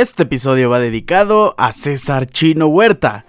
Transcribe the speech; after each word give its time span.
Este 0.00 0.22
episodio 0.22 0.70
va 0.70 0.80
dedicado 0.80 1.54
a 1.58 1.72
César 1.72 2.24
Chino 2.24 2.68
Huerta, 2.68 3.26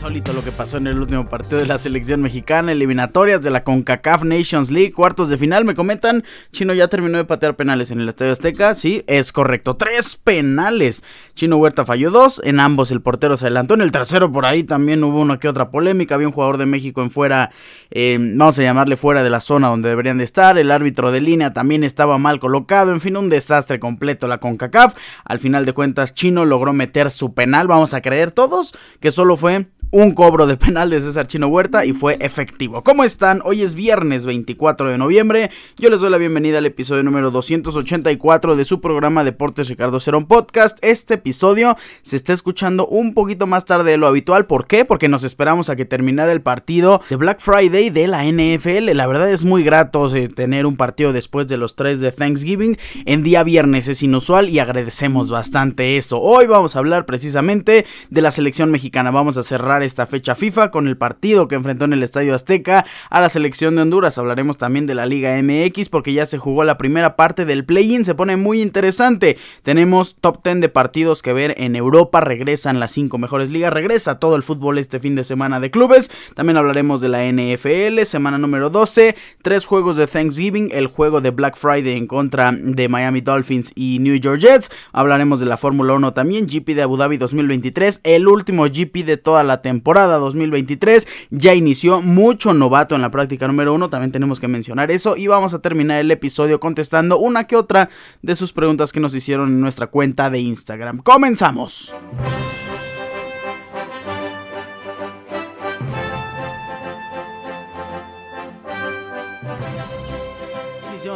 insólito 0.00 0.32
lo 0.32 0.42
que 0.42 0.50
pasó 0.50 0.78
en 0.78 0.86
el 0.86 0.98
último 0.98 1.26
partido 1.26 1.58
de 1.58 1.66
la 1.66 1.76
selección 1.76 2.22
mexicana, 2.22 2.72
eliminatorias 2.72 3.42
de 3.42 3.50
la 3.50 3.64
CONCACAF 3.64 4.24
Nations 4.24 4.70
League, 4.70 4.92
cuartos 4.92 5.28
de 5.28 5.36
final. 5.36 5.66
Me 5.66 5.74
comentan, 5.74 6.24
Chino 6.52 6.72
ya 6.72 6.88
terminó 6.88 7.18
de 7.18 7.26
patear 7.26 7.54
penales 7.54 7.90
en 7.90 8.00
el 8.00 8.08
Estadio 8.08 8.32
Azteca. 8.32 8.74
Sí, 8.74 9.04
es 9.06 9.30
correcto, 9.30 9.76
tres 9.76 10.16
penales. 10.16 11.04
Chino 11.34 11.58
Huerta 11.58 11.84
falló 11.84 12.10
dos, 12.10 12.40
en 12.44 12.60
ambos 12.60 12.90
el 12.92 13.02
portero 13.02 13.36
se 13.36 13.44
adelantó. 13.44 13.74
En 13.74 13.82
el 13.82 13.92
tercero 13.92 14.32
por 14.32 14.46
ahí 14.46 14.64
también 14.64 15.04
hubo 15.04 15.20
una 15.20 15.38
que 15.38 15.48
otra 15.48 15.70
polémica. 15.70 16.14
Había 16.14 16.28
un 16.28 16.32
jugador 16.32 16.56
de 16.56 16.64
México 16.64 17.02
en 17.02 17.10
fuera, 17.10 17.50
eh, 17.90 18.16
vamos 18.18 18.58
a 18.58 18.62
llamarle 18.62 18.96
fuera 18.96 19.22
de 19.22 19.28
la 19.28 19.40
zona 19.40 19.68
donde 19.68 19.90
deberían 19.90 20.16
de 20.16 20.24
estar. 20.24 20.56
El 20.56 20.70
árbitro 20.70 21.12
de 21.12 21.20
línea 21.20 21.52
también 21.52 21.84
estaba 21.84 22.16
mal 22.16 22.40
colocado. 22.40 22.92
En 22.92 23.02
fin, 23.02 23.18
un 23.18 23.28
desastre 23.28 23.78
completo 23.78 24.28
la 24.28 24.38
CONCACAF. 24.38 24.94
Al 25.26 25.40
final 25.40 25.66
de 25.66 25.74
cuentas, 25.74 26.14
Chino 26.14 26.46
logró 26.46 26.72
meter 26.72 27.10
su 27.10 27.34
penal. 27.34 27.66
Vamos 27.66 27.92
a 27.92 28.00
creer 28.00 28.30
todos 28.30 28.72
que 28.98 29.10
solo 29.10 29.36
fue 29.36 29.66
un 29.92 30.12
cobro 30.12 30.46
de 30.46 30.56
penal 30.56 30.90
de 30.90 31.00
César 31.00 31.26
Chino 31.26 31.48
Huerta 31.48 31.84
y 31.84 31.92
fue 31.92 32.16
efectivo. 32.20 32.84
¿Cómo 32.84 33.02
están? 33.02 33.40
Hoy 33.44 33.62
es 33.62 33.74
viernes 33.74 34.24
24 34.24 34.88
de 34.88 34.98
noviembre. 34.98 35.50
Yo 35.78 35.90
les 35.90 36.00
doy 36.00 36.10
la 36.10 36.18
bienvenida 36.18 36.58
al 36.58 36.66
episodio 36.66 37.02
número 37.02 37.30
284 37.32 38.54
de 38.54 38.64
su 38.64 38.80
programa 38.80 39.24
Deportes 39.24 39.68
Ricardo 39.68 39.98
Cerón 39.98 40.26
Podcast. 40.26 40.78
Este 40.82 41.14
episodio 41.14 41.76
se 42.02 42.16
está 42.16 42.32
escuchando 42.32 42.86
un 42.86 43.14
poquito 43.14 43.48
más 43.48 43.64
tarde 43.64 43.90
de 43.90 43.96
lo 43.96 44.06
habitual. 44.06 44.46
¿Por 44.46 44.66
qué? 44.66 44.84
Porque 44.84 45.08
nos 45.08 45.24
esperamos 45.24 45.70
a 45.70 45.76
que 45.76 45.84
terminara 45.84 46.30
el 46.30 46.40
partido 46.40 47.00
de 47.10 47.16
Black 47.16 47.40
Friday 47.40 47.90
de 47.90 48.06
la 48.06 48.24
NFL. 48.24 48.94
La 48.94 49.08
verdad 49.08 49.30
es 49.30 49.44
muy 49.44 49.64
grato 49.64 50.14
eh, 50.14 50.28
tener 50.28 50.66
un 50.66 50.76
partido 50.76 51.12
después 51.12 51.48
de 51.48 51.56
los 51.56 51.74
tres 51.74 51.98
de 51.98 52.12
Thanksgiving 52.12 52.78
en 53.06 53.24
día 53.24 53.42
viernes. 53.42 53.88
Es 53.88 54.04
inusual 54.04 54.50
y 54.50 54.60
agradecemos 54.60 55.30
bastante 55.30 55.96
eso. 55.96 56.20
Hoy 56.20 56.46
vamos 56.46 56.76
a 56.76 56.78
hablar 56.78 57.06
precisamente 57.06 57.86
de 58.08 58.22
la 58.22 58.30
selección 58.30 58.70
mexicana. 58.70 59.10
Vamos 59.10 59.36
a 59.36 59.42
cerrar 59.42 59.79
esta 59.82 60.06
fecha 60.06 60.34
FIFA 60.34 60.70
con 60.70 60.88
el 60.88 60.96
partido 60.96 61.48
que 61.48 61.54
enfrentó 61.54 61.84
en 61.84 61.92
el 61.92 62.02
Estadio 62.02 62.34
Azteca 62.34 62.84
a 63.08 63.20
la 63.20 63.28
selección 63.28 63.76
de 63.76 63.82
Honduras. 63.82 64.18
Hablaremos 64.18 64.58
también 64.58 64.86
de 64.86 64.94
la 64.94 65.06
Liga 65.06 65.40
MX 65.42 65.88
porque 65.88 66.12
ya 66.12 66.26
se 66.26 66.38
jugó 66.38 66.64
la 66.64 66.78
primera 66.78 67.16
parte 67.16 67.44
del 67.44 67.64
play-in, 67.64 68.04
se 68.04 68.14
pone 68.14 68.36
muy 68.36 68.62
interesante. 68.62 69.38
Tenemos 69.62 70.16
top 70.20 70.42
10 70.42 70.60
de 70.60 70.68
partidos 70.68 71.22
que 71.22 71.32
ver 71.32 71.54
en 71.58 71.76
Europa, 71.76 72.20
regresan 72.20 72.80
las 72.80 72.90
5 72.92 73.18
mejores 73.18 73.50
ligas, 73.50 73.72
regresa 73.72 74.18
todo 74.18 74.36
el 74.36 74.42
fútbol 74.42 74.78
este 74.78 75.00
fin 75.00 75.14
de 75.14 75.24
semana 75.24 75.60
de 75.60 75.70
clubes. 75.70 76.10
También 76.34 76.56
hablaremos 76.56 77.00
de 77.00 77.08
la 77.08 77.24
NFL, 77.24 78.02
semana 78.04 78.38
número 78.38 78.70
12, 78.70 79.16
tres 79.42 79.66
juegos 79.66 79.96
de 79.96 80.06
Thanksgiving, 80.06 80.70
el 80.72 80.86
juego 80.86 81.20
de 81.20 81.30
Black 81.30 81.56
Friday 81.56 81.96
en 81.96 82.06
contra 82.06 82.52
de 82.52 82.88
Miami 82.88 83.20
Dolphins 83.20 83.72
y 83.74 83.98
New 84.00 84.16
York 84.16 84.40
Jets. 84.40 84.70
Hablaremos 84.92 85.40
de 85.40 85.46
la 85.46 85.56
Fórmula 85.56 85.94
1 85.94 86.12
también, 86.12 86.46
GP 86.46 86.74
de 86.74 86.82
Abu 86.82 86.96
Dhabi 86.96 87.16
2023, 87.16 88.00
el 88.04 88.28
último 88.28 88.64
GP 88.64 89.04
de 89.04 89.16
toda 89.16 89.42
la 89.44 89.62
temporada 89.62 89.69
temporada 89.70 90.18
2023. 90.18 91.06
Ya 91.30 91.54
inició 91.54 92.02
mucho 92.02 92.52
novato 92.52 92.96
en 92.96 93.02
la 93.02 93.10
práctica 93.10 93.46
número 93.46 93.72
uno, 93.72 93.88
también 93.88 94.10
tenemos 94.10 94.40
que 94.40 94.48
mencionar 94.48 94.90
eso. 94.90 95.16
Y 95.16 95.28
vamos 95.28 95.54
a 95.54 95.60
terminar 95.60 96.00
el 96.00 96.10
episodio 96.10 96.58
contestando 96.58 97.18
una 97.18 97.44
que 97.44 97.54
otra 97.54 97.88
de 98.20 98.34
sus 98.34 98.52
preguntas 98.52 98.92
que 98.92 98.98
nos 98.98 99.14
hicieron 99.14 99.50
en 99.50 99.60
nuestra 99.60 99.86
cuenta 99.86 100.28
de 100.28 100.40
Instagram. 100.40 100.98
Comenzamos. 100.98 101.94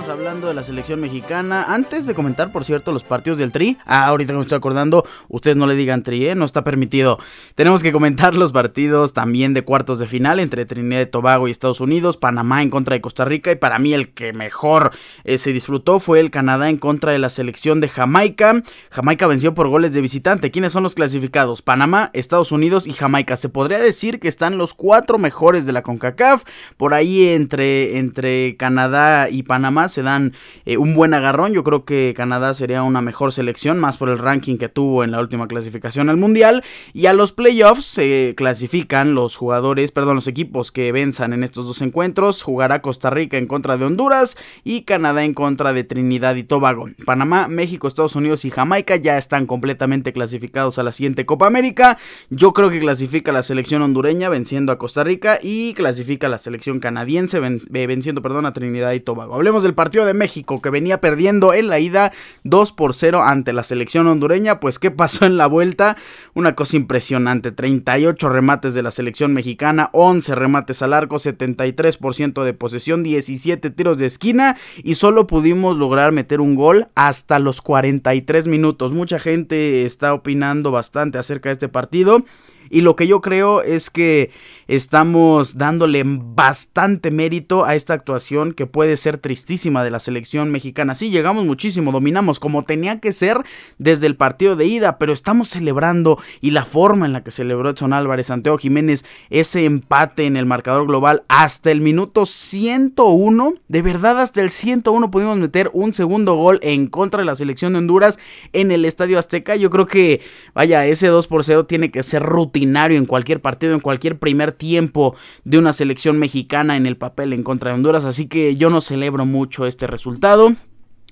Hablando 0.09 0.49
de 0.49 0.55
la 0.55 0.63
selección 0.63 1.01
mexicana. 1.01 1.65
Antes 1.69 2.07
de 2.07 2.15
comentar, 2.15 2.53
por 2.53 2.65
cierto, 2.65 2.93
los 2.93 3.05
partidos 3.05 3.39
del 3.39 3.53
Tri. 3.53 3.79
Ah, 3.87 4.07
ahorita 4.07 4.33
me 4.33 4.41
estoy 4.41 4.57
acordando, 4.57 5.07
ustedes 5.29 5.57
no 5.57 5.67
le 5.67 5.75
digan 5.77 6.03
Tri, 6.03 6.27
¿eh? 6.27 6.35
no 6.35 6.45
está 6.45 6.63
permitido. 6.63 7.19
Tenemos 7.55 7.83
que 7.83 7.93
comentar 7.93 8.35
los 8.35 8.53
partidos 8.53 9.13
también 9.13 9.55
de 9.55 9.63
cuartos 9.63 9.99
de 9.99 10.07
final 10.07 10.41
entre 10.41 10.67
Trinidad 10.67 11.03
y 11.03 11.07
Tobago 11.07 11.49
y 11.49 11.53
Estados 11.53 11.81
Unidos, 11.81 12.17
Panamá 12.17 12.63
en 12.63 12.71
contra 12.71 12.95
de 12.95 13.01
Costa 13.01 13.25
Rica 13.25 13.53
y 13.53 13.57
para 13.57 13.79
mí 13.79 13.95
el 13.95 14.11
que 14.11 14.33
mejor 14.33 14.93
eh, 15.25 15.39
se 15.39 15.53
disfrutó 15.53 16.01
fue 16.01 16.21
el 16.21 16.31
Canadá 16.31 16.69
en 16.69 16.77
contra 16.77 17.13
de 17.13 17.19
la 17.19 17.29
selección 17.29 17.81
de 17.81 17.89
Jamaica. 17.89 18.63
Jamaica 18.91 19.27
venció 19.27 19.55
por 19.55 19.69
goles 19.69 19.93
de 19.93 20.01
visitante. 20.01 20.51
¿Quiénes 20.51 20.73
son 20.73 20.83
los 20.83 20.95
clasificados? 20.95 21.63
Panamá, 21.63 22.11
Estados 22.13 22.53
Unidos 22.53 22.87
y 22.87 22.93
Jamaica. 22.93 23.37
Se 23.37 23.49
podría 23.49 23.79
decir 23.79 24.21
que 24.21 24.29
están 24.29 24.59
los 24.59 24.75
cuatro 24.75 25.19
mejores 25.19 25.67
de 25.67 25.73
la 25.73 25.83
CONCACAF. 25.83 26.45
Por 26.77 26.95
ahí 26.95 27.29
entre, 27.29 27.99
entre 27.99 28.57
Canadá 28.57 29.31
y 29.31 29.45
Panamá 29.45 29.89
se 29.95 30.03
dan 30.03 30.35
eh, 30.67 30.77
un 30.77 30.95
buen 30.95 31.15
agarrón. 31.15 31.53
Yo 31.53 31.65
creo 31.65 31.85
que 31.85 32.13
Canadá 32.17 32.53
sería 32.55 32.83
una 32.83 33.01
mejor 33.01 33.33
selección, 33.33 33.79
más 33.79 33.97
por 33.97 34.09
el 34.09 34.19
ranking 34.19 34.59
que 34.59 34.69
tuvo 34.69 35.05
en 35.05 35.11
la 35.11 35.21
última 35.21 35.49
clasificación 35.49 36.11
al 36.11 36.17
Mundial. 36.17 36.63
Y 36.93 37.07
a 37.07 37.13
los 37.13 37.33
playoffs 37.33 37.85
se 37.85 38.35
clasifican 38.37 39.15
los 39.15 39.37
jugadores, 39.37 39.93
perdón, 39.93 40.17
los 40.17 40.29
equipos 40.29 40.73
que 40.73 40.93
venzan 40.93 41.33
en 41.33 41.45
estos 41.45 41.67
dos 41.67 41.81
encuentros. 41.83 42.43
Jugará 42.43 42.83
Costa 42.83 43.11
Rica 43.11 43.39
en 43.39 43.47
contra 43.47 43.77
de 43.77 43.85
Honduras 43.85 44.37
y 44.65 44.83
Canadá 44.83 45.25
en 45.25 45.35
contra 45.35 45.73
de 45.73 45.85
Trinidad 45.85 46.35
y 46.35 46.45
Tobago. 46.45 46.89
Panamá, 47.05 47.49
México, 47.49 47.89
Estados 47.89 48.17
Unidos 48.17 48.45
y 48.45 48.51
Jamaica 48.51 48.97
ya 48.97 49.17
están 49.17 49.47
completamente 49.47 50.13
clasificados 50.13 50.79
a 50.79 50.83
la 50.83 50.93
siguiente 50.93 51.25
Copa 51.25 51.47
América. 51.47 51.99
Yo 52.31 52.53
creo 52.53 52.71
que 52.71 52.81
clasifica 52.81 53.33
la 53.33 53.43
selección 53.43 53.83
hondureña 53.83 54.29
venciendo 54.29 54.73
a 54.73 54.79
Costa 54.79 55.05
Rica 55.05 55.39
y 55.43 55.75
clasifica 55.75 56.29
la 56.29 56.39
selección 56.39 56.81
canadiense 56.81 57.41
venciendo, 57.41 58.23
perdón, 58.23 58.47
a 58.47 58.53
Trinidad 58.53 58.93
y 58.93 59.01
Tobago. 59.01 59.35
Hablemos 59.35 59.63
del 59.63 59.75
partido 59.75 59.84
de 59.91 60.15
México 60.15 60.61
que 60.63 60.71
venía 60.71 61.01
perdiendo 61.01 61.53
en 61.53 61.69
la 61.69 61.79
ida 61.79 62.13
2 62.45 62.73
por 62.73 62.95
0 62.95 63.23
ante 63.23 63.53
la 63.53 63.63
selección 63.63 64.07
hondureña. 64.07 64.61
Pues 64.61 64.79
qué 64.79 64.91
pasó 64.91 65.27
en 65.27 65.37
la 65.37 65.47
vuelta? 65.47 65.97
Una 66.35 66.55
cosa 66.55 66.77
impresionante. 66.77 67.53
38 67.53 68.29
remates 68.29 68.75
de 68.75 68.83
la 68.83 68.91
selección 68.91 69.35
mexicana, 69.35 69.91
11 69.93 70.35
remates 70.35 70.83
al 70.83 70.95
arco, 70.95 71.17
73% 71.17 72.43
de 72.43 72.55
posesión, 72.55 73.03
17 73.03 73.71
tiros 73.71 73.99
de 73.99 74.07
esquina 74.07 74.57
y 74.83 74.95
solo 74.95 75.27
pudimos 75.27 75.77
lograr 75.77 76.13
meter 76.13 76.41
un 76.41 76.55
gol 76.55 76.89
hasta 76.95 77.39
los 77.39 77.61
43 77.63 78.47
minutos. 78.47 78.93
Mucha 78.93 79.19
gente 79.19 79.85
está 79.85 80.15
opinando 80.15 80.71
bastante 80.71 81.19
acerca 81.19 81.51
de 81.51 81.55
este 81.55 81.69
partido. 81.69 82.25
Y 82.71 82.81
lo 82.81 82.97
que 82.97 83.07
yo 83.07 83.21
creo 83.21 83.63
es 83.63 83.91
que 83.91 84.31
estamos 84.67 85.59
dándole 85.59 86.03
bastante 86.05 87.11
mérito 87.11 87.65
a 87.65 87.75
esta 87.75 87.95
actuación 87.95 88.53
que 88.53 88.67
puede 88.67 88.97
ser 88.97 89.19
tristísima 89.19 89.85
de 89.85 89.91
la 89.91 89.99
selección 89.99 90.51
mexicana. 90.51 90.95
Sí, 90.95 91.11
llegamos 91.11 91.45
muchísimo, 91.45 91.93
dominamos 91.93 92.41
como 92.41 92.65
tenía 92.65 92.99
que 93.01 93.13
ser 93.13 93.43
desde 93.79 94.07
el 94.07 94.17
partido 94.17 94.57
de 94.57 94.67
ida, 94.67 94.99
pero 94.99 95.13
estamos 95.13 95.49
celebrando 95.49 96.19
y 96.41 96.51
la 96.51 96.65
forma 96.65 97.07
en 97.07 97.13
la 97.13 97.23
que 97.23 97.31
celebró 97.31 97.71
Edson 97.71 97.93
Álvarez, 97.93 98.27
Santiago 98.27 98.59
Jiménez, 98.59 99.05
ese 99.31 99.65
empate 99.65 100.27
en 100.27 100.37
el 100.37 100.47
marcador 100.47 100.87
global 100.87 101.25
hasta 101.29 101.71
el 101.71 101.81
minuto 101.81 102.27
101, 102.27 103.55
de 103.69 103.83
verdad 103.83 104.21
hasta 104.21 104.41
el 104.41 104.51
101 104.51 105.11
pudimos 105.11 105.39
meter 105.39 105.71
un 105.73 105.93
segundo 105.93 106.35
gol 106.35 106.59
en 106.63 106.87
contra 106.87 107.21
de 107.21 107.27
la 107.27 107.35
selección 107.35 107.73
de 107.73 107.81
Honduras 107.81 108.19
en 108.53 108.71
el 108.71 108.85
Estadio 108.85 109.19
Azteca. 109.19 109.57
Yo 109.57 109.71
creo 109.71 109.87
que, 109.87 110.21
vaya, 110.55 110.87
ese 110.87 111.09
2 111.09 111.27
por 111.27 111.45
0 111.45 111.67
tiene 111.67 111.91
que 111.91 112.03
ser 112.03 112.23
en 112.55 113.07
cualquier 113.07 113.41
partido, 113.41 113.75
en 113.75 113.81
cualquier 113.81 114.19
primer 114.19 114.53
tiempo 114.53 115.15
de 115.45 115.59
una 115.59 115.73
selección 115.73 116.19
mexicana 116.19 116.77
en 116.77 116.87
el 116.87 116.97
papel 116.97 117.33
en 117.33 117.43
contra 117.43 117.71
de 117.71 117.77
Honduras, 117.77 118.05
así 118.05 118.27
que 118.27 118.57
yo 118.57 118.71
no 118.71 118.81
celebro 118.81 119.27
mucho 119.27 119.67
este 119.67 119.87
resultado. 119.87 120.53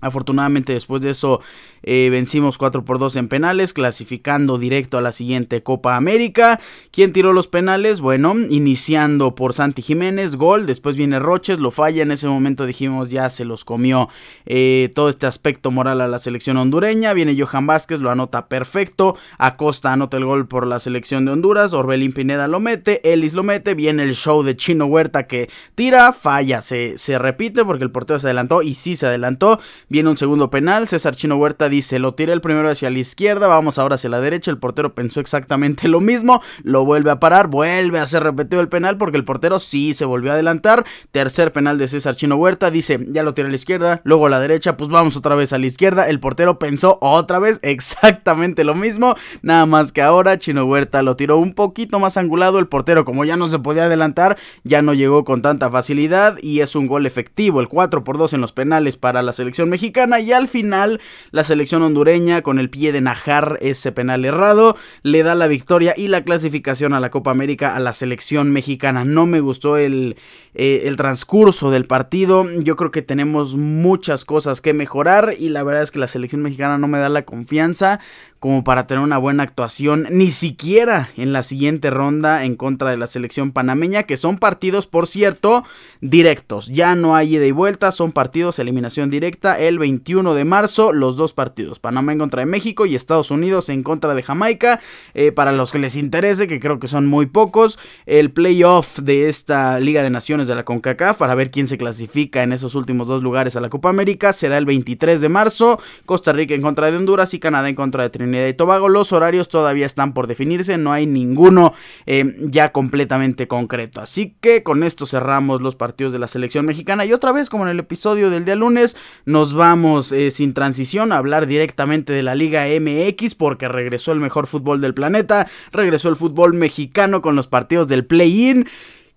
Afortunadamente 0.03 0.75
después 0.75 1.01
de 1.01 1.11
eso 1.11 1.41
eh, 1.83 2.09
vencimos 2.11 2.59
4 2.59 2.85
por 2.85 2.99
2 2.99 3.17
en 3.17 3.29
penales, 3.29 3.73
clasificando 3.73 4.59
directo 4.59 4.99
a 4.99 5.01
la 5.01 5.13
siguiente 5.13 5.63
Copa 5.63 5.97
América. 5.97 6.61
¿Quién 6.91 7.13
tiró 7.13 7.33
los 7.33 7.49
penales? 7.49 8.01
Bueno, 8.01 8.35
iniciando 8.51 9.35
por 9.35 9.55
Santi 9.55 9.81
Jiménez, 9.81 10.37
gol, 10.37 10.67
después 10.67 10.97
viene 10.97 11.19
Roches, 11.19 11.59
lo 11.59 11.71
falla, 11.71 12.03
en 12.03 12.13
ese 12.13 12.29
momento 12.29 12.67
dijimos 12.67 13.11
ya 13.11 13.31
se 13.31 13.45
los 13.45 13.65
comió 13.65 14.09
eh, 14.45 14.91
todo 14.95 15.09
este 15.09 15.27
aspecto 15.27 15.71
moral 15.71 16.01
a 16.01 16.09
la 16.09 16.19
selección 16.19 16.57
hondureña, 16.57 17.13
viene 17.15 17.41
Johan 17.41 17.67
Vázquez, 17.67 18.01
lo 18.01 18.11
anota 18.11 18.49
perfecto, 18.49 19.17
Acosta 19.39 19.93
anota 19.93 20.17
el 20.17 20.25
gol 20.25 20.47
por 20.47 20.67
la 20.67 20.79
selección 20.79 21.25
de 21.25 21.33
Honduras, 21.33 21.73
Orbelín 21.73 22.13
Pineda 22.13 22.49
lo 22.49 22.61
mete, 22.61 23.13
Ellis 23.13 23.35
lo 23.35 23.43
mete, 23.43 23.75
viene 23.75 24.03
el 24.03 24.15
show 24.15 24.43
de 24.43 24.57
Chino 24.57 24.87
Huerta 24.87 25.27
que 25.27 25.49
tira, 25.75 26.13
falla, 26.13 26.63
se, 26.63 26.99
se 26.99 27.19
repite 27.19 27.65
porque 27.65 27.85
el 27.85 27.91
portero 27.91 28.19
se 28.19 28.27
adelantó 28.27 28.63
y 28.63 28.75
sí 28.75 28.97
se 28.97 29.07
adelantó 29.07 29.61
Viene 29.93 30.09
un 30.09 30.17
segundo 30.17 30.49
penal. 30.49 30.89
César 30.89 31.15
Chino 31.15 31.37
Huerta 31.37 31.69
dice: 31.69 31.99
Lo 31.99 32.15
tiré 32.15 32.33
el 32.33 32.41
primero 32.41 32.71
hacia 32.71 32.89
la 32.89 32.99
izquierda. 32.99 33.47
Vamos 33.47 33.79
ahora 33.79 33.97
hacia 33.97 34.09
la 34.09 34.23
derecha. 34.23 34.51
El 34.51 34.57
portero 34.57 34.95
pensó 34.95 35.21
exactamente 35.21 35.87
lo 35.89 36.01
mismo. 36.01 36.41
Lo 36.63 36.87
vuelve 36.87 37.11
a 37.11 37.21
parar. 37.21 37.49
Vuelve 37.49 37.99
a 37.99 38.07
ser 38.07 38.23
repetido 38.23 38.63
el 38.63 38.71
penal 38.71 38.97
porque 38.97 39.19
el 39.19 39.27
portero 39.27 39.59
sí 39.59 39.93
se 39.93 40.07
volvió 40.07 40.31
a 40.31 40.35
adelantar. 40.35 40.87
Tercer 41.11 41.53
penal 41.53 41.77
de 41.77 41.89
César 41.89 42.17
Chino 42.17 42.37
Huerta. 42.37 42.71
Dice: 42.71 43.07
Ya 43.11 43.23
lo 43.23 43.35
tiré 43.35 43.49
a 43.49 43.51
la 43.51 43.57
izquierda. 43.57 44.01
Luego 44.05 44.25
a 44.25 44.31
la 44.31 44.41
derecha. 44.41 44.79
Pues 44.79 44.89
vamos 44.89 45.15
otra 45.19 45.35
vez 45.35 45.53
a 45.53 45.59
la 45.59 45.67
izquierda. 45.67 46.09
El 46.09 46.21
portero 46.21 46.59
pensó 46.59 46.97
otra 47.03 47.39
vez 47.39 47.59
exactamente 47.63 48.65
lo 48.65 48.75
mismo. 48.75 49.15
Nada 49.43 49.67
más 49.67 49.93
que 49.93 50.01
ahora 50.01 50.39
Chino 50.39 50.65
Huerta 50.65 51.03
lo 51.03 51.17
tiró 51.17 51.37
un 51.37 51.53
poquito 51.53 51.99
más 51.99 52.17
angulado. 52.17 52.59
El 52.59 52.67
portero, 52.67 53.05
como 53.05 53.27
ya 53.27 53.37
no 53.37 53.49
se 53.49 53.59
podía 53.59 53.85
adelantar, 53.85 54.39
ya 54.65 54.81
no 54.81 54.95
llegó 54.95 55.25
con 55.25 55.43
tanta 55.43 55.71
facilidad. 55.71 56.39
Y 56.41 56.61
es 56.61 56.77
un 56.77 56.87
gol 56.87 57.05
efectivo. 57.05 57.61
El 57.61 57.69
4 57.69 58.05
por 58.05 58.17
2 58.17 58.33
en 58.33 58.41
los 58.41 58.53
penales 58.53 58.97
para 58.97 59.21
la 59.21 59.35
selección 59.35 59.69
mexicana. 59.69 59.82
Y 59.83 60.33
al 60.33 60.47
final, 60.47 61.01
la 61.33 61.43
selección 61.43 61.83
hondureña, 61.83 62.43
con 62.43 62.59
el 62.61 62.71
pie 62.71 62.93
de 62.93 63.01
Najar, 63.01 63.59
ese 63.61 63.91
penal 63.91 64.25
errado, 64.25 64.77
le 65.03 65.23
da 65.25 65.35
la 65.35 65.49
victoria 65.49 65.95
y 65.97 66.07
la 66.07 66.23
clasificación 66.23 66.95
a 66.95 67.01
la 67.01 67.11
Copa 67.11 67.33
América 67.33 67.75
a 67.75 67.81
la 67.81 67.93
selección 67.93 68.53
mexicana. 68.53 69.05
No 69.05 69.27
me 69.27 69.41
gustó 69.41 69.77
el, 69.77 70.17
eh, 70.55 70.93
transcurso 70.97 71.71
del 71.71 71.87
partido. 71.87 72.47
Yo 72.61 72.77
creo 72.77 72.93
que 72.93 73.03
tenemos 73.03 73.57
muchas 73.57 74.25
cosas 74.25 74.61
que 74.61 74.73
mejorar. 74.73 75.35
Y 75.37 75.49
la 75.49 75.65
verdad 75.65 75.83
es 75.83 75.91
que 75.91 75.99
la 75.99 76.07
selección 76.07 76.43
mexicana 76.43 76.79
no 76.79 76.87
me 76.87 76.99
da 76.99 77.09
la 77.09 77.23
confianza 77.23 77.99
como 78.43 78.65
para 78.65 78.89
tener 78.89 79.05
una 79.05 79.19
buena 79.19 79.45
actuación, 79.45 80.09
ni 80.11 80.33
siquiera 80.33 81.11
en 81.17 81.33
la 81.33 81.45
siguiente 81.45 81.91
ronda 81.91 82.45
en 82.45 82.57
contra 82.57 82.91
de 82.91 82.97
la 82.97 83.07
selección 83.07 83.53
panameña, 83.53 84.03
que 84.03 84.17
son 84.17 84.37
partidos, 84.37 84.89
por 84.89 85.07
cierto, 85.07 85.63
directos. 86.01 86.67
Ya 86.67 86.97
no 86.97 87.15
hay 87.15 87.37
ida 87.37 87.47
y 87.47 87.53
vuelta, 87.53 87.93
son 87.93 88.11
partidos 88.11 88.59
eliminación 88.59 89.11
directa 89.11 89.61
el 89.61 89.79
21 89.79 90.35
de 90.35 90.45
marzo, 90.45 90.93
los 90.93 91.17
dos 91.17 91.35
partidos, 91.35 91.79
Panamá 91.79 92.11
en 92.11 92.19
contra 92.19 92.41
de 92.41 92.47
México 92.47 92.85
y 92.85 92.97
Estados 92.97 93.31
Unidos 93.31 93.69
en 93.69 93.85
contra 93.85 94.13
de 94.13 94.25
Jamaica. 94.25 94.81
Eh, 95.15 95.31
para 95.31 95.53
los 95.53 95.71
que 95.71 95.79
les 95.79 95.95
interese, 95.95 96.49
que 96.49 96.59
creo 96.59 96.81
que 96.81 96.89
son 96.89 97.07
muy 97.07 97.27
pocos, 97.27 97.79
el 98.07 98.33
playoff 98.33 98.99
de 98.99 99.29
esta 99.29 99.79
Liga 99.79 100.03
de 100.03 100.11
Naciones 100.11 100.49
de 100.49 100.57
la 100.57 100.65
CONCACAF, 100.65 101.17
para 101.17 101.37
ver 101.37 101.53
quién 101.53 101.69
se 101.69 101.79
clasifica 101.79 102.43
en 102.43 102.53
esos 102.53 102.75
últimos 102.75 103.07
dos 103.07 103.23
lugares 103.23 103.55
a 103.55 103.61
la 103.61 103.69
Copa 103.69 103.89
América, 103.89 104.33
será 104.33 104.59
el 104.59 104.67
23 104.67 105.21
de 105.21 105.29
marzo, 105.29 105.79
Costa 106.07 106.33
Rica 106.33 106.55
en 106.55 106.63
contra 106.63 106.91
de 106.91 106.97
Honduras 106.97 107.35
y 107.35 107.39
Canadá 107.39 107.69
en 107.69 107.77
contra 107.77 108.03
de 108.03 108.11
Trinidad 108.11 108.32
y 108.33 108.55
Tobago. 108.55 108.89
Los 108.89 109.13
horarios 109.13 109.49
todavía 109.49 109.87
están 109.87 110.15
por 110.15 110.27
definirse, 110.27 110.79
no 110.79 110.93
hay 110.93 111.07
ninguno 111.07 111.75
eh, 112.07 112.37
ya 112.41 112.73
completamente 112.73 113.49
concreto. 113.49 114.01
Así 114.01 114.37
que 114.41 114.63
con 114.63 114.83
esto 114.83 115.07
cerramos 115.07 115.61
los 115.61 115.77
partidos 115.77 116.13
de 116.13 116.19
la 116.19 116.29
selección 116.29 116.67
mexicana 116.67 117.05
y 117.05 117.13
otra 117.13 117.33
vez 117.33 117.51
como 117.51 117.65
en 117.65 117.71
el 117.71 117.81
episodio 117.81 118.31
del 118.31 118.45
día 118.45 118.57
lunes 118.57 118.97
nos 119.25 119.55
vamos 119.55 120.13
eh, 120.13 120.31
sin 120.31 120.55
transición 120.55 121.13
a 121.13 121.19
hablar 121.19 121.47
directamente 121.47 122.13
de 122.13 122.23
la 122.23 122.35
Liga 122.35 122.65
MX 122.67 123.35
porque 123.35 123.69
regresó 123.69 124.13
el 124.13 124.21
mejor 124.21 124.47
fútbol 124.47 124.81
del 124.81 124.95
planeta, 124.95 125.49
regresó 125.73 126.09
el 126.09 126.17
fútbol 126.17 126.55
mexicano 126.55 127.23
con 127.23 127.37
los 127.37 127.49
partidos 127.49 127.89
del 127.89 128.05
play-in. 128.05 128.67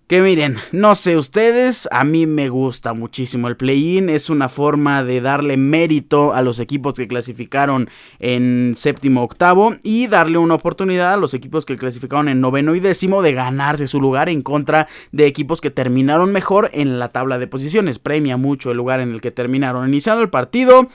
Que 0.06 0.20
miren, 0.20 0.58
no 0.70 0.94
sé 0.94 1.16
ustedes, 1.16 1.88
a 1.90 2.04
mí 2.04 2.26
me 2.26 2.48
gusta 2.48 2.92
muchísimo 2.92 3.48
el 3.48 3.56
play-in, 3.56 4.08
es 4.08 4.30
una 4.30 4.48
forma 4.48 5.02
de 5.02 5.20
darle 5.20 5.56
mérito 5.56 6.32
a 6.32 6.42
los 6.42 6.60
equipos 6.60 6.94
que 6.94 7.08
clasificaron 7.08 7.90
en 8.20 8.74
séptimo 8.76 9.24
octavo 9.24 9.74
y 9.82 10.06
darle 10.06 10.38
una 10.38 10.54
oportunidad 10.54 11.14
a 11.14 11.16
los 11.16 11.34
equipos 11.34 11.66
que 11.66 11.76
clasificaron 11.76 12.28
en 12.28 12.40
noveno 12.40 12.76
y 12.76 12.80
décimo 12.80 13.20
de 13.20 13.32
ganarse 13.32 13.88
su 13.88 14.00
lugar 14.00 14.28
en 14.28 14.42
contra 14.42 14.86
de 15.10 15.26
equipos 15.26 15.60
que 15.60 15.72
terminaron 15.72 16.30
mejor 16.30 16.70
en 16.72 17.00
la 17.00 17.08
tabla 17.08 17.40
de 17.40 17.48
posiciones. 17.48 17.98
Premia 17.98 18.36
mucho 18.36 18.70
el 18.70 18.76
lugar 18.76 19.00
en 19.00 19.10
el 19.10 19.20
que 19.20 19.32
terminaron. 19.32 19.88
Iniciando 19.88 20.22
el 20.22 20.30
partido, 20.30 20.86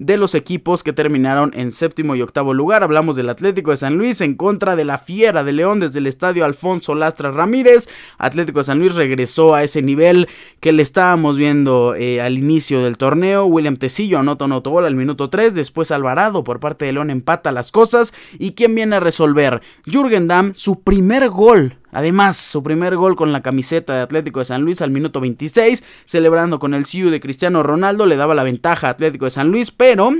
de 0.00 0.16
los 0.16 0.34
equipos 0.34 0.82
que 0.82 0.94
terminaron 0.94 1.52
en 1.54 1.72
séptimo 1.72 2.16
y 2.16 2.22
octavo 2.22 2.54
lugar. 2.54 2.82
Hablamos 2.82 3.16
del 3.16 3.28
Atlético 3.28 3.70
de 3.70 3.76
San 3.76 3.98
Luis 3.98 4.22
en 4.22 4.34
contra 4.34 4.74
de 4.74 4.86
la 4.86 4.96
Fiera 4.96 5.44
de 5.44 5.52
León 5.52 5.78
desde 5.78 5.98
el 5.98 6.06
estadio 6.06 6.46
Alfonso 6.46 6.94
Lastra 6.94 7.30
Ramírez. 7.30 7.86
Atlético 8.16 8.60
de 8.60 8.64
San 8.64 8.78
Luis 8.78 8.94
regresó 8.94 9.54
a 9.54 9.62
ese 9.62 9.82
nivel 9.82 10.26
que 10.60 10.72
le 10.72 10.82
estábamos 10.82 11.36
viendo 11.36 11.94
eh, 11.94 12.22
al 12.22 12.38
inicio 12.38 12.82
del 12.82 12.96
torneo. 12.96 13.44
William 13.44 13.76
Tecillo 13.76 14.18
anota 14.18 14.46
un 14.46 14.52
autogol 14.52 14.86
al 14.86 14.96
minuto 14.96 15.28
3. 15.28 15.54
Después 15.54 15.90
Alvarado 15.90 16.44
por 16.44 16.60
parte 16.60 16.86
de 16.86 16.94
León 16.94 17.10
empata 17.10 17.52
las 17.52 17.70
cosas. 17.70 18.14
¿Y 18.38 18.52
quién 18.52 18.74
viene 18.74 18.96
a 18.96 19.00
resolver? 19.00 19.60
Jürgen 19.84 20.28
Damm, 20.28 20.54
su 20.54 20.80
primer 20.80 21.28
gol 21.28 21.76
Además, 21.92 22.36
su 22.36 22.62
primer 22.62 22.96
gol 22.96 23.16
con 23.16 23.32
la 23.32 23.42
camiseta 23.42 23.94
de 23.94 24.02
Atlético 24.02 24.38
de 24.38 24.44
San 24.46 24.62
Luis 24.62 24.82
al 24.82 24.90
minuto 24.90 25.20
26, 25.20 25.82
celebrando 26.04 26.58
con 26.58 26.74
el 26.74 26.86
CIU 26.86 27.10
de 27.10 27.20
Cristiano 27.20 27.62
Ronaldo, 27.62 28.06
le 28.06 28.16
daba 28.16 28.34
la 28.34 28.44
ventaja 28.44 28.88
a 28.88 28.90
Atlético 28.90 29.26
de 29.26 29.30
San 29.30 29.50
Luis, 29.50 29.70
pero 29.70 30.12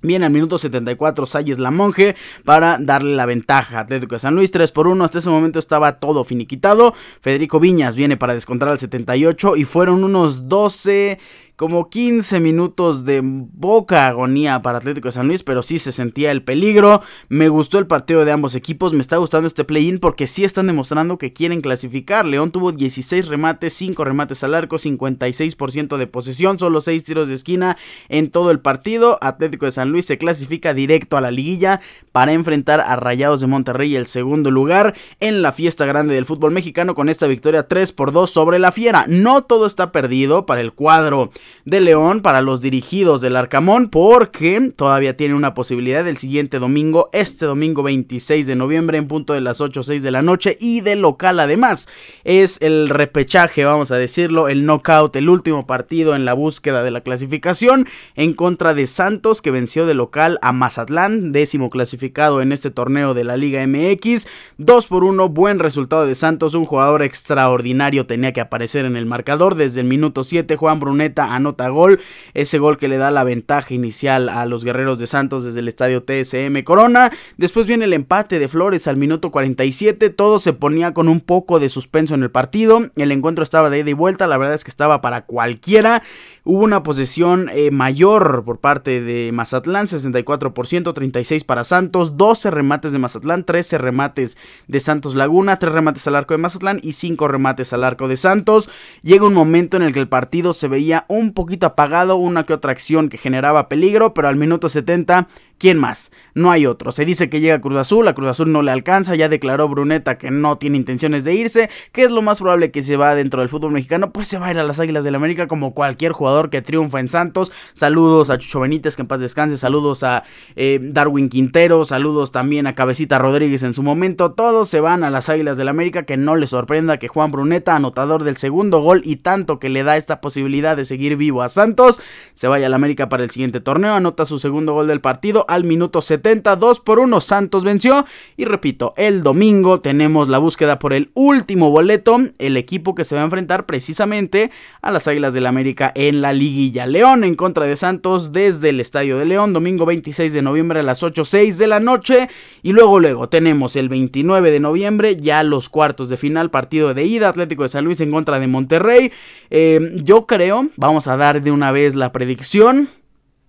Viene 0.00 0.26
al 0.26 0.32
minuto 0.32 0.58
74 0.58 1.26
Salles 1.26 1.58
La 1.58 1.72
Monje 1.72 2.14
para 2.44 2.78
darle 2.78 3.16
la 3.16 3.26
ventaja 3.26 3.80
Atlético 3.80 4.14
de 4.14 4.20
San 4.20 4.36
Luis 4.36 4.52
3 4.52 4.70
por 4.70 4.86
1. 4.86 5.04
Hasta 5.04 5.18
ese 5.18 5.28
momento 5.28 5.58
estaba 5.58 5.98
todo 5.98 6.22
finiquitado. 6.22 6.94
Federico 7.20 7.58
Viñas 7.58 7.96
viene 7.96 8.16
para 8.16 8.34
descontar 8.34 8.68
al 8.68 8.78
78 8.78 9.56
y 9.56 9.64
fueron 9.64 10.04
unos 10.04 10.48
12 10.48 11.18
como 11.58 11.90
15 11.90 12.38
minutos 12.38 13.04
de 13.04 13.20
boca 13.20 14.06
agonía 14.06 14.62
para 14.62 14.78
Atlético 14.78 15.08
de 15.08 15.12
San 15.12 15.26
Luis, 15.26 15.42
pero 15.42 15.64
sí 15.64 15.80
se 15.80 15.90
sentía 15.90 16.30
el 16.30 16.44
peligro. 16.44 17.02
Me 17.28 17.48
gustó 17.48 17.80
el 17.80 17.88
partido 17.88 18.24
de 18.24 18.30
ambos 18.30 18.54
equipos, 18.54 18.92
me 18.92 19.00
está 19.00 19.16
gustando 19.16 19.48
este 19.48 19.64
play-in 19.64 19.98
porque 19.98 20.28
sí 20.28 20.44
están 20.44 20.68
demostrando 20.68 21.18
que 21.18 21.32
quieren 21.32 21.60
clasificar. 21.60 22.26
León 22.26 22.52
tuvo 22.52 22.70
16 22.70 23.26
remates, 23.26 23.72
5 23.72 24.04
remates 24.04 24.44
al 24.44 24.54
arco, 24.54 24.76
56% 24.76 25.96
de 25.96 26.06
posesión, 26.06 26.60
solo 26.60 26.80
6 26.80 27.02
tiros 27.02 27.26
de 27.28 27.34
esquina 27.34 27.76
en 28.08 28.30
todo 28.30 28.52
el 28.52 28.60
partido. 28.60 29.18
Atlético 29.20 29.66
de 29.66 29.72
San 29.72 29.90
Luis 29.90 30.06
se 30.06 30.16
clasifica 30.16 30.74
directo 30.74 31.16
a 31.16 31.20
la 31.20 31.32
liguilla 31.32 31.80
para 32.12 32.34
enfrentar 32.34 32.80
a 32.80 32.94
Rayados 32.94 33.40
de 33.40 33.48
Monterrey 33.48 33.96
el 33.96 34.06
segundo 34.06 34.52
lugar 34.52 34.94
en 35.18 35.42
la 35.42 35.50
fiesta 35.50 35.86
grande 35.86 36.14
del 36.14 36.24
fútbol 36.24 36.52
mexicano 36.52 36.94
con 36.94 37.08
esta 37.08 37.26
victoria 37.26 37.66
3 37.66 37.90
por 37.90 38.12
2 38.12 38.30
sobre 38.30 38.60
la 38.60 38.70
Fiera. 38.70 39.06
No 39.08 39.42
todo 39.42 39.66
está 39.66 39.90
perdido 39.90 40.46
para 40.46 40.60
el 40.60 40.72
cuadro 40.72 41.32
de 41.64 41.80
León 41.80 42.22
para 42.22 42.40
los 42.40 42.60
dirigidos 42.60 43.20
del 43.20 43.36
Arcamón 43.36 43.88
porque 43.88 44.72
todavía 44.74 45.16
tiene 45.16 45.34
una 45.34 45.54
posibilidad 45.54 46.04
del 46.04 46.16
siguiente 46.16 46.58
domingo, 46.58 47.10
este 47.12 47.46
domingo 47.46 47.82
26 47.82 48.46
de 48.46 48.54
noviembre 48.54 48.98
en 48.98 49.08
punto 49.08 49.32
de 49.32 49.40
las 49.40 49.60
8 49.60 49.80
o 49.80 49.82
6 49.82 50.02
de 50.02 50.10
la 50.10 50.22
noche 50.22 50.56
y 50.60 50.80
de 50.80 50.96
local 50.96 51.40
además. 51.40 51.88
Es 52.24 52.58
el 52.60 52.88
repechaje, 52.88 53.64
vamos 53.64 53.90
a 53.92 53.96
decirlo, 53.96 54.48
el 54.48 54.64
knockout, 54.64 55.14
el 55.16 55.28
último 55.28 55.66
partido 55.66 56.14
en 56.14 56.24
la 56.24 56.34
búsqueda 56.34 56.82
de 56.82 56.90
la 56.90 57.02
clasificación 57.02 57.86
en 58.14 58.32
contra 58.32 58.74
de 58.74 58.86
Santos 58.86 59.42
que 59.42 59.50
venció 59.50 59.86
de 59.86 59.94
local 59.94 60.38
a 60.42 60.52
Mazatlán, 60.52 61.32
décimo 61.32 61.70
clasificado 61.70 62.40
en 62.40 62.52
este 62.52 62.70
torneo 62.70 63.14
de 63.14 63.24
la 63.24 63.36
Liga 63.36 63.66
MX. 63.66 64.26
2 64.58 64.86
por 64.86 65.04
1, 65.04 65.28
buen 65.28 65.58
resultado 65.58 66.06
de 66.06 66.14
Santos, 66.14 66.54
un 66.54 66.64
jugador 66.64 67.02
extraordinario 67.02 68.06
tenía 68.06 68.32
que 68.32 68.40
aparecer 68.40 68.84
en 68.84 68.96
el 68.96 69.06
marcador 69.06 69.54
desde 69.54 69.80
el 69.80 69.86
minuto 69.86 70.24
7, 70.24 70.56
Juan 70.56 70.80
Bruneta 70.80 71.34
anota 71.38 71.68
gol, 71.68 72.00
ese 72.34 72.58
gol 72.58 72.76
que 72.78 72.88
le 72.88 72.98
da 72.98 73.10
la 73.10 73.24
ventaja 73.24 73.74
inicial 73.74 74.28
a 74.28 74.46
los 74.46 74.64
guerreros 74.64 74.98
de 74.98 75.06
Santos 75.06 75.44
desde 75.44 75.60
el 75.60 75.68
estadio 75.68 76.04
TSM 76.04 76.62
Corona. 76.62 77.10
Después 77.36 77.66
viene 77.66 77.86
el 77.86 77.92
empate 77.92 78.38
de 78.38 78.48
Flores 78.48 78.86
al 78.86 78.96
minuto 78.96 79.30
47, 79.30 80.10
todo 80.10 80.38
se 80.38 80.52
ponía 80.52 80.92
con 80.92 81.08
un 81.08 81.20
poco 81.20 81.58
de 81.58 81.68
suspenso 81.68 82.14
en 82.14 82.22
el 82.22 82.30
partido, 82.30 82.90
el 82.96 83.12
encuentro 83.12 83.42
estaba 83.42 83.70
de 83.70 83.78
ida 83.78 83.90
y 83.90 83.94
vuelta, 83.94 84.26
la 84.26 84.38
verdad 84.38 84.54
es 84.54 84.64
que 84.64 84.70
estaba 84.70 85.00
para 85.00 85.24
cualquiera. 85.24 86.02
Hubo 86.50 86.64
una 86.64 86.82
posesión 86.82 87.50
eh, 87.52 87.70
mayor 87.70 88.42
por 88.42 88.58
parte 88.58 89.02
de 89.02 89.32
Mazatlán, 89.32 89.86
64%, 89.86 90.94
36 90.94 91.44
para 91.44 91.62
Santos, 91.62 92.16
12 92.16 92.50
remates 92.50 92.90
de 92.90 92.98
Mazatlán, 92.98 93.44
13 93.44 93.76
remates 93.76 94.38
de 94.66 94.80
Santos 94.80 95.14
Laguna, 95.14 95.58
3 95.58 95.70
remates 95.70 96.06
al 96.06 96.16
arco 96.16 96.32
de 96.32 96.38
Mazatlán 96.38 96.80
y 96.82 96.94
5 96.94 97.28
remates 97.28 97.74
al 97.74 97.84
arco 97.84 98.08
de 98.08 98.16
Santos. 98.16 98.70
Llega 99.02 99.26
un 99.26 99.34
momento 99.34 99.76
en 99.76 99.82
el 99.82 99.92
que 99.92 100.00
el 100.00 100.08
partido 100.08 100.54
se 100.54 100.68
veía 100.68 101.04
un 101.08 101.34
poquito 101.34 101.66
apagado, 101.66 102.16
una 102.16 102.44
que 102.44 102.54
otra 102.54 102.72
acción 102.72 103.10
que 103.10 103.18
generaba 103.18 103.68
peligro, 103.68 104.14
pero 104.14 104.28
al 104.28 104.36
minuto 104.36 104.70
70 104.70 105.28
¿Quién 105.58 105.76
más? 105.76 106.12
No 106.34 106.52
hay 106.52 106.66
otro. 106.66 106.92
Se 106.92 107.04
dice 107.04 107.28
que 107.28 107.40
llega 107.40 107.60
Cruz 107.60 107.78
Azul, 107.78 108.06
a 108.06 108.14
Cruz 108.14 108.28
Azul 108.28 108.52
no 108.52 108.62
le 108.62 108.70
alcanza, 108.70 109.16
ya 109.16 109.28
declaró 109.28 109.68
Bruneta 109.68 110.16
que 110.16 110.30
no 110.30 110.56
tiene 110.56 110.76
intenciones 110.76 111.24
de 111.24 111.34
irse, 111.34 111.68
que 111.92 112.04
es 112.04 112.12
lo 112.12 112.22
más 112.22 112.38
probable 112.38 112.70
que 112.70 112.82
se 112.82 112.96
va 112.96 113.14
dentro 113.14 113.40
del 113.40 113.48
fútbol 113.48 113.72
mexicano, 113.72 114.12
pues 114.12 114.28
se 114.28 114.38
va 114.38 114.46
a 114.46 114.50
ir 114.52 114.58
a 114.58 114.62
las 114.62 114.78
Águilas 114.78 115.04
del 115.04 115.12
la 115.12 115.18
América 115.18 115.48
como 115.48 115.74
cualquier 115.74 116.12
jugador 116.12 116.48
que 116.48 116.62
triunfa 116.62 117.00
en 117.00 117.08
Santos. 117.08 117.50
Saludos 117.74 118.30
a 118.30 118.38
Chucho 118.38 118.60
Benítez, 118.60 118.94
que 118.94 119.02
en 119.02 119.08
paz 119.08 119.20
descanse, 119.20 119.56
saludos 119.56 120.04
a 120.04 120.22
eh, 120.54 120.78
Darwin 120.80 121.28
Quintero, 121.28 121.84
saludos 121.84 122.30
también 122.30 122.68
a 122.68 122.74
Cabecita 122.76 123.18
Rodríguez 123.18 123.64
en 123.64 123.74
su 123.74 123.82
momento. 123.82 124.32
Todos 124.32 124.68
se 124.68 124.80
van 124.80 125.02
a 125.02 125.10
las 125.10 125.28
Águilas 125.28 125.56
del 125.56 125.68
la 125.68 125.72
América, 125.72 126.04
que 126.04 126.16
no 126.16 126.36
les 126.36 126.50
sorprenda 126.50 126.98
que 126.98 127.08
Juan 127.08 127.32
Bruneta, 127.32 127.74
anotador 127.74 128.22
del 128.22 128.36
segundo 128.36 128.80
gol 128.80 129.02
y 129.04 129.16
tanto 129.16 129.58
que 129.58 129.68
le 129.68 129.82
da 129.82 129.96
esta 129.96 130.20
posibilidad 130.20 130.76
de 130.76 130.84
seguir 130.84 131.16
vivo 131.16 131.42
a 131.42 131.48
Santos, 131.48 132.00
se 132.32 132.46
vaya 132.46 132.66
a 132.66 132.70
la 132.70 132.76
América 132.76 133.08
para 133.08 133.24
el 133.24 133.30
siguiente 133.30 133.60
torneo, 133.60 133.94
anota 133.94 134.24
su 134.24 134.38
segundo 134.38 134.72
gol 134.72 134.86
del 134.86 135.00
partido 135.00 135.46
al 135.48 135.64
minuto 135.64 136.02
70, 136.02 136.54
2 136.56 136.80
por 136.80 137.00
1 137.00 137.20
Santos 137.20 137.64
venció 137.64 138.04
y 138.36 138.44
repito, 138.44 138.94
el 138.96 139.22
domingo 139.22 139.80
tenemos 139.80 140.28
la 140.28 140.38
búsqueda 140.38 140.78
por 140.78 140.92
el 140.92 141.10
último 141.14 141.70
boleto, 141.70 142.20
el 142.38 142.56
equipo 142.56 142.94
que 142.94 143.04
se 143.04 143.16
va 143.16 143.22
a 143.22 143.24
enfrentar 143.24 143.66
precisamente 143.66 144.50
a 144.82 144.92
las 144.92 145.08
Águilas 145.08 145.34
del 145.34 145.44
la 145.44 145.48
América 145.48 145.92
en 145.94 146.20
la 146.20 146.32
liguilla. 146.32 146.86
León 146.86 147.24
en 147.24 147.34
contra 147.34 147.66
de 147.66 147.76
Santos 147.76 148.32
desde 148.32 148.70
el 148.70 148.80
Estadio 148.80 149.18
de 149.18 149.24
León, 149.24 149.52
domingo 149.52 149.86
26 149.86 150.32
de 150.32 150.42
noviembre 150.42 150.80
a 150.80 150.82
las 150.82 151.02
8.06 151.02 151.54
de 151.54 151.66
la 151.66 151.80
noche 151.80 152.28
y 152.62 152.72
luego 152.72 153.00
luego 153.00 153.28
tenemos 153.28 153.76
el 153.76 153.88
29 153.88 154.50
de 154.50 154.60
noviembre 154.60 155.16
ya 155.16 155.42
los 155.42 155.68
cuartos 155.68 156.08
de 156.08 156.16
final, 156.16 156.50
partido 156.50 156.94
de 156.94 157.04
ida, 157.04 157.28
Atlético 157.28 157.62
de 157.62 157.68
San 157.68 157.84
Luis 157.84 158.00
en 158.00 158.10
contra 158.10 158.38
de 158.38 158.46
Monterrey. 158.46 159.12
Eh, 159.50 159.92
yo 160.02 160.26
creo, 160.26 160.68
vamos 160.76 161.08
a 161.08 161.16
dar 161.16 161.42
de 161.42 161.50
una 161.50 161.72
vez 161.72 161.94
la 161.94 162.12
predicción. 162.12 162.88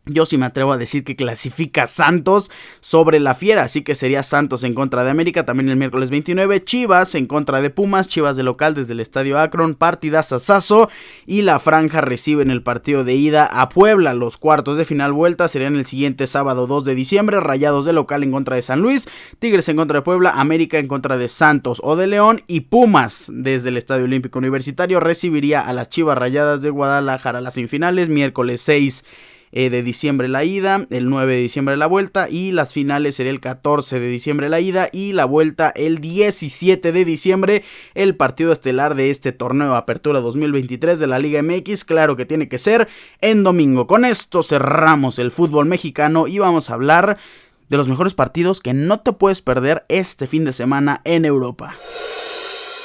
Yo 0.05 0.25
sí 0.25 0.37
me 0.37 0.47
atrevo 0.47 0.71
a 0.71 0.77
decir 0.77 1.03
que 1.03 1.15
clasifica 1.15 1.85
Santos 1.85 2.49
sobre 2.79 3.19
la 3.19 3.35
Fiera, 3.35 3.63
así 3.63 3.83
que 3.83 3.93
sería 3.93 4.23
Santos 4.23 4.63
en 4.63 4.73
contra 4.73 5.03
de 5.03 5.11
América, 5.11 5.45
también 5.45 5.69
el 5.69 5.77
miércoles 5.77 6.09
29, 6.09 6.63
Chivas 6.63 7.13
en 7.13 7.27
contra 7.27 7.61
de 7.61 7.69
Pumas, 7.69 8.07
Chivas 8.07 8.35
de 8.35 8.43
local 8.43 8.73
desde 8.73 8.93
el 8.93 9.01
Estadio 9.01 9.37
Akron, 9.37 9.75
partidas 9.75 10.31
a 10.33 10.39
Sazo 10.39 10.89
y 11.27 11.43
la 11.43 11.59
Franja 11.59 12.01
recibe 12.01 12.41
en 12.41 12.49
el 12.49 12.63
partido 12.63 13.03
de 13.03 13.13
ida 13.13 13.45
a 13.45 13.69
Puebla. 13.69 14.13
Los 14.13 14.37
cuartos 14.37 14.77
de 14.77 14.85
final 14.85 15.13
vuelta 15.13 15.47
serían 15.47 15.75
el 15.75 15.85
siguiente 15.85 16.25
sábado 16.25 16.65
2 16.65 16.85
de 16.85 16.95
diciembre, 16.95 17.39
Rayados 17.39 17.85
de 17.85 17.93
local 17.93 18.23
en 18.23 18.31
contra 18.31 18.55
de 18.55 18.63
San 18.63 18.79
Luis, 18.79 19.07
Tigres 19.37 19.69
en 19.69 19.77
contra 19.77 19.99
de 19.99 20.03
Puebla, 20.03 20.31
América 20.31 20.79
en 20.79 20.87
contra 20.87 21.17
de 21.17 21.27
Santos 21.27 21.81
o 21.83 21.95
de 21.95 22.07
León 22.07 22.41
y 22.47 22.61
Pumas 22.61 23.27
desde 23.31 23.69
el 23.69 23.77
Estadio 23.77 24.05
Olímpico 24.05 24.39
Universitario 24.39 24.99
recibiría 24.99 25.61
a 25.61 25.73
las 25.73 25.89
Chivas 25.89 26.17
Rayadas 26.17 26.61
de 26.61 26.71
Guadalajara. 26.71 27.41
Las 27.41 27.53
semifinales 27.53 28.09
miércoles 28.09 28.61
6 28.61 29.03
eh, 29.51 29.69
de 29.69 29.83
diciembre 29.83 30.27
la 30.27 30.43
ida, 30.43 30.85
el 30.89 31.09
9 31.09 31.35
de 31.35 31.41
diciembre 31.41 31.77
la 31.77 31.87
vuelta 31.87 32.29
y 32.29 32.51
las 32.51 32.73
finales 32.73 33.15
sería 33.15 33.31
el 33.31 33.39
14 33.39 33.99
de 33.99 34.07
diciembre 34.07 34.49
la 34.49 34.59
ida 34.59 34.89
y 34.91 35.13
la 35.13 35.25
vuelta 35.25 35.69
el 35.75 35.99
17 35.99 36.91
de 36.91 37.05
diciembre, 37.05 37.63
el 37.95 38.15
partido 38.15 38.51
estelar 38.51 38.95
de 38.95 39.09
este 39.09 39.31
torneo 39.31 39.75
Apertura 39.75 40.19
2023 40.19 40.99
de 40.99 41.07
la 41.07 41.19
Liga 41.19 41.41
MX, 41.41 41.85
claro 41.85 42.15
que 42.15 42.25
tiene 42.25 42.47
que 42.47 42.57
ser 42.57 42.87
en 43.21 43.43
domingo. 43.43 43.87
Con 43.87 44.05
esto 44.05 44.43
cerramos 44.43 45.19
el 45.19 45.31
fútbol 45.31 45.65
mexicano 45.65 46.27
y 46.27 46.39
vamos 46.39 46.69
a 46.69 46.75
hablar 46.75 47.17
de 47.69 47.77
los 47.77 47.87
mejores 47.87 48.13
partidos 48.13 48.61
que 48.61 48.73
no 48.73 48.99
te 48.99 49.13
puedes 49.13 49.41
perder 49.41 49.85
este 49.89 50.27
fin 50.27 50.45
de 50.45 50.53
semana 50.53 51.01
en 51.05 51.25
Europa. 51.25 51.75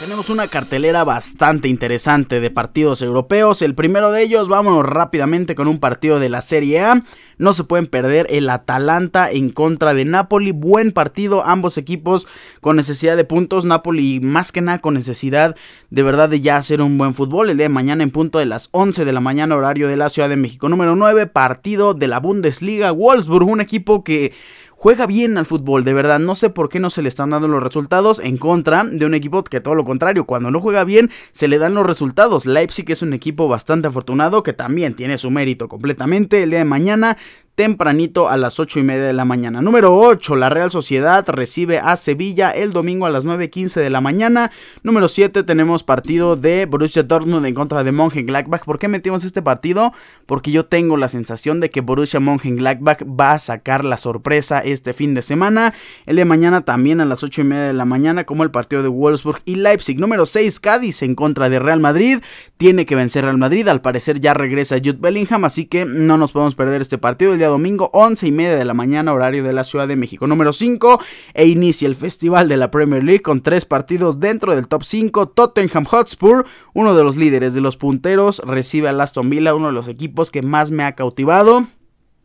Tenemos 0.00 0.28
una 0.28 0.48
cartelera 0.48 1.04
bastante 1.04 1.68
interesante 1.68 2.40
de 2.40 2.50
partidos 2.50 3.00
europeos. 3.00 3.62
El 3.62 3.76
primero 3.76 4.10
de 4.10 4.22
ellos, 4.22 4.48
vámonos 4.48 4.84
rápidamente 4.84 5.54
con 5.54 5.68
un 5.68 5.78
partido 5.78 6.18
de 6.18 6.28
la 6.28 6.42
Serie 6.42 6.80
A. 6.80 7.04
No 7.38 7.52
se 7.52 7.62
pueden 7.62 7.86
perder 7.86 8.26
el 8.28 8.50
Atalanta 8.50 9.30
en 9.30 9.50
contra 9.50 9.94
de 9.94 10.04
Napoli. 10.04 10.50
Buen 10.50 10.90
partido, 10.90 11.46
ambos 11.46 11.78
equipos 11.78 12.26
con 12.60 12.74
necesidad 12.74 13.16
de 13.16 13.24
puntos. 13.24 13.64
Napoli 13.64 14.18
más 14.18 14.50
que 14.50 14.62
nada 14.62 14.80
con 14.80 14.94
necesidad 14.94 15.54
de 15.90 16.02
verdad 16.02 16.28
de 16.28 16.40
ya 16.40 16.56
hacer 16.56 16.82
un 16.82 16.98
buen 16.98 17.14
fútbol. 17.14 17.48
El 17.48 17.56
día 17.56 17.66
de 17.66 17.74
mañana 17.74 18.02
en 18.02 18.10
punto 18.10 18.40
de 18.40 18.46
las 18.46 18.70
11 18.72 19.04
de 19.04 19.12
la 19.12 19.20
mañana 19.20 19.54
horario 19.54 19.86
de 19.86 19.96
la 19.96 20.08
Ciudad 20.08 20.28
de 20.28 20.36
México. 20.36 20.68
Número 20.68 20.96
9, 20.96 21.28
partido 21.28 21.94
de 21.94 22.08
la 22.08 22.18
Bundesliga. 22.18 22.90
Wolfsburg, 22.90 23.48
un 23.48 23.60
equipo 23.60 24.02
que 24.02 24.32
juega 24.76 25.06
bien 25.06 25.38
al 25.38 25.46
fútbol, 25.46 25.84
de 25.84 25.94
verdad. 25.94 26.18
No 26.18 26.34
sé 26.34 26.50
por 26.50 26.68
qué 26.68 26.80
no 26.80 26.90
se 26.90 27.02
le 27.02 27.08
están 27.08 27.30
dando 27.30 27.48
los 27.48 27.62
resultados 27.62 28.20
en 28.20 28.36
contra 28.36 28.84
de 28.84 29.06
un 29.06 29.14
equipo 29.14 29.44
que 29.44 29.60
todo 29.60 29.74
lo 29.74 29.84
contrario, 29.84 30.24
cuando 30.24 30.50
no 30.50 30.60
juega 30.60 30.84
bien, 30.84 31.10
se 31.32 31.48
le 31.48 31.58
dan 31.58 31.74
los 31.74 31.86
resultados. 31.86 32.46
Leipzig 32.46 32.90
es 32.90 33.02
un 33.02 33.12
equipo 33.12 33.48
bastante 33.48 33.88
afortunado 33.88 34.42
que 34.42 34.52
también 34.52 34.94
tiene 34.94 35.18
su 35.18 35.30
mérito 35.30 35.68
completamente. 35.68 36.42
El 36.42 36.50
día 36.50 36.58
de 36.60 36.64
mañana 36.64 37.16
tempranito 37.54 38.28
a 38.28 38.36
las 38.36 38.58
8 38.58 38.80
y 38.80 38.82
media 38.82 39.04
de 39.04 39.12
la 39.12 39.24
mañana. 39.24 39.62
Número 39.62 39.96
8, 39.96 40.34
la 40.36 40.50
Real 40.50 40.70
Sociedad 40.70 41.24
recibe 41.28 41.78
a 41.78 41.96
Sevilla 41.96 42.50
el 42.50 42.72
domingo 42.72 43.06
a 43.06 43.10
las 43.10 43.24
9.15 43.24 43.80
de 43.80 43.90
la 43.90 44.00
mañana. 44.00 44.50
Número 44.82 45.06
7, 45.06 45.44
tenemos 45.44 45.84
partido 45.84 46.34
de 46.36 46.66
Borussia 46.66 47.04
Dortmund 47.04 47.46
en 47.46 47.54
contra 47.54 47.84
de 47.84 47.92
Mönchengladbach. 47.92 48.64
¿Por 48.64 48.78
qué 48.78 48.88
metimos 48.88 49.24
este 49.24 49.40
partido? 49.40 49.92
Porque 50.26 50.50
yo 50.50 50.66
tengo 50.66 50.96
la 50.96 51.08
sensación 51.08 51.60
de 51.60 51.70
que 51.70 51.80
Borussia 51.80 52.18
Mönchengladbach 52.18 53.02
va 53.04 53.32
a 53.32 53.38
sacar 53.38 53.84
la 53.84 53.98
sorpresa 53.98 54.58
este 54.58 54.92
fin 54.92 55.14
de 55.14 55.22
semana. 55.22 55.74
El 56.06 56.16
de 56.16 56.24
mañana 56.24 56.62
también 56.62 57.00
a 57.00 57.04
las 57.04 57.22
8 57.22 57.42
y 57.42 57.44
media 57.44 57.64
de 57.64 57.72
la 57.72 57.84
mañana, 57.84 58.24
como 58.24 58.42
el 58.42 58.50
partido 58.50 58.82
de 58.82 58.88
Wolfsburg 58.88 59.42
y 59.44 59.54
Leipzig. 59.54 60.00
Número 60.00 60.26
6, 60.26 60.58
Cádiz 60.58 61.02
en 61.02 61.14
contra 61.14 61.48
de 61.48 61.60
Real 61.60 61.78
Madrid. 61.78 62.18
Tiene 62.56 62.84
que 62.84 62.96
vencer 62.96 63.24
Real 63.24 63.38
Madrid. 63.38 63.68
Al 63.68 63.80
parecer 63.80 64.20
ya 64.20 64.34
regresa 64.34 64.78
Jude 64.78 64.98
Bellingham, 64.98 65.44
así 65.44 65.66
que 65.66 65.84
no 65.84 66.18
nos 66.18 66.32
podemos 66.32 66.56
perder 66.56 66.82
este 66.82 66.98
partido. 66.98 67.43
Domingo 67.48 67.90
11 67.92 68.26
y 68.26 68.32
media 68.32 68.56
de 68.56 68.64
la 68.64 68.74
mañana 68.74 69.12
horario 69.12 69.42
de 69.44 69.52
la 69.52 69.64
Ciudad 69.64 69.88
de 69.88 69.96
México. 69.96 70.26
Número 70.26 70.52
5 70.52 71.00
e 71.34 71.46
inicia 71.46 71.86
el 71.86 71.96
festival 71.96 72.48
de 72.48 72.56
la 72.56 72.70
Premier 72.70 73.02
League 73.02 73.22
con 73.22 73.42
tres 73.42 73.64
partidos 73.64 74.20
dentro 74.20 74.54
del 74.54 74.68
top 74.68 74.84
5. 74.84 75.28
Tottenham 75.28 75.84
Hotspur, 75.84 76.44
uno 76.72 76.94
de 76.94 77.04
los 77.04 77.16
líderes 77.16 77.54
de 77.54 77.60
los 77.60 77.76
punteros, 77.76 78.40
recibe 78.44 78.88
a 78.88 79.02
Aston 79.02 79.30
Villa, 79.30 79.54
uno 79.54 79.66
de 79.66 79.72
los 79.72 79.88
equipos 79.88 80.30
que 80.30 80.42
más 80.42 80.70
me 80.70 80.84
ha 80.84 80.94
cautivado. 80.94 81.64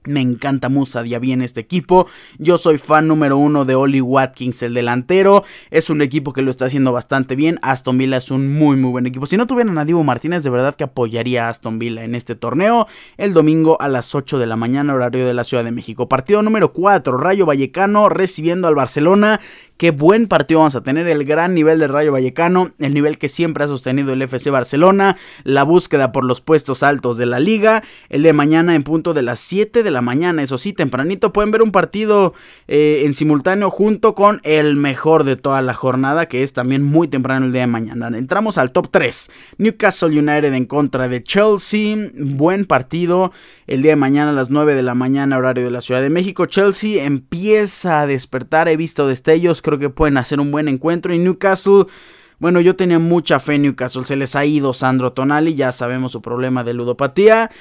Me 0.10 0.22
encanta 0.22 0.70
Musa 0.70 1.04
Diaby 1.04 1.34
en 1.34 1.44
este 1.44 1.60
equipo. 1.60 2.08
Yo 2.39 2.58
soy 2.58 2.80
fan 2.80 3.08
número 3.08 3.38
uno 3.38 3.63
de 3.63 3.75
Oli 3.75 4.01
Watkins, 4.01 4.63
el 4.63 4.74
delantero. 4.74 5.44
Es 5.70 5.92
un 5.92 6.01
equipo 6.01 6.34
que 6.34 6.42
lo 6.42 6.50
está 6.50 6.66
haciendo 6.66 6.92
bastante 6.92 7.36
bien. 7.36 7.60
Aston 7.62 8.00
Villa 8.00 8.18
es 8.18 8.32
un 8.32 8.51
muy, 8.51 8.75
muy 8.75 8.89
buen 8.89 9.06
equipo. 9.06 9.28
Si 9.28 9.38
no 9.38 9.46
tuvieran 9.46 9.78
a 9.78 9.86
Divo 9.86 10.04
Martínez, 10.04 10.44
de 10.44 10.50
verdad 10.50 10.74
que 10.74 10.84
apoyaría 10.84 11.46
a 11.46 11.50
Aston 11.50 11.78
Villa 11.78 12.04
en 12.04 12.16
este 12.16 12.36
torneo. 12.36 12.88
El 13.18 13.34
domingo 13.34 13.80
a 13.80 13.88
las 13.88 14.16
8 14.16 14.39
de 14.39 14.48
la 14.48 14.56
mañana, 14.56 14.96
horario 14.96 15.28
de 15.28 15.36
la 15.36 15.44
Ciudad 15.44 15.63
de 15.63 15.72
México. 15.72 16.10
Partido 16.10 16.42
número 16.42 16.74
4, 16.74 17.16
Rayo 17.16 17.46
Vallecano 17.46 18.10
recibiendo 18.10 18.68
al 18.68 18.74
Barcelona. 18.74 19.39
Qué 19.80 19.92
buen 19.92 20.28
partido 20.28 20.60
vamos 20.60 20.76
a 20.76 20.82
tener, 20.82 21.08
el 21.08 21.24
gran 21.24 21.54
nivel 21.54 21.80
del 21.80 21.88
Rayo 21.88 22.12
Vallecano, 22.12 22.72
el 22.80 22.94
nivel 22.94 23.18
que 23.18 23.30
siempre 23.30 23.64
ha 23.64 23.68
sostenido 23.70 24.12
el 24.12 24.22
FC 24.22 24.50
Barcelona, 24.50 25.16
la 25.46 25.64
búsqueda 25.64 26.12
por 26.12 26.26
los 26.26 26.42
puestos 26.42 26.84
altos 26.84 27.18
de 27.18 27.26
la 27.26 27.40
liga, 27.40 27.82
el 28.10 28.24
de 28.24 28.34
mañana 28.34 28.76
en 28.76 28.84
punto 28.84 29.14
de 29.14 29.22
las 29.22 29.40
7 29.40 29.82
de 29.82 29.90
la 29.90 30.02
mañana, 30.02 30.44
eso 30.44 30.58
sí, 30.58 30.74
tempranito 30.74 31.32
pueden 31.32 31.52
ver 31.52 31.62
un 31.62 31.72
partido 31.72 32.34
eh, 32.68 33.04
en 33.06 33.14
simultáneo 33.14 33.70
junto 33.70 34.16
con 34.16 34.42
el 34.44 34.76
mejor 34.76 35.24
de 35.24 35.38
toda 35.38 35.62
la 35.62 35.74
jornada, 35.74 36.26
que 36.26 36.44
es 36.44 36.52
también 36.52 36.84
muy 36.84 37.08
temprano 37.08 37.46
el 37.46 37.54
día 37.54 37.62
de 37.62 37.68
mañana. 37.68 38.10
Entramos 38.18 38.58
al 38.58 38.74
top 38.74 38.90
3, 38.92 39.32
Newcastle 39.60 40.10
United 40.10 40.54
en 40.56 40.66
contra 40.66 41.08
de 41.08 41.24
Chelsea, 41.24 41.96
buen 42.16 42.66
partido, 42.66 43.32
el 43.66 43.82
día 43.82 43.94
de 43.94 43.96
mañana 43.96 44.32
a 44.32 44.34
las 44.34 44.50
9 44.50 44.76
de 44.76 44.84
la 44.84 44.94
mañana 44.94 45.38
horario 45.38 45.64
de 45.64 45.72
la 45.72 45.80
Ciudad 45.80 46.02
de 46.02 46.10
México, 46.10 46.48
Chelsea 46.48 47.06
empieza 47.06 48.02
a 48.02 48.08
despertar, 48.08 48.68
he 48.68 48.76
visto 48.76 49.08
destellos, 49.08 49.62
creo 49.70 49.80
que 49.80 49.90
pueden 49.90 50.18
hacer 50.18 50.40
un 50.40 50.52
buen 50.52 50.68
encuentro. 50.68 51.14
Y 51.14 51.20
Newcastle, 51.20 51.86
bueno, 52.40 52.60
yo 52.60 52.76
tenía 52.76 53.00
mucha 53.00 53.40
fe 53.40 53.56
en 53.56 53.64
Newcastle. 53.64 54.04
Se 54.04 54.16
les 54.16 54.36
ha 54.36 54.46
ido 54.46 54.74
Sandro 54.74 55.14
Tonali, 55.14 55.56
ya 55.56 55.72
sabemos 55.72 56.12
su 56.12 56.22
problema 56.22 56.64
de 56.64 56.74
ludopatía. 56.74 57.52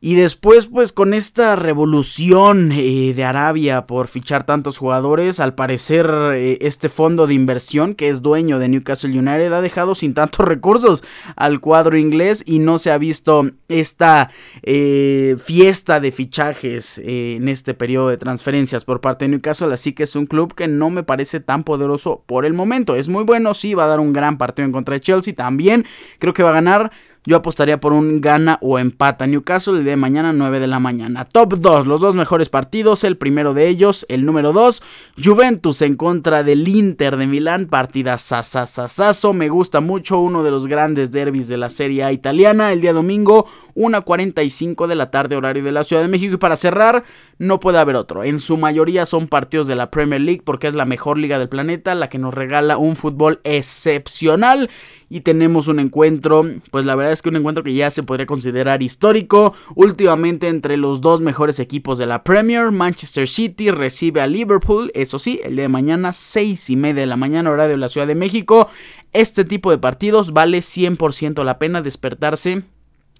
Y 0.00 0.14
después, 0.14 0.66
pues 0.66 0.92
con 0.92 1.12
esta 1.12 1.56
revolución 1.56 2.70
eh, 2.70 3.14
de 3.16 3.24
Arabia 3.24 3.88
por 3.88 4.06
fichar 4.06 4.46
tantos 4.46 4.78
jugadores, 4.78 5.40
al 5.40 5.56
parecer 5.56 6.08
eh, 6.36 6.58
este 6.60 6.88
fondo 6.88 7.26
de 7.26 7.34
inversión 7.34 7.94
que 7.94 8.08
es 8.08 8.22
dueño 8.22 8.60
de 8.60 8.68
Newcastle 8.68 9.10
United 9.10 9.52
ha 9.52 9.60
dejado 9.60 9.96
sin 9.96 10.14
tantos 10.14 10.46
recursos 10.46 11.02
al 11.34 11.58
cuadro 11.58 11.98
inglés 11.98 12.44
y 12.46 12.60
no 12.60 12.78
se 12.78 12.92
ha 12.92 12.98
visto 12.98 13.50
esta 13.66 14.30
eh, 14.62 15.36
fiesta 15.42 15.98
de 15.98 16.12
fichajes 16.12 16.98
en 17.02 17.48
este 17.48 17.74
periodo 17.74 18.10
de 18.10 18.18
transferencias 18.18 18.84
por 18.84 19.00
parte 19.00 19.24
de 19.24 19.30
Newcastle. 19.30 19.74
Así 19.74 19.94
que 19.94 20.04
es 20.04 20.14
un 20.14 20.26
club 20.26 20.54
que 20.54 20.68
no 20.68 20.90
me 20.90 21.02
parece 21.02 21.40
tan 21.40 21.64
poderoso 21.64 22.22
por 22.24 22.46
el 22.46 22.54
momento. 22.54 22.94
Es 22.94 23.08
muy 23.08 23.24
bueno, 23.24 23.52
sí, 23.52 23.74
va 23.74 23.86
a 23.86 23.88
dar 23.88 23.98
un 23.98 24.12
gran 24.12 24.38
partido 24.38 24.64
en 24.64 24.72
contra 24.72 24.94
de 24.94 25.00
Chelsea 25.00 25.34
también. 25.34 25.86
Creo 26.20 26.32
que 26.34 26.44
va 26.44 26.50
a 26.50 26.52
ganar 26.52 26.92
yo 27.28 27.36
apostaría 27.36 27.78
por 27.78 27.92
un 27.92 28.22
gana 28.22 28.58
o 28.62 28.78
empata 28.78 29.26
Newcastle 29.26 29.80
el 29.80 29.84
de 29.84 29.96
mañana 29.96 30.32
9 30.32 30.60
de 30.60 30.66
la 30.66 30.80
mañana. 30.80 31.26
Top 31.26 31.56
2, 31.58 31.86
los 31.86 32.00
dos 32.00 32.14
mejores 32.14 32.48
partidos. 32.48 33.04
El 33.04 33.18
primero 33.18 33.52
de 33.52 33.68
ellos, 33.68 34.06
el 34.08 34.24
número 34.24 34.54
2, 34.54 34.82
Juventus 35.22 35.82
en 35.82 35.96
contra 35.96 36.42
del 36.42 36.66
Inter 36.66 37.18
de 37.18 37.26
Milán. 37.26 37.66
Partida 37.66 38.16
sasasasazo. 38.16 39.34
Me 39.34 39.50
gusta 39.50 39.82
mucho 39.82 40.18
uno 40.18 40.42
de 40.42 40.50
los 40.50 40.66
grandes 40.66 41.10
derbis 41.10 41.48
de 41.48 41.58
la 41.58 41.68
Serie 41.68 42.02
A 42.02 42.12
italiana. 42.12 42.72
El 42.72 42.80
día 42.80 42.94
domingo, 42.94 43.46
1.45 43.74 44.86
de 44.86 44.94
la 44.94 45.10
tarde, 45.10 45.36
horario 45.36 45.62
de 45.62 45.72
la 45.72 45.84
Ciudad 45.84 46.00
de 46.00 46.08
México. 46.08 46.36
Y 46.36 46.38
para 46.38 46.56
cerrar, 46.56 47.04
no 47.36 47.60
puede 47.60 47.76
haber 47.76 47.96
otro. 47.96 48.24
En 48.24 48.38
su 48.38 48.56
mayoría 48.56 49.04
son 49.04 49.28
partidos 49.28 49.66
de 49.66 49.74
la 49.74 49.90
Premier 49.90 50.22
League 50.22 50.40
porque 50.42 50.68
es 50.68 50.74
la 50.74 50.86
mejor 50.86 51.18
liga 51.18 51.38
del 51.38 51.50
planeta, 51.50 51.94
la 51.94 52.08
que 52.08 52.16
nos 52.16 52.32
regala 52.32 52.78
un 52.78 52.96
fútbol 52.96 53.40
excepcional 53.44 54.70
y 55.08 55.20
tenemos 55.20 55.68
un 55.68 55.80
encuentro, 55.80 56.44
pues 56.70 56.84
la 56.84 56.94
verdad 56.94 57.12
es 57.12 57.22
que 57.22 57.28
un 57.30 57.36
encuentro 57.36 57.64
que 57.64 57.74
ya 57.74 57.90
se 57.90 58.02
podría 58.02 58.26
considerar 58.26 58.82
histórico, 58.82 59.54
últimamente 59.74 60.48
entre 60.48 60.76
los 60.76 61.00
dos 61.00 61.20
mejores 61.20 61.60
equipos 61.60 61.98
de 61.98 62.06
la 62.06 62.24
Premier, 62.24 62.70
Manchester 62.70 63.28
City 63.28 63.70
recibe 63.70 64.20
a 64.20 64.26
Liverpool, 64.26 64.90
eso 64.94 65.18
sí, 65.18 65.40
el 65.42 65.56
día 65.56 65.62
de 65.62 65.68
mañana, 65.68 66.12
6 66.12 66.70
y 66.70 66.76
media 66.76 67.00
de 67.02 67.06
la 67.06 67.16
mañana, 67.16 67.50
horario 67.50 67.72
de 67.72 67.78
la 67.78 67.88
Ciudad 67.88 68.06
de 68.06 68.14
México, 68.14 68.68
este 69.12 69.44
tipo 69.44 69.70
de 69.70 69.78
partidos 69.78 70.32
vale 70.32 70.58
100% 70.58 71.42
la 71.44 71.58
pena 71.58 71.80
despertarse 71.80 72.62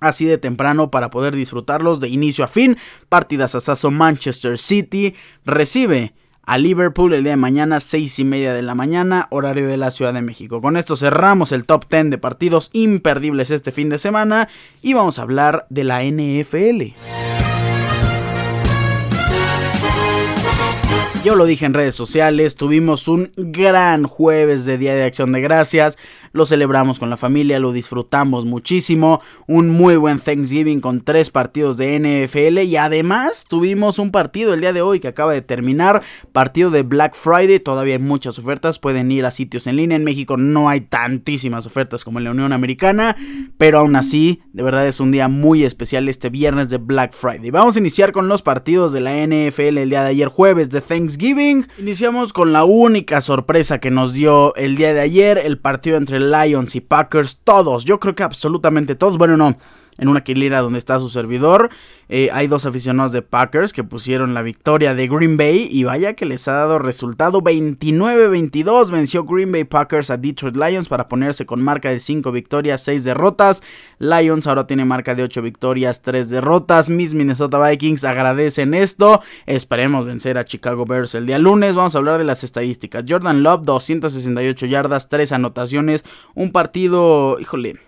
así 0.01 0.27
de 0.27 0.39
temprano 0.39 0.91
para 0.91 1.11
poder 1.11 1.35
disfrutarlos 1.35 2.01
de 2.01 2.09
inicio 2.09 2.45
a 2.45 2.49
fin. 2.49 2.77
Partidas 3.09 3.53
Sasso 3.53 3.91
Manchester 3.91 4.59
City 4.59 5.15
recibe 5.45 6.13
a 6.49 6.57
Liverpool 6.57 7.13
el 7.13 7.25
día 7.25 7.33
de 7.33 7.37
mañana, 7.37 7.79
6 7.79 8.21
y 8.21 8.25
media 8.25 8.55
de 8.55 8.63
la 8.63 8.75
mañana, 8.75 9.27
horario 9.31 9.69
de 9.69 9.77
la 9.77 9.91
Ciudad 9.91 10.15
de 10.15 10.23
México. 10.23 10.63
Con 10.63 10.79
esto 10.79 10.97
cerramos 10.97 11.53
el 11.53 11.67
top 11.67 11.85
10 11.91 12.09
de 12.09 12.17
partidos 12.17 12.71
imperdibles 12.73 13.51
este 13.51 13.71
fin 13.71 13.91
de 13.91 13.99
semana 13.99 14.49
y 14.81 14.95
vamos 14.95 15.19
a 15.19 15.23
hablar 15.23 15.67
de 15.69 15.85
la 15.85 16.03
NFL. 16.03 17.38
Yo 21.29 21.37
lo 21.37 21.45
dije 21.45 21.67
en 21.67 21.75
redes 21.75 21.95
sociales, 21.95 22.55
tuvimos 22.55 23.07
un 23.07 23.31
gran 23.37 24.05
jueves 24.05 24.65
de 24.65 24.79
Día 24.79 24.95
de 24.95 25.03
Acción 25.03 25.31
de 25.31 25.43
Gracias, 25.43 25.99
lo 26.33 26.47
celebramos 26.47 26.99
con 26.99 27.11
la 27.11 27.19
familia, 27.19 27.59
lo 27.59 27.73
disfrutamos 27.73 28.47
muchísimo, 28.47 29.21
un 29.47 29.69
muy 29.69 29.97
buen 29.97 30.21
Thanksgiving 30.21 30.81
con 30.81 31.03
tres 31.03 31.29
partidos 31.29 31.77
de 31.77 31.99
NFL 31.99 32.61
y 32.61 32.77
además 32.77 33.45
tuvimos 33.47 33.99
un 33.99 34.11
partido 34.11 34.55
el 34.55 34.63
día 34.63 34.73
de 34.73 34.81
hoy 34.81 35.01
que 35.01 35.09
acaba 35.09 35.35
de 35.35 35.43
terminar, 35.43 36.03
partido 36.33 36.71
de 36.71 36.83
Black 36.83 37.15
Friday, 37.15 37.61
todavía 37.61 37.97
hay 37.97 38.01
muchas 38.01 38.39
ofertas, 38.39 38.79
pueden 38.79 39.11
ir 39.11 39.27
a 39.27 39.31
sitios 39.31 39.67
en 39.67 39.77
línea, 39.77 39.97
en 39.97 40.05
México 40.05 40.39
no 40.39 40.71
hay 40.71 40.81
tantísimas 40.81 41.67
ofertas 41.67 42.05
como 42.05 42.21
en 42.21 42.25
la 42.25 42.31
Unión 42.31 42.55
Americana, 42.55 43.17
pero 43.59 43.81
aún 43.81 43.97
así, 43.97 44.41
de 44.55 44.63
verdad 44.63 44.89
es 44.89 44.99
un 44.99 45.11
día 45.11 45.29
muy 45.29 45.65
especial 45.65 46.09
este 46.09 46.31
viernes 46.31 46.71
de 46.71 46.79
Black 46.79 47.13
Friday. 47.13 47.51
Vamos 47.51 47.77
a 47.77 47.81
iniciar 47.81 48.13
con 48.13 48.29
los 48.29 48.41
partidos 48.41 48.95
de 48.95 49.03
la 49.03 49.13
NFL 49.13 49.77
el 49.77 49.91
día 49.91 50.05
de 50.05 50.09
ayer 50.09 50.29
jueves 50.29 50.71
de 50.71 50.81
Thanksgiving 50.81 51.18
Iniciamos 51.79 52.33
con 52.33 52.53
la 52.53 52.65
única 52.65 53.21
sorpresa 53.21 53.79
que 53.79 53.91
nos 53.91 54.13
dio 54.13 54.55
el 54.55 54.77
día 54.77 54.95
de 54.95 55.01
ayer, 55.01 55.39
el 55.39 55.59
partido 55.59 55.97
entre 55.97 56.21
Lions 56.21 56.75
y 56.77 56.81
Packers. 56.81 57.39
Todos, 57.43 57.85
yo 57.85 57.99
creo 57.99 58.15
que 58.15 58.23
absolutamente 58.23 58.95
todos. 58.95 59.19
Bueno, 59.19 59.37
no 59.37 59.57
en 59.99 60.09
una 60.09 60.23
quilera 60.23 60.61
donde 60.61 60.79
está 60.79 60.99
su 61.01 61.11
servidor. 61.11 61.71
Eh, 62.09 62.31
hay 62.33 62.47
dos 62.47 62.65
aficionados 62.65 63.13
de 63.13 63.21
Packers 63.21 63.75
que 63.75 63.85
pusieron 63.85 64.33
la 64.33 64.41
victoria 64.41 64.95
de 64.95 65.09
Green 65.09 65.37
Bay 65.37 65.69
y 65.71 65.85
vaya 65.85 66.15
que 66.15 66.25
les 66.25 66.49
ha 66.49 66.53
dado 66.53 66.79
resultado 66.79 67.43
29-22. 67.43 68.91
Venció 68.91 69.25
Green 69.25 69.53
Bay 69.53 69.65
Packers 69.65 70.11
a 70.11 70.17
Detroit 70.17 70.57
Lions 70.57 70.89
para 70.89 71.09
ponerse 71.09 71.45
con 71.45 71.63
marca 71.63 71.91
de 71.91 72.01
5 72.01 72.33
victorias, 72.33 72.83
6 72.83 73.05
derrotas. 73.05 73.63
Lions 73.99 74.47
ahora 74.47 74.67
tiene 74.67 74.87
marca 74.87 75.15
de 75.15 75.25
8 75.25 75.43
victorias, 75.43 76.01
3 76.01 76.31
derrotas. 76.31 76.89
Mis 76.89 77.13
Minnesota 77.13 77.59
Vikings 77.69 78.05
agradecen 78.05 78.73
esto. 78.73 79.21
Esperemos 79.45 80.07
vencer 80.07 80.39
a 80.39 80.45
Chicago 80.45 80.87
Bears 80.87 81.15
el 81.15 81.27
día 81.27 81.39
lunes. 81.39 81.75
Vamos 81.75 81.95
a 81.95 81.99
hablar 81.99 82.19
de 82.19 82.25
las 82.25 82.43
estadísticas. 82.43 83.05
Jordan 83.07 83.43
Love, 83.43 83.65
268 83.65 84.67
yardas, 84.67 85.09
3 85.09 85.33
anotaciones. 85.33 86.05
Un 86.35 86.53
partido, 86.53 87.39
híjole 87.39 87.88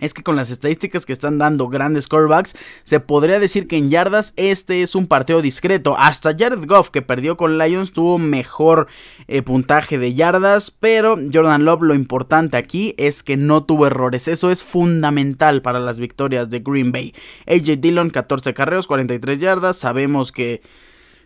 es 0.00 0.12
que 0.12 0.22
con 0.22 0.36
las 0.36 0.50
estadísticas 0.50 1.06
que 1.06 1.12
están 1.12 1.38
dando 1.38 1.68
grandes 1.68 2.08
quarterbacks, 2.08 2.56
se 2.84 3.00
podría 3.00 3.38
decir 3.38 3.66
que 3.66 3.76
en 3.76 3.90
yardas 3.90 4.32
este 4.36 4.82
es 4.82 4.94
un 4.94 5.06
partido 5.06 5.42
discreto. 5.42 5.96
Hasta 5.98 6.36
Jared 6.36 6.66
Goff, 6.66 6.90
que 6.90 7.02
perdió 7.02 7.36
con 7.36 7.58
Lions, 7.58 7.92
tuvo 7.92 8.18
mejor 8.18 8.88
eh, 9.28 9.42
puntaje 9.42 9.98
de 9.98 10.14
yardas, 10.14 10.70
pero 10.70 11.16
Jordan 11.32 11.64
Love 11.64 11.82
lo 11.82 11.94
importante 11.94 12.56
aquí 12.56 12.94
es 12.98 13.22
que 13.22 13.36
no 13.36 13.64
tuvo 13.64 13.86
errores. 13.86 14.28
Eso 14.28 14.50
es 14.50 14.62
fundamental 14.62 15.62
para 15.62 15.80
las 15.80 15.98
victorias 15.98 16.50
de 16.50 16.60
Green 16.60 16.92
Bay. 16.92 17.14
AJ 17.46 17.80
Dillon, 17.80 18.10
14 18.10 18.54
carreos, 18.54 18.86
43 18.86 19.38
yardas. 19.38 19.76
Sabemos 19.76 20.32
que 20.32 20.62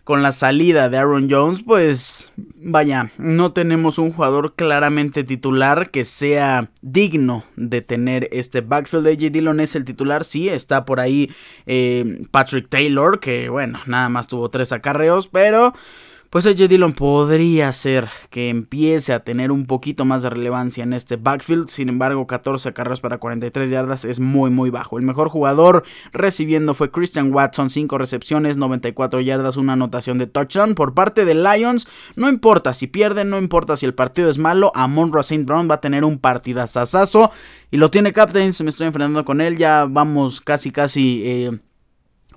con 0.03 0.23
la 0.23 0.31
salida 0.31 0.89
de 0.89 0.97
Aaron 0.97 1.29
Jones, 1.29 1.63
pues 1.63 2.33
vaya, 2.55 3.11
no 3.17 3.53
tenemos 3.53 3.97
un 3.97 4.11
jugador 4.11 4.55
claramente 4.55 5.23
titular 5.23 5.91
que 5.91 6.05
sea 6.05 6.69
digno 6.81 7.43
de 7.55 7.81
tener 7.81 8.27
este 8.31 8.61
backfield. 8.61 9.07
AJ 9.07 9.31
Dillon 9.31 9.59
es 9.59 9.75
el 9.75 9.85
titular, 9.85 10.25
sí, 10.25 10.49
está 10.49 10.85
por 10.85 10.99
ahí 10.99 11.31
eh, 11.65 12.23
Patrick 12.31 12.69
Taylor, 12.69 13.19
que 13.19 13.49
bueno, 13.49 13.79
nada 13.85 14.09
más 14.09 14.27
tuvo 14.27 14.49
tres 14.49 14.71
acarreos, 14.71 15.27
pero 15.27 15.73
pues 16.31 16.47
AJ 16.47 16.69
Dillon 16.69 16.93
podría 16.93 17.69
ser 17.73 18.09
que 18.29 18.47
empiece 18.47 19.11
a 19.11 19.19
tener 19.19 19.51
un 19.51 19.65
poquito 19.65 20.05
más 20.05 20.23
de 20.23 20.29
relevancia 20.29 20.81
en 20.81 20.93
este 20.93 21.17
backfield. 21.17 21.67
Sin 21.67 21.89
embargo, 21.89 22.25
14 22.25 22.71
carreras 22.71 23.01
para 23.01 23.17
43 23.17 23.69
yardas 23.69 24.05
es 24.05 24.21
muy 24.21 24.49
muy 24.49 24.69
bajo. 24.69 24.97
El 24.97 25.03
mejor 25.03 25.27
jugador 25.27 25.83
recibiendo 26.13 26.73
fue 26.73 26.89
Christian 26.89 27.33
Watson, 27.33 27.69
5 27.69 27.97
recepciones, 27.97 28.55
94 28.55 29.19
yardas, 29.19 29.57
una 29.57 29.73
anotación 29.73 30.19
de 30.19 30.27
touchdown 30.27 30.73
por 30.73 30.93
parte 30.93 31.25
de 31.25 31.35
Lions. 31.35 31.85
No 32.15 32.29
importa 32.29 32.73
si 32.73 32.87
pierden, 32.87 33.29
no 33.29 33.37
importa 33.37 33.75
si 33.75 33.85
el 33.85 33.93
partido 33.93 34.29
es 34.29 34.37
malo, 34.37 34.71
Amon 34.73 35.11
St. 35.19 35.43
Brown 35.43 35.69
va 35.69 35.75
a 35.75 35.81
tener 35.81 36.05
un 36.05 36.17
partidazazazo 36.17 37.29
y 37.71 37.75
lo 37.75 37.91
tiene 37.91 38.13
Captain, 38.13 38.53
se 38.53 38.63
me 38.63 38.69
estoy 38.69 38.87
enfrentando 38.87 39.25
con 39.25 39.41
él, 39.41 39.57
ya 39.57 39.85
vamos 39.85 40.39
casi 40.39 40.71
casi 40.71 41.23
eh, 41.25 41.59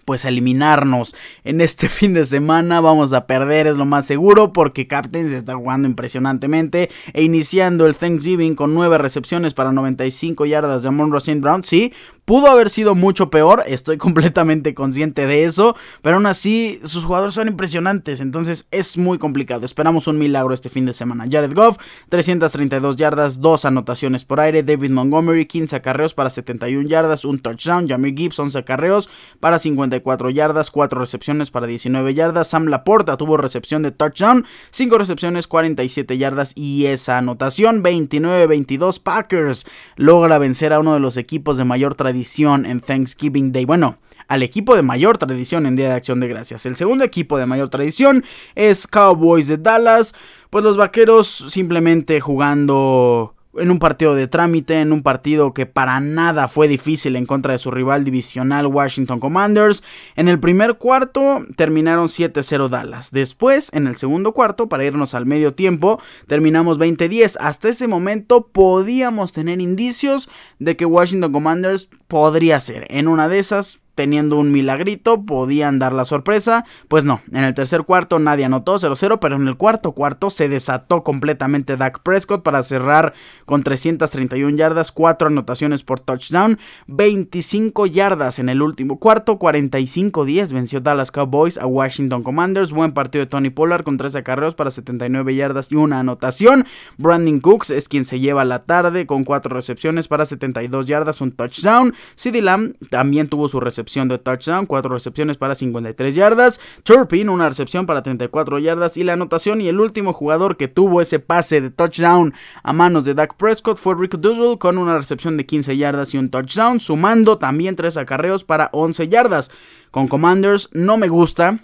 pues 0.05 0.25
eliminarnos 0.25 1.15
en 1.45 1.61
este 1.61 1.89
fin 1.89 2.15
de 2.15 2.25
semana. 2.25 2.81
Vamos 2.81 3.13
a 3.13 3.27
perder, 3.27 3.67
es 3.67 3.77
lo 3.77 3.85
más 3.85 4.07
seguro, 4.07 4.53
porque 4.53 4.87
Captain 4.87 5.29
se 5.29 5.37
está 5.37 5.55
jugando 5.55 5.89
impresionantemente. 5.89 6.91
E 7.13 7.23
iniciando 7.23 7.87
el 7.87 7.97
Thanksgiving 7.97 8.55
con 8.55 8.75
9 8.75 8.99
recepciones 8.99 9.55
para 9.55 9.73
95 9.73 10.47
yardas 10.47 10.83
de 10.83 10.89
Amon 10.89 11.15
St. 11.17 11.41
Brown. 11.41 11.65
Sí, 11.65 11.93
Pudo 12.25 12.47
haber 12.47 12.71
sido 12.71 12.95
mucho 12.95 13.29
peor, 13.29 13.65
estoy 13.67 13.99
completamente 13.99 14.75
consciente 14.75 15.27
de 15.27 15.45
eso, 15.45 15.77
pero 16.01 16.17
aún 16.17 16.25
así 16.27 16.81
sus 16.85 17.05
jugadores 17.05 17.35
son 17.35 17.49
impresionantes, 17.49 18.21
entonces 18.21 18.67
es 18.71 18.97
muy 18.97 19.19
complicado. 19.19 19.67
Esperamos 19.67 20.07
un 20.07 20.19
milagro 20.19 20.55
este 20.55 20.71
fin 20.71 20.87
de 20.87 20.95
semana. 20.95 21.27
Jared 21.31 21.55
Goff, 21.55 21.77
332 22.09 22.97
yardas, 22.97 23.41
2 23.41 23.67
anotaciones 23.67 24.25
por 24.25 24.41
aire. 24.41 24.63
David 24.63 24.91
Montgomery, 24.91 25.45
15 25.45 25.77
acarreos 25.77 26.15
para 26.15 26.31
71 26.31 26.89
yardas, 26.89 27.27
un 27.27 27.41
touchdown. 27.41 27.89
Jamie 27.89 28.15
Gibbs, 28.17 28.39
11 28.39 28.59
acarreos 28.59 29.11
para 29.39 29.59
54 29.95 30.31
yardas, 30.31 30.71
4 30.71 30.99
recepciones 30.99 31.51
para 31.51 31.67
19 31.67 32.15
yardas. 32.15 32.49
Sam 32.49 32.67
Laporta 32.67 33.17
tuvo 33.17 33.37
recepción 33.37 33.83
de 33.83 33.93
touchdown, 33.93 34.45
5 34.71 34.99
recepciones, 34.99 35.47
47 35.47 36.19
yardas 36.19 36.53
y 36.55 36.87
esa 36.87 37.19
anotación. 37.19 37.83
29-22 37.83 39.01
Packers 39.01 39.67
logra 39.97 40.39
vencer 40.39 40.73
a 40.73 40.81
uno 40.81 40.95
de 40.95 41.01
los 41.01 41.17
equipos 41.17 41.57
de 41.57 41.65
mayor 41.65 41.95
tradición 41.95 42.67
en 42.67 42.81
Thanksgiving 42.81 43.53
Day. 43.53 43.65
Bueno, 43.65 43.99
al 44.27 44.43
equipo 44.43 44.75
de 44.75 44.83
mayor 44.83 45.19
tradición 45.19 45.67
en 45.67 45.77
Día 45.77 45.89
de 45.89 45.95
Acción 45.95 46.21
de 46.21 46.29
Gracias. 46.29 46.67
El 46.67 46.77
segundo 46.77 47.05
equipo 47.05 47.39
de 47.39 47.47
mayor 47.47 47.69
tradición 47.71 48.25
es 48.55 48.87
Cowboys 48.87 49.49
de 49.49 49.59
Dallas. 49.59 50.15
Pues 50.51 50.65
los 50.65 50.77
vaqueros 50.77 51.47
simplemente 51.49 52.21
jugando 52.21 53.34
en 53.59 53.71
un 53.71 53.79
partido 53.79 54.15
de 54.15 54.27
trámite, 54.27 54.81
en 54.81 54.93
un 54.93 55.03
partido 55.03 55.55
que 55.55 55.67
para 55.67 56.01
nada 56.01 56.49
fue 56.49 56.69
difícil 56.69 57.17
en 57.17 57.27
contra 57.27 57.53
de 57.53 57.59
su 57.59 57.71
rival 57.71 58.05
divisional 58.05 58.67
Washington 58.67 59.21
Commanders. 59.21 59.83
En 60.17 60.29
el 60.29 60.41
primer 60.41 60.75
cuarto 60.75 61.45
terminaron 61.57 62.09
7-0 62.09 62.69
Dallas. 62.69 63.11
Después, 63.11 63.71
en 63.73 63.87
el 63.87 63.97
segundo 63.97 64.33
cuarto, 64.33 64.69
para 64.69 64.85
irnos 64.85 65.15
al 65.15 65.27
medio 65.27 65.55
tiempo, 65.55 66.01
terminamos 66.27 66.79
20-10. 66.79 67.37
Hasta 67.41 67.69
ese 67.69 67.89
momento 67.89 68.49
podíamos 68.49 69.33
tener 69.33 69.61
indicios 69.61 70.29
de 70.59 70.77
que 70.77 70.87
Washington 70.87 71.33
Commanders 71.33 71.89
podría 72.09 72.59
ser. 72.61 72.87
En 72.91 73.09
una 73.09 73.29
de 73.29 73.39
esas 73.39 73.84
teniendo 73.95 74.37
un 74.37 74.53
milagrito, 74.53 75.25
podían 75.25 75.79
dar 75.79 75.93
la 75.93 76.05
sorpresa. 76.05 76.65
Pues 76.89 77.05
no, 77.05 77.21
en 77.31 77.45
el 77.45 77.55
tercer 77.55 77.85
cuarto 77.85 78.19
nadie 78.19 78.45
anotó 78.45 78.77
0-0, 78.77 79.19
pero 79.21 79.37
en 79.37 79.47
el 79.47 79.57
cuarto 79.57 79.93
cuarto 79.93 80.31
se 80.31 80.49
desató 80.49 81.03
completamente 81.05 81.77
Dak 81.77 82.01
Prescott 82.03 82.43
para 82.43 82.63
cerrar 82.63 83.15
con 83.47 83.63
331 83.63 84.57
yardas, 84.57 84.93
4 84.93 85.29
anotaciones 85.29 85.83
por 85.83 86.01
touchdown, 86.01 86.59
25 86.87 87.87
yardas 87.87 88.39
en 88.39 88.49
el 88.49 88.63
último 88.63 88.99
cuarto, 88.99 89.39
45-10 89.39 90.53
venció 90.53 90.81
Dallas 90.81 91.11
Cowboys 91.11 91.59
a 91.59 91.67
Washington 91.67 92.23
Commanders. 92.23 92.73
Buen 92.73 92.93
partido 92.93 93.25
de 93.25 93.31
Tony 93.31 93.51
Pollard 93.51 93.85
con 93.85 93.97
13 93.97 94.19
acarreos 94.19 94.55
para 94.55 94.71
79 94.71 95.35
yardas 95.35 95.71
y 95.71 95.77
una 95.77 96.01
anotación. 96.01 96.67
Brandon 96.99 97.41
Cooks 97.41 97.71
es 97.71 97.89
quien 97.89 98.05
se 98.05 98.21
lleva 98.21 98.45
la 98.45 98.65
tarde 98.65 99.07
con 99.07 99.25
4 99.25 99.55
recepciones 99.55 100.09
para 100.09 100.27
72 100.27 100.87
yardas, 100.87 101.21
un 101.21 101.33
touchdown. 101.33 101.95
CeeDee 102.17 102.43
Lamb 102.43 102.75
también 102.91 103.29
tuvo 103.29 103.49
su 103.49 103.61
recepción 103.61 103.84
de 103.85 104.19
touchdown, 104.19 104.67
4 104.67 104.93
recepciones 104.93 105.37
para 105.37 105.55
53 105.55 106.15
yardas. 106.15 106.61
Turpin, 106.83 107.29
una 107.29 107.49
recepción 107.49 107.87
para 107.87 108.03
34 108.03 108.59
yardas. 108.59 108.97
Y 108.97 109.05
la 109.05 109.13
anotación 109.13 109.61
y 109.61 109.69
el 109.69 109.81
último 109.81 110.13
jugador 110.13 110.57
que 110.57 110.69
tuvo 110.69 111.01
ese 111.01 111.19
pase 111.19 111.61
de 111.61 111.71
touchdown 111.71 112.35
a 112.63 112.73
manos 112.73 113.05
de 113.05 113.15
Dak 113.15 113.37
Prescott 113.37 113.79
fue 113.79 113.95
Rick 113.95 114.17
Doodle 114.17 114.59
con 114.59 114.79
una 114.79 114.97
recepción 114.97 115.37
de 115.37 115.47
15 115.47 115.77
yardas 115.77 116.15
y 116.15 116.19
un 116.19 116.31
touchdown, 116.31 116.81
sumando 116.81 117.39
también 117.39 117.77
3 117.77 117.97
acarreos 117.99 118.45
para 118.45 118.71
11 118.73 119.09
yardas. 119.09 119.51
Con 119.91 120.09
Commanders 120.09 120.71
no 120.73 120.97
me 120.97 121.09
gusta 121.09 121.61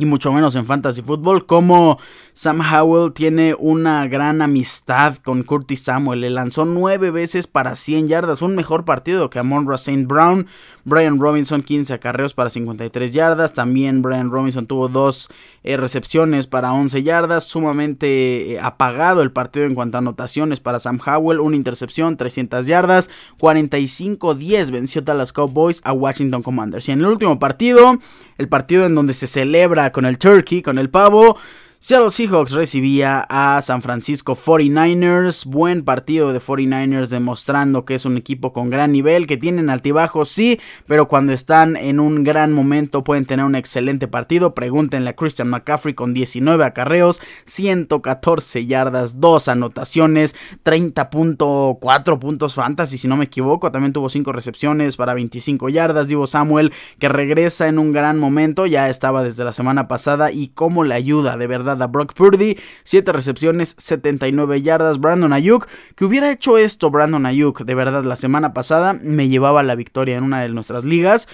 y 0.00 0.04
mucho 0.04 0.32
menos 0.32 0.54
en 0.54 0.64
fantasy 0.64 1.02
football, 1.02 1.44
como 1.44 1.98
Sam 2.32 2.60
Howell 2.60 3.12
tiene 3.12 3.56
una 3.58 4.06
gran 4.06 4.40
amistad 4.40 5.16
con 5.16 5.42
Curtis 5.42 5.82
Samuel. 5.82 6.20
Le 6.20 6.30
lanzó 6.30 6.64
nueve 6.64 7.10
veces 7.10 7.48
para 7.48 7.74
100 7.74 8.06
yardas, 8.06 8.40
un 8.40 8.54
mejor 8.54 8.84
partido 8.84 9.28
que 9.28 9.40
Amon 9.40 9.66
St. 9.74 10.06
Brown. 10.06 10.46
Brian 10.88 11.18
Robinson 11.18 11.62
15 11.62 11.94
acarreos 11.94 12.34
para 12.34 12.50
53 12.50 13.12
yardas. 13.12 13.52
También 13.52 14.02
Brian 14.02 14.30
Robinson 14.30 14.66
tuvo 14.66 14.88
dos 14.88 15.28
eh, 15.62 15.76
recepciones 15.76 16.46
para 16.46 16.72
11 16.72 17.02
yardas. 17.02 17.44
Sumamente 17.44 18.54
eh, 18.54 18.60
apagado 18.60 19.22
el 19.22 19.30
partido 19.30 19.66
en 19.66 19.74
cuanto 19.74 19.96
a 19.96 20.00
anotaciones 20.00 20.60
para 20.60 20.78
Sam 20.78 20.98
Howell. 21.04 21.40
Una 21.40 21.56
intercepción, 21.56 22.16
300 22.16 22.66
yardas. 22.66 23.10
45-10 23.38 24.70
venció 24.70 25.02
Dallas 25.02 25.32
Cowboys 25.32 25.80
a 25.84 25.92
Washington 25.92 26.42
Commanders. 26.42 26.88
Y 26.88 26.92
en 26.92 27.00
el 27.00 27.06
último 27.06 27.38
partido, 27.38 27.98
el 28.38 28.48
partido 28.48 28.86
en 28.86 28.94
donde 28.94 29.14
se 29.14 29.26
celebra 29.26 29.92
con 29.92 30.04
el 30.06 30.18
turkey, 30.18 30.62
con 30.62 30.78
el 30.78 30.90
pavo. 30.90 31.36
Seattle 31.80 32.10
Seahawks 32.10 32.50
recibía 32.50 33.24
a 33.28 33.62
San 33.62 33.82
Francisco 33.82 34.34
49ers. 34.34 35.46
Buen 35.46 35.84
partido 35.84 36.32
de 36.32 36.40
49ers 36.40 37.06
demostrando 37.06 37.84
que 37.84 37.94
es 37.94 38.04
un 38.04 38.16
equipo 38.16 38.52
con 38.52 38.68
gran 38.68 38.90
nivel, 38.90 39.28
que 39.28 39.36
tienen 39.36 39.70
altibajos, 39.70 40.28
sí, 40.28 40.58
pero 40.88 41.06
cuando 41.06 41.32
están 41.32 41.76
en 41.76 42.00
un 42.00 42.24
gran 42.24 42.52
momento 42.52 43.04
pueden 43.04 43.26
tener 43.26 43.46
un 43.46 43.54
excelente 43.54 44.08
partido. 44.08 44.54
Pregúntenle 44.54 45.10
a 45.10 45.14
Christian 45.14 45.50
McCaffrey 45.50 45.94
con 45.94 46.12
19 46.14 46.64
acarreos, 46.64 47.22
114 47.44 48.66
yardas, 48.66 49.20
2 49.20 49.46
anotaciones, 49.46 50.34
30.4 50.64 52.18
puntos 52.18 52.54
fantasy, 52.56 52.98
si 52.98 53.06
no 53.06 53.16
me 53.16 53.26
equivoco. 53.26 53.70
También 53.70 53.92
tuvo 53.92 54.08
5 54.08 54.32
recepciones 54.32 54.96
para 54.96 55.14
25 55.14 55.68
yardas. 55.68 56.08
Divo 56.08 56.26
Samuel 56.26 56.72
que 56.98 57.08
regresa 57.08 57.68
en 57.68 57.78
un 57.78 57.92
gran 57.92 58.18
momento, 58.18 58.66
ya 58.66 58.88
estaba 58.88 59.22
desde 59.22 59.44
la 59.44 59.52
semana 59.52 59.86
pasada 59.86 60.32
y 60.32 60.48
cómo 60.48 60.82
le 60.82 60.96
ayuda 60.96 61.36
de 61.36 61.46
verdad 61.46 61.67
a 61.72 61.86
Brock 61.86 62.14
Purdy, 62.14 62.58
7 62.84 63.12
recepciones, 63.12 63.74
79 63.78 64.62
yardas. 64.62 64.98
Brandon 64.98 65.32
Ayuk, 65.32 65.68
que 65.94 66.04
hubiera 66.04 66.30
hecho 66.30 66.58
esto 66.58 66.90
Brandon 66.90 67.26
Ayuk 67.26 67.64
de 67.64 67.74
verdad 67.74 68.04
la 68.04 68.16
semana 68.16 68.54
pasada, 68.54 68.92
me 68.94 69.28
llevaba 69.28 69.62
la 69.62 69.74
victoria 69.74 70.16
en 70.16 70.24
una 70.24 70.40
de 70.40 70.48
nuestras 70.48 70.84
ligas. 70.84 71.28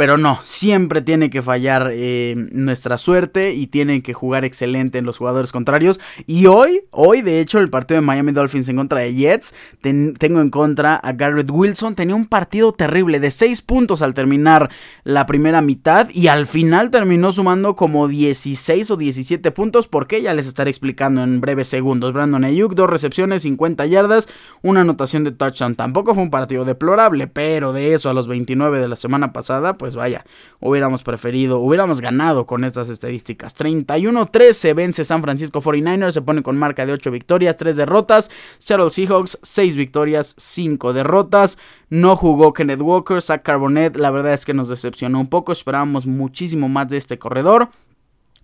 Pero 0.00 0.16
no, 0.16 0.38
siempre 0.44 1.02
tiene 1.02 1.28
que 1.28 1.42
fallar 1.42 1.90
eh, 1.92 2.34
nuestra 2.52 2.96
suerte 2.96 3.52
y 3.52 3.66
tienen 3.66 4.00
que 4.00 4.14
jugar 4.14 4.46
excelente 4.46 4.96
en 4.96 5.04
los 5.04 5.18
jugadores 5.18 5.52
contrarios. 5.52 6.00
Y 6.26 6.46
hoy, 6.46 6.84
hoy 6.90 7.20
de 7.20 7.38
hecho, 7.38 7.58
el 7.58 7.68
partido 7.68 8.00
de 8.00 8.06
Miami 8.06 8.32
Dolphins 8.32 8.70
en 8.70 8.76
contra 8.76 9.00
de 9.00 9.12
Jets, 9.14 9.52
tengo 9.82 10.40
en 10.40 10.48
contra 10.48 10.94
a 10.96 11.12
Garrett 11.12 11.50
Wilson. 11.50 11.96
Tenía 11.96 12.14
un 12.14 12.24
partido 12.24 12.72
terrible 12.72 13.20
de 13.20 13.30
6 13.30 13.60
puntos 13.60 14.00
al 14.00 14.14
terminar 14.14 14.70
la 15.04 15.26
primera 15.26 15.60
mitad 15.60 16.08
y 16.08 16.28
al 16.28 16.46
final 16.46 16.90
terminó 16.90 17.30
sumando 17.30 17.76
como 17.76 18.08
16 18.08 18.92
o 18.92 18.96
17 18.96 19.50
puntos. 19.50 19.86
porque 19.86 20.22
Ya 20.22 20.32
les 20.32 20.46
estaré 20.46 20.70
explicando 20.70 21.22
en 21.22 21.42
breves 21.42 21.68
segundos. 21.68 22.14
Brandon 22.14 22.44
Ayuk, 22.44 22.72
dos 22.72 22.88
recepciones, 22.88 23.42
50 23.42 23.84
yardas, 23.84 24.30
una 24.62 24.80
anotación 24.80 25.24
de 25.24 25.32
touchdown. 25.32 25.74
Tampoco 25.74 26.14
fue 26.14 26.22
un 26.22 26.30
partido 26.30 26.64
deplorable, 26.64 27.26
pero 27.26 27.74
de 27.74 27.92
eso 27.92 28.08
a 28.08 28.14
los 28.14 28.28
29 28.28 28.78
de 28.78 28.88
la 28.88 28.96
semana 28.96 29.34
pasada, 29.34 29.76
pues 29.76 29.89
vaya, 29.96 30.24
hubiéramos 30.60 31.02
preferido, 31.02 31.58
hubiéramos 31.58 32.00
ganado 32.00 32.46
con 32.46 32.64
estas 32.64 32.88
estadísticas. 32.90 33.56
31-13 33.56 34.74
vence 34.74 35.04
San 35.04 35.22
Francisco 35.22 35.60
49ers, 35.60 36.12
se 36.12 36.22
pone 36.22 36.42
con 36.42 36.56
marca 36.56 36.86
de 36.86 36.92
8 36.92 37.10
victorias, 37.10 37.56
3 37.56 37.76
derrotas. 37.76 38.30
Seattle 38.58 38.90
Seahawks, 38.90 39.38
6 39.42 39.76
victorias, 39.76 40.34
5 40.38 40.92
derrotas. 40.92 41.58
No 41.88 42.16
jugó 42.16 42.52
Kenneth 42.52 42.80
Walker, 42.80 43.20
Zach 43.20 43.42
Carbonet, 43.42 43.96
la 43.96 44.10
verdad 44.10 44.34
es 44.34 44.44
que 44.44 44.54
nos 44.54 44.68
decepcionó 44.68 45.20
un 45.20 45.28
poco, 45.28 45.52
esperábamos 45.52 46.06
muchísimo 46.06 46.68
más 46.68 46.88
de 46.88 46.96
este 46.96 47.18
corredor. 47.18 47.70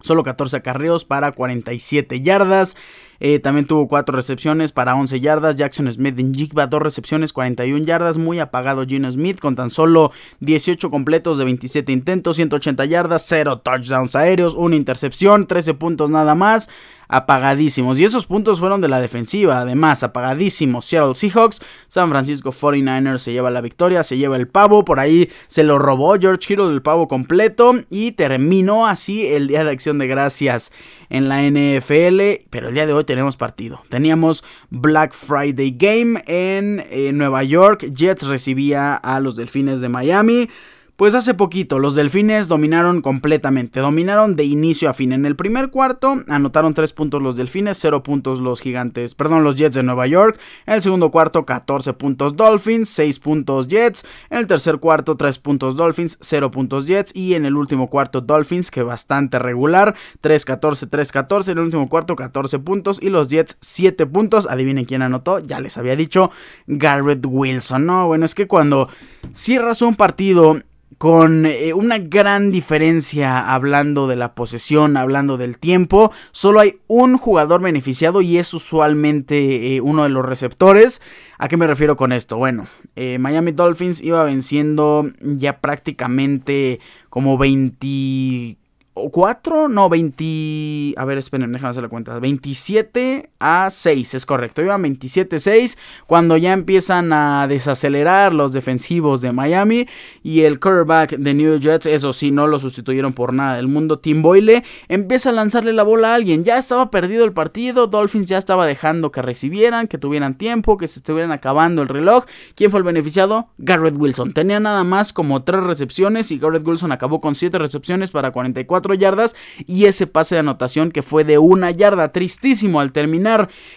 Solo 0.03 0.23
14 0.23 0.59
acarreos 0.59 1.05
para 1.05 1.33
47 1.33 2.21
yardas. 2.21 2.77
Eh, 3.19 3.39
también 3.39 3.67
tuvo 3.67 3.89
4 3.89 4.15
recepciones 4.15 4.73
para 4.73 4.95
11 4.95 5.21
yardas. 5.21 5.57
Jackson 5.57 5.91
Smith 5.91 6.19
en 6.19 6.35
Jigba, 6.35 6.67
2 6.67 6.83
recepciones, 6.83 7.33
41 7.33 7.85
yardas. 7.85 8.19
Muy 8.19 8.39
apagado 8.39 8.85
Gino 8.87 9.11
Smith 9.11 9.41
con 9.41 9.57
tan 9.57 9.71
solo 9.71 10.13
18 10.41 10.91
completos 10.91 11.39
de 11.39 11.45
27 11.45 11.93
intentos, 11.93 12.37
180 12.37 12.85
yardas, 12.85 13.25
0 13.27 13.61
touchdowns 13.61 14.15
aéreos, 14.15 14.55
una 14.55 14.77
intercepción, 14.77 15.47
13 15.47 15.75
puntos 15.75 16.11
nada 16.11 16.35
más 16.35 16.69
apagadísimos. 17.09 17.99
Y 17.99 18.05
esos 18.05 18.27
puntos 18.27 18.59
fueron 18.59 18.81
de 18.81 18.89
la 18.89 19.01
defensiva, 19.01 19.61
además, 19.61 20.03
apagadísimos. 20.03 20.85
Seattle 20.85 21.15
Seahawks, 21.15 21.61
San 21.89 22.09
Francisco 22.11 22.53
49ers 22.53 23.19
se 23.19 23.33
lleva 23.33 23.51
la 23.51 23.61
victoria, 23.61 24.05
se 24.05 24.17
lleva 24.17 24.37
el 24.37 24.49
pavo, 24.49 24.85
por 24.85 25.01
ahí 25.01 25.31
se 25.49 25.65
lo 25.65 25.79
robó 25.79 26.17
George 26.19 26.47
Kittle 26.47 26.73
el 26.73 26.83
pavo 26.83 27.09
completo 27.09 27.75
y 27.91 28.13
terminó 28.13 28.87
así 28.87 29.27
el 29.27 29.47
Día 29.49 29.65
de 29.65 29.71
Acción 29.71 29.99
de 29.99 30.07
Gracias 30.07 30.73
en 31.09 31.29
la 31.29 31.43
NFL, 31.43 32.47
pero 32.51 32.69
el 32.69 32.75
día 32.75 32.87
de 32.87 32.93
hoy 32.93 33.05
tenemos 33.05 33.37
partido. 33.37 33.83
Teníamos 33.89 34.45
Black 34.71 35.15
Friday 35.15 35.75
Game 35.77 36.23
en 36.27 36.85
eh, 36.91 37.13
Nueva 37.13 37.45
York, 37.45 37.93
Jets 37.93 38.27
recibía 38.27 38.95
a 38.95 39.21
los 39.21 39.37
Delfines 39.37 39.81
de 39.81 39.89
Miami. 39.89 40.49
Pues 40.97 41.15
hace 41.15 41.35
poquito 41.35 41.79
los 41.79 41.95
Delfines 41.95 42.49
dominaron 42.49 43.03
completamente, 43.03 43.81
dominaron 43.81 44.35
de 44.35 44.45
inicio 44.45 44.89
a 44.89 44.95
fin. 44.95 45.13
En 45.13 45.27
el 45.27 45.37
primer 45.37 45.69
cuarto 45.69 46.23
anotaron 46.27 46.73
3 46.73 46.91
puntos 46.95 47.21
los 47.21 47.37
Delfines, 47.37 47.77
0 47.79 48.03
puntos 48.03 48.41
los 48.41 48.63
Gigantes, 48.63 49.15
perdón, 49.15 49.45
los 49.45 49.57
Jets 49.57 49.75
de 49.75 49.83
Nueva 49.83 50.07
York. 50.07 50.41
En 50.65 50.73
el 50.73 50.81
segundo 50.81 51.11
cuarto 51.11 51.45
14 51.45 51.93
puntos 51.93 52.35
Dolphins, 52.35 52.89
6 52.89 53.19
puntos 53.19 53.69
Jets. 53.69 54.07
En 54.31 54.39
el 54.39 54.47
tercer 54.47 54.79
cuarto 54.79 55.19
3 55.19 55.39
puntos 55.39 55.77
Dolphins, 55.77 56.17
0 56.23 56.51
puntos 56.51 56.87
Jets. 56.87 57.15
Y 57.15 57.35
en 57.35 57.45
el 57.45 57.57
último 57.59 57.91
cuarto 57.91 58.23
Dolphins, 58.23 58.71
que 58.71 58.83
bastante 58.83 59.39
regular, 59.39 59.95
3-14, 60.23 60.89
3-14. 60.89 61.49
En 61.49 61.59
el 61.59 61.65
último 61.65 61.91
cuarto 61.91 62.17
14 62.17 62.59
puntos 62.61 63.01
y 63.03 63.11
los 63.11 63.29
Jets 63.29 63.59
7 63.61 64.07
puntos. 64.07 64.47
Adivinen 64.49 64.87
quién 64.87 65.03
anotó, 65.03 65.41
ya 65.41 65.61
les 65.61 65.77
había 65.77 65.95
dicho, 65.95 66.31
Garrett 66.67 67.27
Wilson. 67.27 67.85
No, 67.85 68.07
bueno, 68.07 68.25
es 68.25 68.35
que 68.35 68.47
cuando 68.47 68.89
cierras 69.35 69.83
un 69.83 69.95
partido 69.95 70.63
con 70.99 71.45
eh, 71.45 71.75
una 71.75 71.99
gran 71.99 72.51
diferencia 72.51 73.53
hablando 73.53 74.07
de 74.07 74.17
la 74.17 74.35
posesión, 74.35 74.97
hablando 74.97 75.37
del 75.37 75.59
tiempo. 75.59 76.13
Solo 76.31 76.61
hay 76.61 76.79
un 76.87 77.19
jugador 77.19 77.61
beneficiado 77.61 78.23
y 78.23 78.39
es 78.39 78.55
usualmente 78.55 79.77
eh, 79.77 79.81
uno 79.81 80.05
de 80.05 80.09
los 80.09 80.25
receptores. 80.25 81.03
¿A 81.39 81.49
qué 81.49 81.57
me 81.57 81.67
refiero 81.67 81.97
con 81.97 82.13
esto? 82.13 82.39
Bueno, 82.39 82.67
eh, 82.95 83.19
Miami 83.19 83.53
Dolphins 83.53 84.01
iba 84.01 84.25
venciendo 84.25 85.11
ya 85.21 85.59
prácticamente 85.59 86.81
como 87.11 87.37
20 87.37 88.57
4, 88.97 89.69
no, 89.69 89.91
20, 89.91 90.95
a 90.97 91.05
ver, 91.05 91.19
esperen, 91.19 91.53
déjame 91.53 91.71
hacer 91.71 91.83
la 91.83 91.91
cuenta, 91.91 92.19
27 92.19 93.29
a 93.39 93.69
6, 93.71 94.15
es 94.15 94.27
correcto, 94.27 94.63
iban 94.63 94.83
27 94.83 95.37
a 95.37 95.39
6 95.39 95.79
cuando 96.07 96.37
ya 96.37 96.53
empiezan 96.53 97.13
a 97.13 97.47
desacelerar 97.49 98.33
los 98.33 98.53
defensivos 98.53 99.21
de 99.21 99.33
Miami 99.33 99.87
y 100.23 100.43
el 100.43 100.61
quarterback 100.61 101.17
de 101.17 101.35
New 101.35 101.59
Jets, 101.59 101.87
eso 101.87 102.13
sí, 102.13 102.31
no 102.31 102.47
lo 102.47 102.59
sustituyeron 102.59 103.13
por 103.13 103.33
nada 103.33 103.57
del 103.57 103.69
mundo, 103.69 103.99
Tim 103.99 104.23
Boyle 104.23 104.63
empieza 104.89 105.31
a 105.31 105.33
lanzarle 105.33 105.73
la 105.73 105.83
bola 105.83 106.13
a 106.13 106.15
alguien, 106.15 106.45
ya 106.45 106.59
estaba 106.59 106.91
perdido 106.91 107.25
el 107.25 107.33
partido, 107.33 107.87
Dolphins 107.87 108.29
ya 108.29 108.39
estaba 108.39 108.67
dejando 108.67 109.13
que 109.13 109.23
recibieran, 109.23 109.89
que 109.89 109.99
tuvieran 109.99 110.35
tiempo, 110.35 110.77
que 110.77 110.89
se 110.89 111.01
estuvieran 111.01 111.33
acabando 111.33 111.83
el 111.83 111.89
reloj, 111.89 112.25
¿quién 112.55 112.71
fue 112.71 112.79
el 112.79 112.85
beneficiado? 112.85 113.49
Garrett 113.59 113.97
Wilson, 113.97 114.33
tenía 114.33 114.61
nada 114.61 114.85
más 114.85 115.13
como 115.13 115.43
3 115.43 115.65
recepciones 115.65 116.31
y 116.31 116.39
Garrett 116.39 116.67
Wilson 116.67 116.93
acabó 116.93 117.21
con 117.21 117.35
7 117.35 117.59
recepciones 117.59 118.11
para 118.11 118.31
44 118.31 118.95
yardas 118.95 119.37
y 119.67 119.85
ese 119.85 120.07
pase 120.07 120.37
de 120.37 120.41
anotación 120.41 120.91
que 120.91 121.03
fue 121.03 121.25
de 121.25 121.39
una 121.39 121.71
yarda. 121.71 122.13
Tristísimo 122.13 122.81
al 122.81 122.93
terminar 122.93 123.26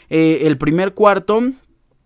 eh, 0.10 0.42
el 0.44 0.58
primer 0.58 0.94
cuarto. 0.94 1.42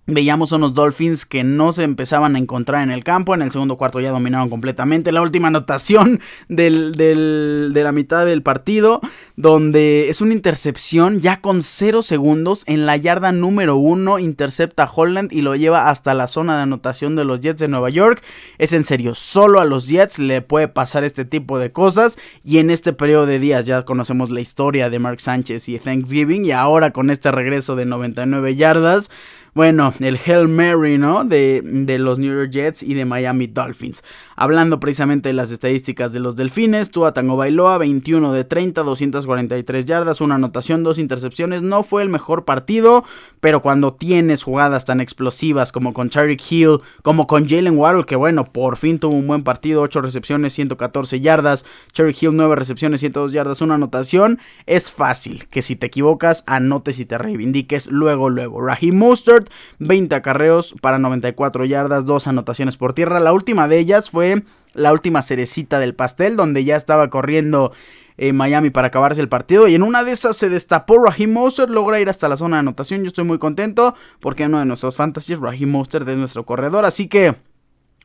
Veíamos 0.06 0.52
unos 0.52 0.74
Dolphins 0.74 1.26
que 1.26 1.46
no 1.46 1.72
se 1.72 1.84
empezaban 1.84 2.36
a 2.36 2.40
encontrar 2.40 2.84
en 2.84 2.92
el 2.92 3.06
campo. 3.06 3.34
En 3.34 3.42
el 3.42 3.52
segundo 3.52 3.78
cuarto 3.78 4.02
ya 4.02 4.12
dominaron 4.12 4.50
completamente. 4.50 5.14
La 5.14 5.22
última 5.22 5.48
anotación 5.48 6.20
de 6.50 7.72
la 7.74 7.92
mitad 7.94 8.26
del 8.26 8.44
partido, 8.44 9.00
donde 9.38 10.10
es 10.10 10.20
una 10.20 10.34
intercepción 10.34 11.22
ya 11.22 11.40
con 11.40 11.62
0 11.62 12.02
segundos 12.02 12.64
en 12.68 12.86
la 12.86 12.98
yarda 12.98 13.32
número 13.32 13.78
1. 13.78 14.20
Intercepta 14.20 14.84
a 14.84 14.92
Holland 14.94 15.32
y 15.32 15.42
lo 15.42 15.56
lleva 15.56 15.88
hasta 15.88 16.14
la 16.14 16.28
zona 16.28 16.58
de 16.58 16.64
anotación 16.64 17.16
de 17.16 17.24
los 17.24 17.40
Jets 17.40 17.62
de 17.62 17.70
Nueva 17.70 17.90
York. 17.90 18.22
Es 18.58 18.74
en 18.74 18.84
serio, 18.84 19.16
solo 19.16 19.62
a 19.62 19.66
los 19.66 19.88
Jets 19.88 20.20
le 20.20 20.42
puede 20.42 20.68
pasar 20.68 21.06
este 21.06 21.24
tipo 21.24 21.60
de 21.60 21.72
cosas. 21.72 22.20
Y 22.44 22.58
en 22.58 22.72
este 22.72 22.92
periodo 22.92 23.26
de 23.26 23.40
días 23.40 23.66
ya 23.66 23.84
conocemos 23.84 24.30
la 24.30 24.42
historia 24.42 24.90
de 24.90 25.00
Mark 25.00 25.22
Sánchez 25.22 25.70
y 25.70 25.80
Thanksgiving. 25.80 26.44
Y 26.44 26.52
ahora 26.52 26.92
con 26.92 27.10
este 27.10 27.32
regreso 27.32 27.78
de 27.78 27.86
99 27.86 28.58
yardas 28.58 29.10
Bueno, 29.56 29.94
el 30.00 30.18
Hail 30.26 30.48
Mary, 30.48 30.98
¿no? 30.98 31.26
De, 31.26 31.62
de, 31.64 32.00
los 32.00 32.18
New 32.18 32.36
York 32.36 32.50
Jets 32.52 32.82
y 32.82 32.96
de 32.96 33.06
Miami 33.06 33.46
Dolphins. 33.46 34.04
Hablando 34.36 34.80
precisamente 34.80 35.30
de 35.30 35.34
las 35.34 35.52
estadísticas 35.52 36.12
de 36.12 36.20
los 36.20 36.36
Delfines, 36.36 36.90
Tua 36.90 37.14
Tango 37.14 37.38
Bailoa, 37.38 37.78
21 37.78 38.34
de 38.34 38.46
30, 38.46 38.82
243 38.82 39.86
yardas, 39.86 40.22
una 40.22 40.36
anotación, 40.36 40.82
dos 40.82 40.98
intercepciones. 40.98 41.62
No 41.62 41.84
fue 41.84 42.02
el 42.02 42.10
mejor 42.10 42.46
partido, 42.46 43.04
pero 43.42 43.62
cuando 43.62 43.94
tienes 43.94 44.42
jugadas 44.42 44.86
tan 44.86 45.00
explosivas 45.00 45.72
como 45.72 45.94
con 45.94 46.10
Tyreek 46.10 46.42
Hill, 46.50 46.80
como 47.04 47.28
con 47.28 47.48
Jalen 47.48 47.78
Waddle, 47.78 48.06
que 48.06 48.16
bueno, 48.16 48.46
por 48.46 48.76
fin 48.78 48.98
tuvo 48.98 49.16
un 49.16 49.28
buen 49.28 49.44
partido, 49.44 49.84
8 49.84 50.02
recepciones, 50.02 50.54
114 50.54 51.20
yardas. 51.20 51.64
Tyreek 51.94 52.24
Hill, 52.24 52.36
9 52.36 52.56
recepciones, 52.56 53.02
102 53.02 53.32
yardas, 53.34 53.62
una 53.62 53.76
anotación. 53.76 54.40
Es 54.66 54.92
fácil 54.92 55.46
que 55.52 55.62
si 55.62 55.76
te 55.76 55.86
equivocas, 55.86 56.44
anotes 56.48 57.00
y 57.00 57.06
te 57.06 57.20
reivindiques 57.20 57.86
luego, 57.92 58.32
luego. 58.32 58.60
Raheem 58.60 58.96
Mustard 58.96 59.43
20 59.80 60.16
acarreos 60.16 60.76
para 60.82 61.00
94 61.00 61.66
yardas, 61.66 62.06
dos 62.06 62.28
anotaciones 62.28 62.78
por 62.78 62.94
tierra. 62.94 63.20
La 63.20 63.34
última 63.34 63.68
de 63.68 63.80
ellas 63.80 64.10
fue 64.10 64.44
la 64.74 64.92
última 64.92 65.22
cerecita 65.22 65.80
del 65.80 65.96
pastel, 65.96 66.36
donde 66.36 66.64
ya 66.64 66.76
estaba 66.76 67.10
corriendo 67.10 67.72
eh, 68.18 68.34
Miami 68.34 68.70
para 68.70 68.88
acabarse 68.88 69.22
el 69.22 69.30
partido. 69.30 69.68
Y 69.68 69.76
en 69.76 69.84
una 69.84 70.04
de 70.04 70.12
esas 70.12 70.36
se 70.38 70.50
destapó 70.50 71.04
Raheem 71.04 71.34
Mostert, 71.34 71.70
logra 71.70 72.00
ir 72.00 72.10
hasta 72.10 72.28
la 72.28 72.38
zona 72.38 72.58
de 72.58 72.62
anotación. 72.62 73.02
Yo 73.02 73.08
estoy 73.08 73.24
muy 73.24 73.40
contento 73.40 73.96
porque 74.20 74.46
uno 74.46 74.60
de 74.60 74.66
nuestros 74.66 74.96
fantasies, 74.96 75.40
Raheem 75.40 75.70
Mostert, 75.70 76.08
es 76.08 76.18
nuestro 76.18 76.46
corredor. 76.46 76.86
Así 76.86 77.08
que 77.08 77.36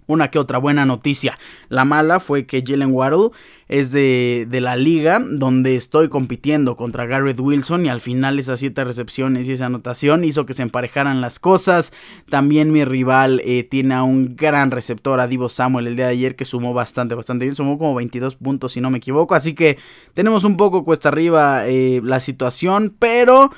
una 0.09 0.31
que 0.31 0.41
otra 0.41 0.59
buena 0.59 0.85
noticia. 0.85 1.39
La 1.69 1.85
mala 1.85 2.19
fue 2.19 2.47
que 2.47 2.65
Jalen 2.67 2.91
Waddle 2.93 3.31
es 3.69 3.93
de, 3.93 4.47
de, 4.49 4.61
la 4.63 4.77
liga 4.77 5.23
donde 5.23 5.77
estoy 5.77 6.09
compitiendo 6.09 6.75
contra 6.75 7.05
Garrett 7.05 7.39
Wilson 7.39 7.85
y 7.85 7.91
al 7.91 8.01
final 8.01 8.39
esas 8.39 8.61
siete 8.61 8.83
recepciones 8.83 9.47
y 9.47 9.53
esa 9.53 9.67
anotación 9.67 10.25
hizo 10.25 10.47
que 10.47 10.55
se 10.55 10.63
emparejaran 10.63 11.21
las 11.21 11.39
cosas. 11.39 11.93
También 12.31 12.73
mi 12.73 12.85
rival 12.85 13.43
eh, 13.45 13.65
tiene 13.65 13.95
a 13.95 14.03
un 14.03 14.35
gran 14.37 14.71
receptor, 14.71 15.21
a 15.21 15.27
Divo 15.27 15.51
Samuel, 15.51 15.87
el 15.87 15.97
día 15.97 16.07
de 16.07 16.13
ayer 16.13 16.35
que 16.35 16.47
sumó 16.47 16.73
bastante, 16.73 17.15
bastante 17.15 17.45
bien. 17.45 17.55
Sumó 17.55 17.77
como 17.77 17.95
22 17.95 18.37
puntos 18.37 18.73
si 18.73 18.81
no 18.81 18.89
me 18.89 18.99
equivoco. 18.99 19.35
Así 19.35 19.55
que 19.55 19.79
tenemos 20.15 20.45
un 20.45 20.57
poco 20.57 20.85
cuesta 20.85 21.11
arriba 21.11 21.69
eh, 21.69 22.01
la 22.03 22.21
situación, 22.21 22.97
pero 22.99 23.51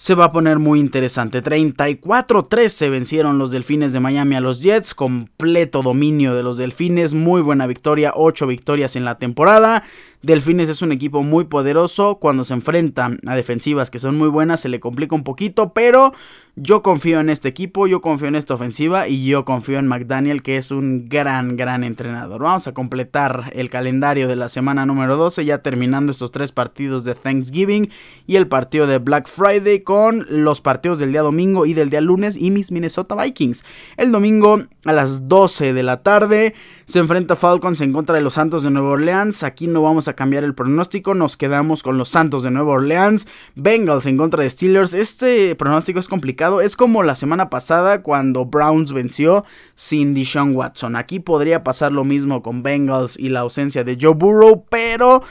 se 0.00 0.14
va 0.14 0.24
a 0.24 0.32
poner 0.32 0.58
muy 0.58 0.80
interesante. 0.80 1.42
34-13 1.42 2.90
vencieron 2.90 3.36
los 3.36 3.50
Delfines 3.50 3.92
de 3.92 4.00
Miami 4.00 4.34
a 4.34 4.40
los 4.40 4.62
Jets. 4.62 4.94
Completo 4.94 5.82
dominio 5.82 6.34
de 6.34 6.42
los 6.42 6.56
Delfines. 6.56 7.12
Muy 7.12 7.42
buena 7.42 7.66
victoria. 7.66 8.14
8 8.16 8.46
victorias 8.46 8.96
en 8.96 9.04
la 9.04 9.18
temporada. 9.18 9.84
Delfines 10.22 10.68
es 10.68 10.82
un 10.82 10.92
equipo 10.92 11.22
muy 11.22 11.44
poderoso. 11.44 12.16
Cuando 12.16 12.44
se 12.44 12.52
enfrenta 12.52 13.16
a 13.26 13.34
defensivas 13.34 13.90
que 13.90 13.98
son 13.98 14.18
muy 14.18 14.28
buenas, 14.28 14.60
se 14.60 14.68
le 14.68 14.78
complica 14.78 15.14
un 15.14 15.24
poquito. 15.24 15.72
Pero 15.72 16.12
yo 16.56 16.82
confío 16.82 17.20
en 17.20 17.30
este 17.30 17.48
equipo, 17.48 17.86
yo 17.86 18.02
confío 18.02 18.28
en 18.28 18.36
esta 18.36 18.52
ofensiva 18.52 19.08
y 19.08 19.24
yo 19.24 19.46
confío 19.46 19.78
en 19.78 19.86
McDaniel, 19.86 20.42
que 20.42 20.58
es 20.58 20.70
un 20.70 21.08
gran, 21.08 21.56
gran 21.56 21.84
entrenador. 21.84 22.42
Vamos 22.42 22.66
a 22.66 22.74
completar 22.74 23.50
el 23.54 23.70
calendario 23.70 24.28
de 24.28 24.36
la 24.36 24.50
semana 24.50 24.84
número 24.84 25.16
12, 25.16 25.46
ya 25.46 25.62
terminando 25.62 26.12
estos 26.12 26.32
tres 26.32 26.52
partidos 26.52 27.04
de 27.04 27.14
Thanksgiving 27.14 27.90
y 28.26 28.36
el 28.36 28.46
partido 28.46 28.86
de 28.86 28.98
Black 28.98 29.26
Friday 29.26 29.80
con 29.80 30.26
los 30.28 30.60
partidos 30.60 30.98
del 30.98 31.12
día 31.12 31.22
domingo 31.22 31.64
y 31.64 31.72
del 31.72 31.88
día 31.88 32.02
lunes 32.02 32.36
y 32.36 32.50
mis 32.50 32.72
Minnesota 32.72 33.14
Vikings. 33.14 33.64
El 33.96 34.12
domingo 34.12 34.62
a 34.84 34.92
las 34.92 35.28
12 35.28 35.72
de 35.72 35.82
la 35.82 36.02
tarde 36.02 36.54
se 36.90 36.98
enfrenta 36.98 37.36
Falcons 37.36 37.80
en 37.82 37.92
contra 37.92 38.16
de 38.16 38.20
los 38.20 38.34
Santos 38.34 38.64
de 38.64 38.70
Nueva 38.70 38.90
Orleans. 38.90 39.44
Aquí 39.44 39.68
no 39.68 39.80
vamos 39.80 40.08
a 40.08 40.14
cambiar 40.14 40.42
el 40.42 40.56
pronóstico, 40.56 41.14
nos 41.14 41.36
quedamos 41.36 41.84
con 41.84 41.96
los 41.96 42.08
Santos 42.08 42.42
de 42.42 42.50
Nueva 42.50 42.72
Orleans. 42.72 43.28
Bengals 43.54 44.06
en 44.06 44.16
contra 44.16 44.42
de 44.42 44.50
Steelers. 44.50 44.92
Este 44.92 45.54
pronóstico 45.54 46.00
es 46.00 46.08
complicado, 46.08 46.60
es 46.60 46.76
como 46.76 47.04
la 47.04 47.14
semana 47.14 47.48
pasada 47.48 48.02
cuando 48.02 48.44
Browns 48.44 48.92
venció 48.92 49.44
sin 49.76 50.14
Deshaun 50.14 50.56
Watson. 50.56 50.96
Aquí 50.96 51.20
podría 51.20 51.62
pasar 51.62 51.92
lo 51.92 52.02
mismo 52.02 52.42
con 52.42 52.64
Bengals 52.64 53.16
y 53.16 53.28
la 53.28 53.40
ausencia 53.40 53.84
de 53.84 53.96
Joe 54.00 54.14
Burrow, 54.14 54.64
pero 54.68 55.22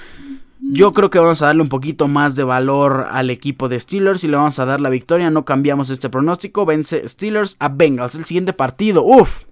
yo 0.61 0.93
creo 0.93 1.09
que 1.09 1.19
vamos 1.19 1.41
a 1.41 1.47
darle 1.47 1.61
un 1.61 1.69
poquito 1.69 2.07
más 2.07 2.37
de 2.37 2.43
valor 2.45 3.07
al 3.11 3.31
equipo 3.31 3.67
de 3.67 3.79
Steelers 3.81 4.23
y 4.23 4.29
le 4.29 4.37
vamos 4.37 4.59
a 4.59 4.65
dar 4.65 4.79
la 4.79 4.89
victoria. 4.89 5.29
No 5.29 5.43
cambiamos 5.43 5.89
este 5.89 6.09
pronóstico. 6.09 6.65
Vence 6.65 7.05
Steelers 7.07 7.57
a 7.59 7.67
Bengals. 7.67 8.15
El 8.15 8.25
siguiente 8.25 8.53
partido, 8.53 9.03
uff, 9.03 9.43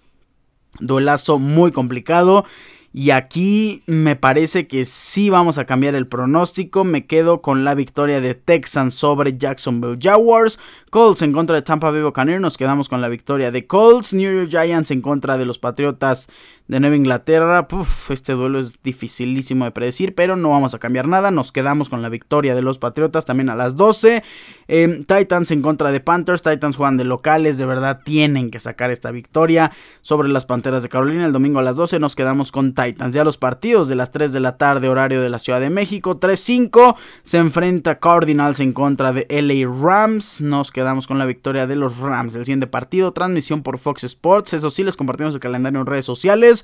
Duelazo 0.79 1.39
muy 1.39 1.71
complicado. 1.71 2.45
Y 2.93 3.11
aquí 3.11 3.83
me 3.85 4.15
parece 4.15 4.65
que 4.65 4.83
sí 4.85 5.29
vamos 5.29 5.59
a 5.59 5.65
cambiar 5.65 5.93
el 5.93 6.07
pronóstico. 6.07 6.83
Me 6.83 7.05
quedo 7.05 7.43
con 7.43 7.63
la 7.63 7.75
victoria 7.75 8.21
de 8.21 8.33
Texans 8.33 8.95
sobre 8.95 9.37
Jacksonville 9.37 9.99
Jaguars. 10.01 10.57
Colts 10.89 11.21
en 11.21 11.31
contra 11.31 11.55
de 11.55 11.61
Tampa 11.61 11.91
Bay 11.91 12.01
Buccaneers. 12.01 12.41
Nos 12.41 12.57
quedamos 12.57 12.89
con 12.89 13.01
la 13.01 13.07
victoria 13.07 13.51
de 13.51 13.67
Colts. 13.67 14.13
New 14.13 14.33
York 14.33 14.49
Giants 14.49 14.89
en 14.89 15.01
contra 15.01 15.37
de 15.37 15.45
los 15.45 15.59
Patriotas 15.59 16.27
de 16.67 16.79
Nueva 16.79 16.95
Inglaterra. 16.95 17.67
este 18.09 18.33
duelo 18.33 18.59
es 18.59 18.81
dificilísimo 18.83 19.65
de 19.65 19.71
predecir, 19.71 20.15
pero 20.15 20.35
no 20.35 20.49
vamos 20.49 20.73
a 20.73 20.79
cambiar 20.79 21.07
nada. 21.07 21.31
Nos 21.31 21.51
quedamos 21.51 21.89
con 21.89 22.01
la 22.01 22.09
victoria 22.09 22.55
de 22.55 22.61
los 22.61 22.77
Patriotas 22.77 23.25
también 23.25 23.49
a 23.49 23.55
las 23.55 23.75
12. 23.75 24.23
Em, 24.67 25.03
Titans 25.03 25.51
en 25.51 25.61
contra 25.61 25.91
de 25.91 25.99
Panthers. 25.99 26.41
Titans 26.41 26.77
juegan 26.77 26.97
de 26.97 27.05
locales. 27.05 27.57
De 27.57 27.65
verdad 27.65 28.01
tienen 28.03 28.51
que 28.51 28.59
sacar 28.59 28.91
esta 28.91 29.11
victoria 29.11 29.71
sobre 30.01 30.27
las 30.27 30.45
Panteras 30.45 30.83
de 30.83 30.89
Carolina. 30.89 31.25
El 31.25 31.31
domingo 31.31 31.59
a 31.59 31.63
las 31.63 31.75
12 31.75 31.99
nos 31.99 32.15
quedamos 32.15 32.51
con 32.51 32.73
Titans. 32.73 33.15
Ya 33.15 33.23
los 33.23 33.37
partidos 33.37 33.87
de 33.87 33.95
las 33.95 34.11
3 34.11 34.33
de 34.33 34.39
la 34.39 34.57
tarde, 34.57 34.89
horario 34.89 35.21
de 35.21 35.29
la 35.29 35.39
Ciudad 35.39 35.61
de 35.61 35.69
México. 35.69 36.19
3-5 36.19 36.95
se 37.23 37.37
enfrenta 37.37 37.99
Cardinals 37.99 38.59
en 38.59 38.73
contra 38.73 39.13
de 39.13 39.25
LA 39.29 39.67
Rams. 39.67 40.41
Nos 40.41 40.71
quedamos 40.71 41.07
con 41.07 41.17
la 41.17 41.25
victoria 41.25 41.67
de 41.67 41.75
los 41.75 41.97
Rams. 41.97 42.35
El 42.35 42.45
siguiente 42.45 42.67
partido, 42.67 43.13
transmisión 43.13 43.63
por 43.63 43.79
Fox 43.79 44.03
Sports. 44.03 44.53
Eso 44.53 44.69
sí, 44.69 44.83
les 44.83 44.97
compartimos 44.97 45.33
el 45.33 45.39
calendario 45.39 45.79
en 45.79 45.85
redes 45.85 46.05
sociales. 46.05 46.56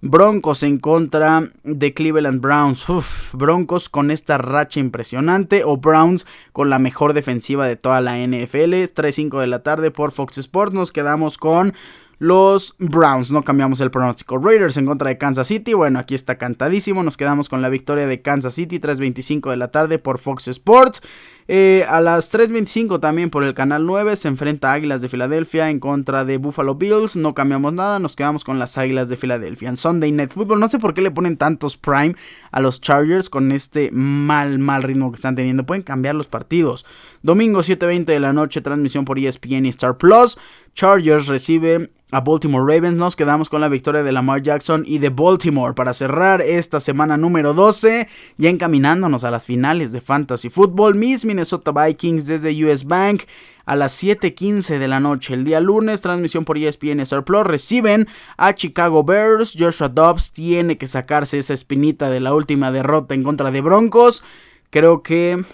Broncos 0.00 0.62
en 0.62 0.78
contra 0.78 1.50
de 1.64 1.92
Cleveland 1.92 2.40
Browns. 2.40 2.84
Broncos 3.32 3.88
con 3.88 4.10
esta 4.10 4.38
racha 4.38 4.80
impresionante. 4.80 5.64
O 5.64 5.76
Browns 5.76 6.26
con 6.52 6.70
la 6.70 6.78
mejor 6.78 7.14
defensiva 7.14 7.66
de 7.66 7.76
toda 7.76 8.00
la 8.00 8.16
NFL. 8.18 8.74
3-5 8.94 9.40
de 9.40 9.46
la 9.46 9.62
tarde 9.62 9.90
por 9.90 10.12
Fox 10.12 10.38
Sports. 10.38 10.74
Nos 10.74 10.92
quedamos 10.92 11.36
con 11.38 11.74
los 12.18 12.74
Browns. 12.78 13.30
No 13.30 13.42
cambiamos 13.42 13.80
el 13.80 13.90
pronóstico. 13.90 14.38
Raiders 14.38 14.76
en 14.76 14.86
contra 14.86 15.08
de 15.08 15.18
Kansas 15.18 15.46
City. 15.46 15.74
Bueno, 15.74 15.98
aquí 15.98 16.14
está 16.14 16.36
cantadísimo. 16.36 17.02
Nos 17.02 17.16
quedamos 17.16 17.48
con 17.48 17.62
la 17.62 17.68
victoria 17.68 18.06
de 18.06 18.22
Kansas 18.22 18.54
City. 18.54 18.80
3.25 18.80 19.50
de 19.50 19.56
la 19.56 19.68
tarde 19.68 19.98
por 19.98 20.18
Fox 20.18 20.48
Sports. 20.48 21.02
Eh, 21.50 21.86
a 21.88 22.02
las 22.02 22.30
3.25 22.30 23.00
también 23.00 23.30
por 23.30 23.42
el 23.42 23.54
canal 23.54 23.86
9 23.86 24.16
se 24.16 24.28
enfrenta 24.28 24.70
Águilas 24.70 25.00
de 25.00 25.08
Filadelfia 25.08 25.70
en 25.70 25.80
contra 25.80 26.26
de 26.26 26.36
Buffalo 26.36 26.74
Bills. 26.74 27.16
No 27.16 27.34
cambiamos 27.34 27.72
nada, 27.72 27.98
nos 27.98 28.16
quedamos 28.16 28.44
con 28.44 28.58
las 28.58 28.76
Águilas 28.76 29.08
de 29.08 29.16
Filadelfia. 29.16 29.70
En 29.70 29.78
Sunday 29.78 30.12
Night 30.12 30.30
Football, 30.30 30.60
no 30.60 30.68
sé 30.68 30.78
por 30.78 30.92
qué 30.92 31.00
le 31.00 31.10
ponen 31.10 31.38
tantos 31.38 31.78
prime 31.78 32.14
a 32.50 32.60
los 32.60 32.82
Chargers 32.82 33.30
con 33.30 33.50
este 33.50 33.90
mal, 33.92 34.58
mal 34.58 34.82
ritmo 34.82 35.10
que 35.10 35.16
están 35.16 35.36
teniendo. 35.36 35.64
Pueden 35.64 35.82
cambiar 35.82 36.14
los 36.14 36.26
partidos. 36.26 36.84
Domingo 37.22 37.60
7.20 37.60 38.04
de 38.04 38.20
la 38.20 38.34
noche, 38.34 38.60
transmisión 38.60 39.06
por 39.06 39.18
ESPN 39.18 39.64
y 39.64 39.70
Star 39.70 39.96
Plus. 39.96 40.36
Chargers 40.74 41.28
recibe 41.28 41.90
a 42.10 42.20
Baltimore 42.20 42.64
Ravens. 42.72 42.96
Nos 42.96 43.16
quedamos 43.16 43.48
con 43.48 43.60
la 43.60 43.68
victoria 43.68 44.02
de 44.02 44.12
Lamar 44.12 44.42
Jackson 44.42 44.84
y 44.86 44.98
de 44.98 45.10
Baltimore 45.10 45.74
para 45.74 45.94
cerrar 45.94 46.40
esta 46.40 46.80
semana 46.80 47.16
número 47.16 47.54
12, 47.54 48.08
ya 48.36 48.50
encaminándonos 48.50 49.24
a 49.24 49.30
las 49.30 49.46
finales 49.46 49.92
de 49.92 50.00
Fantasy 50.00 50.48
Football. 50.48 50.94
Mis 50.94 51.24
Minnesota 51.24 51.72
Vikings 51.72 52.26
desde 52.26 52.64
US 52.64 52.84
Bank 52.84 53.22
a 53.66 53.76
las 53.76 53.92
7:15 54.02 54.78
de 54.78 54.88
la 54.88 54.98
noche 54.98 55.34
el 55.34 55.44
día 55.44 55.60
lunes, 55.60 56.00
transmisión 56.00 56.44
por 56.44 56.56
ESPN 56.56 57.00
Star 57.00 57.22
Plus, 57.24 57.44
reciben 57.44 58.08
a 58.38 58.54
Chicago 58.54 59.04
Bears. 59.04 59.54
Joshua 59.58 59.88
Dobbs 59.88 60.32
tiene 60.32 60.78
que 60.78 60.86
sacarse 60.86 61.38
esa 61.38 61.54
espinita 61.54 62.08
de 62.08 62.20
la 62.20 62.32
última 62.34 62.72
derrota 62.72 63.14
en 63.14 63.22
contra 63.22 63.50
de 63.50 63.60
Broncos. 63.60 64.24
Creo 64.70 65.02
que 65.02 65.44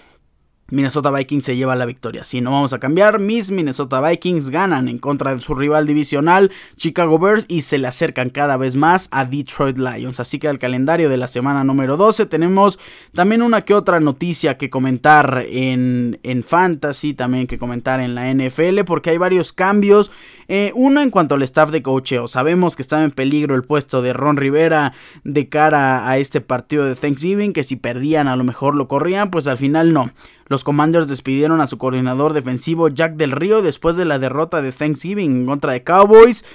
Minnesota 0.75 1.09
Vikings 1.09 1.45
se 1.45 1.55
lleva 1.55 1.75
la 1.77 1.85
victoria. 1.85 2.25
Si 2.25 2.41
no 2.41 2.51
vamos 2.51 2.73
a 2.73 2.79
cambiar, 2.79 3.17
mis 3.19 3.49
Minnesota 3.49 4.01
Vikings 4.01 4.49
ganan 4.49 4.89
en 4.89 4.99
contra 4.99 5.33
de 5.33 5.39
su 5.39 5.55
rival 5.55 5.87
divisional 5.87 6.51
Chicago 6.75 7.17
Bears 7.17 7.45
y 7.47 7.61
se 7.61 7.77
le 7.77 7.87
acercan 7.87 8.29
cada 8.29 8.57
vez 8.57 8.75
más 8.75 9.07
a 9.11 9.23
Detroit 9.23 9.77
Lions. 9.77 10.19
Así 10.19 10.37
que 10.37 10.49
al 10.49 10.59
calendario 10.59 11.07
de 11.09 11.15
la 11.15 11.29
semana 11.29 11.63
número 11.63 11.95
12 11.95 12.25
tenemos 12.25 12.77
también 13.13 13.41
una 13.41 13.61
que 13.61 13.73
otra 13.73 14.01
noticia 14.01 14.57
que 14.57 14.69
comentar 14.69 15.45
en, 15.47 16.19
en 16.23 16.43
Fantasy, 16.43 17.13
también 17.13 17.47
que 17.47 17.57
comentar 17.57 18.01
en 18.01 18.13
la 18.13 18.29
NFL, 18.33 18.83
porque 18.85 19.11
hay 19.11 19.17
varios 19.17 19.53
cambios. 19.53 20.11
Eh, 20.49 20.73
uno 20.75 21.01
en 21.01 21.09
cuanto 21.09 21.35
al 21.35 21.43
staff 21.43 21.71
de 21.71 21.81
cocheo. 21.81 22.27
Sabemos 22.27 22.75
que 22.75 22.81
estaba 22.81 23.03
en 23.03 23.11
peligro 23.11 23.55
el 23.55 23.63
puesto 23.63 24.01
de 24.01 24.11
Ron 24.11 24.35
Rivera 24.35 24.91
de 25.23 25.47
cara 25.47 26.09
a 26.09 26.17
este 26.17 26.41
partido 26.41 26.83
de 26.83 26.95
Thanksgiving, 26.95 27.53
que 27.53 27.63
si 27.63 27.77
perdían 27.77 28.27
a 28.27 28.35
lo 28.35 28.43
mejor 28.43 28.75
lo 28.75 28.89
corrían, 28.89 29.31
pues 29.31 29.47
al 29.47 29.57
final 29.57 29.93
no. 29.93 30.11
Los 30.47 30.63
Commanders 30.63 31.07
despidieron 31.07 31.59
a 31.59 31.67
su 31.67 31.77
coordinador 31.77 32.33
defensivo 32.33 32.87
Jack 32.89 33.15
del 33.15 33.31
Río 33.31 33.63
después 33.63 33.95
de 33.95 34.05
la 34.05 34.19
derrota 34.19 34.61
de 34.61 34.71
Thanksgiving 34.71 35.35
en 35.37 35.45
contra 35.47 35.73
de 35.73 35.83
Cowboys. 35.83 36.45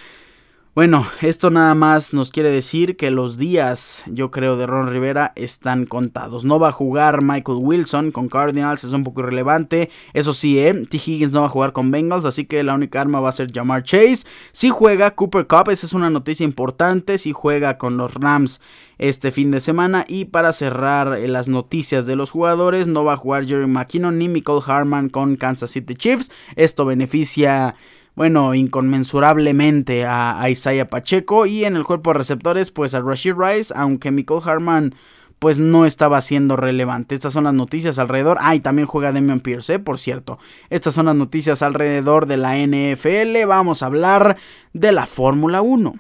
Bueno, 0.73 1.05
esto 1.21 1.51
nada 1.51 1.75
más 1.75 2.15
nos 2.15 2.31
quiere 2.31 2.49
decir 2.49 2.97
que 2.97 3.11
los 3.11 3.37
días, 3.37 4.05
yo 4.07 4.31
creo, 4.31 4.57
de 4.57 4.67
Ron 4.67 4.89
Rivera 4.89 5.33
están 5.35 5.85
contados. 5.85 6.45
No 6.45 6.61
va 6.61 6.69
a 6.69 6.73
jugar 6.73 7.23
Michael 7.23 7.59
Wilson 7.61 8.13
con 8.13 8.29
Cardinals, 8.29 8.85
es 8.85 8.93
un 8.93 9.03
poco 9.03 9.23
irrelevante. 9.23 9.91
Eso 10.15 10.33
sí, 10.33 10.61
¿eh? 10.61 10.73
T. 10.89 10.97
Higgins 10.97 11.33
no 11.33 11.41
va 11.41 11.47
a 11.47 11.51
jugar 11.51 11.73
con 11.73 11.91
Bengals, 11.91 12.25
así 12.25 12.45
que 12.45 12.63
la 12.63 12.75
única 12.75 13.01
arma 13.01 13.19
va 13.19 13.31
a 13.31 13.33
ser 13.33 13.53
Jamar 13.53 13.83
Chase. 13.83 14.25
Si 14.53 14.71
juega 14.71 15.17
Cooper 15.17 15.49
Cup, 15.49 15.71
esa 15.71 15.87
es 15.87 15.93
una 15.93 16.09
noticia 16.09 16.45
importante. 16.45 17.19
Si 17.19 17.33
juega 17.33 17.77
con 17.77 17.97
los 17.97 18.15
Rams 18.15 18.61
este 19.01 19.33
fin 19.33 19.51
de 19.51 19.61
semana. 19.61 20.05
Y 20.07 20.27
para 20.27 20.53
cerrar 20.53 21.19
eh, 21.19 21.27
las 21.27 21.49
noticias 21.49 22.07
de 22.07 22.15
los 22.15 22.31
jugadores, 22.31 22.87
no 22.87 23.03
va 23.03 23.15
a 23.15 23.17
jugar 23.17 23.45
Jerry 23.45 23.67
McKinnon 23.67 24.19
ni 24.19 24.29
Michael 24.29 24.61
Harman 24.65 25.09
con 25.09 25.35
Kansas 25.35 25.73
City 25.73 25.97
Chiefs. 25.97 26.31
Esto 26.55 26.85
beneficia 26.85 27.75
bueno, 28.21 28.53
inconmensurablemente 28.55 30.05
a, 30.05 30.45
Isaiah 30.51 30.91
Pacheco 30.91 31.47
y 31.47 31.65
en 31.65 31.75
el 31.75 31.85
cuerpo 31.85 32.11
de 32.11 32.19
receptores 32.19 32.71
pues 32.71 32.93
a 32.95 33.01
Rashid 33.01 33.33
Rice, 33.35 33.73
aunque 33.75 34.11
Michael 34.11 34.43
Harman 34.45 34.95
pues 35.39 35.59
no 35.59 35.87
estaba 35.87 36.21
siendo 36.21 36.55
relevante. 36.55 37.15
Estas 37.15 37.33
son 37.33 37.45
las 37.45 37.55
noticias 37.55 37.99
alrededor. 37.99 38.37
Ah, 38.43 38.55
y 38.55 38.61
también 38.61 38.87
juega 38.87 39.13
Demian 39.13 39.41
Pierce, 39.41 39.73
¿eh? 39.73 39.79
por 39.79 39.99
cierto. 39.99 40.39
Estas 40.69 40.93
son 40.93 41.07
las 41.07 41.17
noticias 41.17 41.63
alrededor 41.63 42.27
de 42.27 42.37
la 42.37 42.59
NFL. 42.59 43.47
Vamos 43.47 43.83
a 43.83 43.87
hablar 43.87 44.37
de 44.75 44.93
la 44.93 45.07
Fórmula 45.07 45.63
1. 45.63 45.95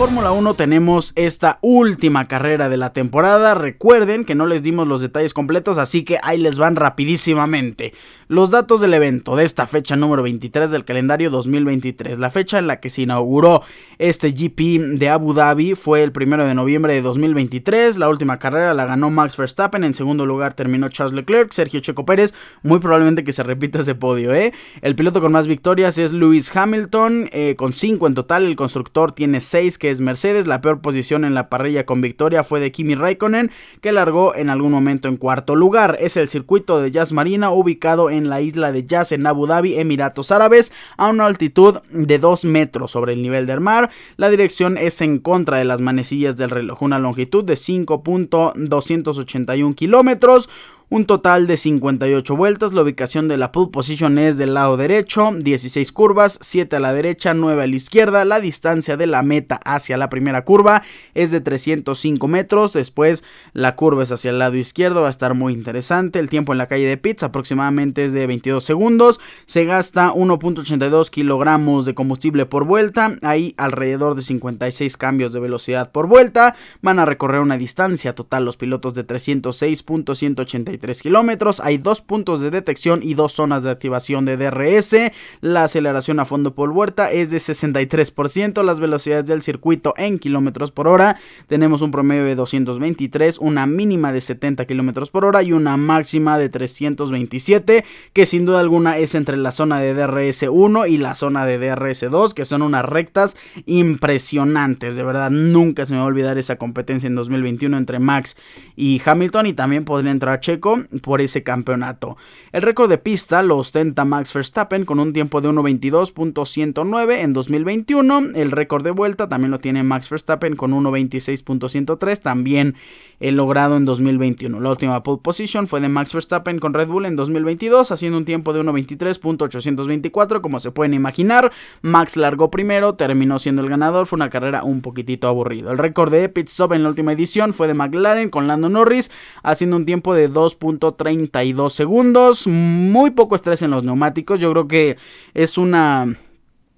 Fórmula 0.00 0.32
1 0.32 0.54
tenemos 0.54 1.12
esta 1.14 1.58
última 1.60 2.26
carrera 2.26 2.70
de 2.70 2.78
la 2.78 2.94
temporada. 2.94 3.54
Recuerden 3.54 4.24
que 4.24 4.34
no 4.34 4.46
les 4.46 4.62
dimos 4.62 4.88
los 4.88 5.02
detalles 5.02 5.34
completos, 5.34 5.76
así 5.76 6.04
que 6.04 6.18
ahí 6.22 6.38
les 6.38 6.56
van 6.56 6.76
rapidísimamente. 6.76 7.92
Los 8.26 8.50
datos 8.50 8.80
del 8.80 8.94
evento 8.94 9.36
de 9.36 9.44
esta 9.44 9.66
fecha 9.66 9.96
número 9.96 10.22
23 10.22 10.70
del 10.70 10.86
calendario 10.86 11.28
2023. 11.28 12.18
La 12.18 12.30
fecha 12.30 12.58
en 12.58 12.66
la 12.68 12.80
que 12.80 12.88
se 12.88 13.02
inauguró 13.02 13.62
este 13.98 14.30
GP 14.30 14.98
de 14.98 15.08
Abu 15.10 15.34
Dhabi 15.34 15.74
fue 15.74 16.02
el 16.02 16.12
primero 16.12 16.46
de 16.46 16.54
noviembre 16.54 16.94
de 16.94 17.02
2023. 17.02 17.98
La 17.98 18.08
última 18.08 18.38
carrera 18.38 18.72
la 18.72 18.86
ganó 18.86 19.10
Max 19.10 19.36
Verstappen. 19.36 19.84
En 19.84 19.94
segundo 19.94 20.24
lugar 20.24 20.54
terminó 20.54 20.88
Charles 20.88 21.12
Leclerc, 21.12 21.52
Sergio 21.52 21.80
Checo 21.80 22.06
Pérez. 22.06 22.32
Muy 22.62 22.78
probablemente 22.78 23.22
que 23.22 23.32
se 23.32 23.42
repita 23.42 23.80
ese 23.80 23.96
podio, 23.96 24.32
¿eh? 24.32 24.54
El 24.80 24.96
piloto 24.96 25.20
con 25.20 25.32
más 25.32 25.46
victorias 25.46 25.98
es 25.98 26.12
Lewis 26.12 26.56
Hamilton, 26.56 27.28
eh, 27.32 27.54
con 27.58 27.74
5 27.74 28.06
en 28.06 28.14
total. 28.14 28.46
El 28.46 28.56
constructor 28.56 29.12
tiene 29.12 29.40
6 29.40 29.76
que 29.76 29.89
es 29.90 30.00
Mercedes. 30.00 30.46
La 30.46 30.60
peor 30.60 30.80
posición 30.80 31.24
en 31.24 31.34
la 31.34 31.48
parrilla 31.48 31.86
con 31.86 32.00
victoria 32.00 32.44
fue 32.44 32.60
de 32.60 32.72
Kimi 32.72 32.94
Raikkonen, 32.94 33.50
que 33.80 33.92
largó 33.92 34.34
en 34.34 34.50
algún 34.50 34.72
momento 34.72 35.08
en 35.08 35.16
cuarto 35.16 35.56
lugar. 35.56 35.96
Es 36.00 36.16
el 36.16 36.28
circuito 36.28 36.80
de 36.80 36.90
Jazz 36.90 37.12
Marina, 37.12 37.50
ubicado 37.50 38.10
en 38.10 38.30
la 38.30 38.40
isla 38.40 38.72
de 38.72 38.86
Jazz 38.86 39.12
en 39.12 39.26
Abu 39.26 39.46
Dhabi, 39.46 39.78
Emiratos 39.78 40.30
Árabes, 40.30 40.72
a 40.96 41.08
una 41.08 41.26
altitud 41.26 41.78
de 41.90 42.18
2 42.18 42.44
metros 42.44 42.90
sobre 42.90 43.12
el 43.12 43.22
nivel 43.22 43.46
del 43.46 43.60
mar. 43.60 43.90
La 44.16 44.30
dirección 44.30 44.78
es 44.78 45.00
en 45.00 45.18
contra 45.18 45.58
de 45.58 45.64
las 45.64 45.80
manecillas 45.80 46.36
del 46.36 46.50
reloj, 46.50 46.82
una 46.82 46.98
longitud 46.98 47.44
de 47.44 47.54
5.281 47.54 49.74
kilómetros 49.74 50.48
un 50.90 51.04
total 51.04 51.46
de 51.46 51.56
58 51.56 52.36
vueltas. 52.36 52.72
La 52.72 52.82
ubicación 52.82 53.28
de 53.28 53.36
la 53.36 53.52
pole 53.52 53.70
position 53.70 54.18
es 54.18 54.36
del 54.36 54.54
lado 54.54 54.76
derecho, 54.76 55.30
16 55.32 55.92
curvas, 55.92 56.38
7 56.42 56.76
a 56.76 56.80
la 56.80 56.92
derecha, 56.92 57.32
9 57.32 57.62
a 57.62 57.66
la 57.66 57.76
izquierda. 57.76 58.24
La 58.24 58.40
distancia 58.40 58.96
de 58.96 59.06
la 59.06 59.22
meta 59.22 59.60
hacia 59.64 59.96
la 59.96 60.10
primera 60.10 60.44
curva 60.44 60.82
es 61.14 61.30
de 61.30 61.40
305 61.40 62.26
metros. 62.26 62.72
Después 62.72 63.24
la 63.52 63.76
curva 63.76 64.02
es 64.02 64.10
hacia 64.10 64.30
el 64.32 64.40
lado 64.40 64.56
izquierdo, 64.56 65.02
va 65.02 65.06
a 65.06 65.10
estar 65.10 65.34
muy 65.34 65.52
interesante. 65.52 66.18
El 66.18 66.28
tiempo 66.28 66.52
en 66.52 66.58
la 66.58 66.66
calle 66.66 66.86
de 66.86 66.96
pits 66.96 67.22
aproximadamente 67.22 68.04
es 68.04 68.12
de 68.12 68.26
22 68.26 68.64
segundos. 68.64 69.20
Se 69.46 69.64
gasta 69.64 70.12
1.82 70.12 71.10
kilogramos 71.10 71.86
de 71.86 71.94
combustible 71.94 72.46
por 72.46 72.64
vuelta. 72.64 73.16
Hay 73.22 73.54
alrededor 73.56 74.16
de 74.16 74.22
56 74.22 74.96
cambios 74.96 75.32
de 75.32 75.38
velocidad 75.38 75.92
por 75.92 76.08
vuelta. 76.08 76.56
Van 76.82 76.98
a 76.98 77.04
recorrer 77.04 77.40
una 77.40 77.56
distancia 77.56 78.16
total 78.16 78.44
los 78.44 78.56
pilotos 78.56 78.94
de 78.94 79.06
306.183 79.06 80.79
kilómetros. 81.02 81.60
Hay 81.60 81.78
dos 81.78 82.00
puntos 82.00 82.40
de 82.40 82.50
detección 82.50 83.00
y 83.02 83.14
dos 83.14 83.32
zonas 83.32 83.62
de 83.62 83.70
activación 83.70 84.24
de 84.24 84.36
DRS. 84.36 85.12
La 85.40 85.64
aceleración 85.64 86.20
a 86.20 86.24
fondo 86.24 86.54
por 86.54 86.72
vuelta 86.72 87.10
es 87.12 87.30
de 87.30 87.36
63%. 87.36 88.62
Las 88.62 88.80
velocidades 88.80 89.26
del 89.26 89.42
circuito 89.42 89.94
en 89.96 90.18
kilómetros 90.18 90.72
por 90.72 90.88
hora. 90.88 91.16
Tenemos 91.46 91.82
un 91.82 91.90
promedio 91.90 92.24
de 92.24 92.34
223, 92.34 93.38
una 93.38 93.66
mínima 93.66 94.12
de 94.12 94.20
70 94.20 94.64
kilómetros 94.64 95.10
por 95.10 95.24
hora 95.24 95.42
y 95.42 95.52
una 95.52 95.76
máxima 95.76 96.38
de 96.38 96.48
327, 96.48 97.84
que 98.12 98.26
sin 98.26 98.46
duda 98.46 98.60
alguna 98.60 98.98
es 98.98 99.14
entre 99.14 99.36
la 99.36 99.50
zona 99.50 99.80
de 99.80 99.94
DRS 99.94 100.46
1 100.50 100.86
y 100.86 100.96
la 100.96 101.14
zona 101.14 101.44
de 101.44 101.58
DRS 101.58 102.10
2, 102.10 102.34
que 102.34 102.44
son 102.44 102.62
unas 102.62 102.84
rectas 102.84 103.36
impresionantes. 103.66 104.96
De 104.96 105.02
verdad, 105.02 105.30
nunca 105.30 105.84
se 105.86 105.92
me 105.92 105.98
va 105.98 106.04
a 106.04 106.08
olvidar 106.08 106.38
esa 106.38 106.56
competencia 106.56 107.06
en 107.06 107.14
2021 107.14 107.76
entre 107.76 107.98
Max 107.98 108.36
y 108.76 109.00
Hamilton. 109.04 109.46
Y 109.46 109.52
también 109.52 109.84
podría 109.84 110.10
entrar 110.10 110.40
Checo 110.40 110.69
por 111.02 111.20
ese 111.20 111.42
campeonato. 111.42 112.16
El 112.52 112.62
récord 112.62 112.88
de 112.88 112.98
pista 112.98 113.42
lo 113.42 113.58
ostenta 113.58 114.04
Max 114.04 114.32
Verstappen 114.32 114.84
con 114.84 114.98
un 115.00 115.12
tiempo 115.12 115.40
de 115.40 115.48
1.22.109 115.48 117.18
en 117.18 117.32
2021. 117.32 118.20
El 118.34 118.50
récord 118.50 118.84
de 118.84 118.90
vuelta 118.90 119.28
también 119.28 119.50
lo 119.50 119.58
tiene 119.58 119.82
Max 119.82 120.08
Verstappen 120.10 120.56
con 120.56 120.72
1.26.103 120.72 122.18
también 122.20 122.76
logrado 123.20 123.76
en 123.76 123.84
2021. 123.84 124.60
La 124.60 124.70
última 124.70 125.02
pole 125.02 125.20
position 125.22 125.66
fue 125.66 125.80
de 125.80 125.88
Max 125.88 126.14
Verstappen 126.14 126.58
con 126.58 126.72
Red 126.72 126.88
Bull 126.88 127.04
en 127.04 127.16
2022 127.16 127.92
haciendo 127.92 128.16
un 128.16 128.24
tiempo 128.24 128.52
de 128.52 128.62
1.23.824 128.62 130.40
como 130.40 130.58
se 130.58 130.70
pueden 130.70 130.94
imaginar. 130.94 131.52
Max 131.82 132.16
largó 132.16 132.50
primero, 132.50 132.94
terminó 132.94 133.38
siendo 133.38 133.62
el 133.62 133.68
ganador, 133.68 134.06
fue 134.06 134.16
una 134.16 134.30
carrera 134.30 134.64
un 134.64 134.80
poquitito 134.80 135.28
aburrido. 135.28 135.70
El 135.70 135.78
récord 135.78 136.10
de 136.10 136.28
pit 136.28 136.48
stop 136.48 136.72
en 136.72 136.82
la 136.82 136.88
última 136.88 137.12
edición 137.12 137.52
fue 137.52 137.66
de 137.66 137.74
McLaren 137.74 138.30
con 138.30 138.46
Lando 138.46 138.68
Norris 138.68 139.10
haciendo 139.42 139.76
un 139.76 139.84
tiempo 139.84 140.14
de 140.14 140.28
2. 140.28 140.54
32 140.60 141.72
segundos. 141.72 142.46
Muy 142.46 143.10
poco 143.10 143.34
estrés 143.34 143.62
en 143.62 143.70
los 143.70 143.84
neumáticos. 143.84 144.40
Yo 144.40 144.52
creo 144.52 144.68
que 144.68 144.96
es 145.34 145.58
una 145.58 146.16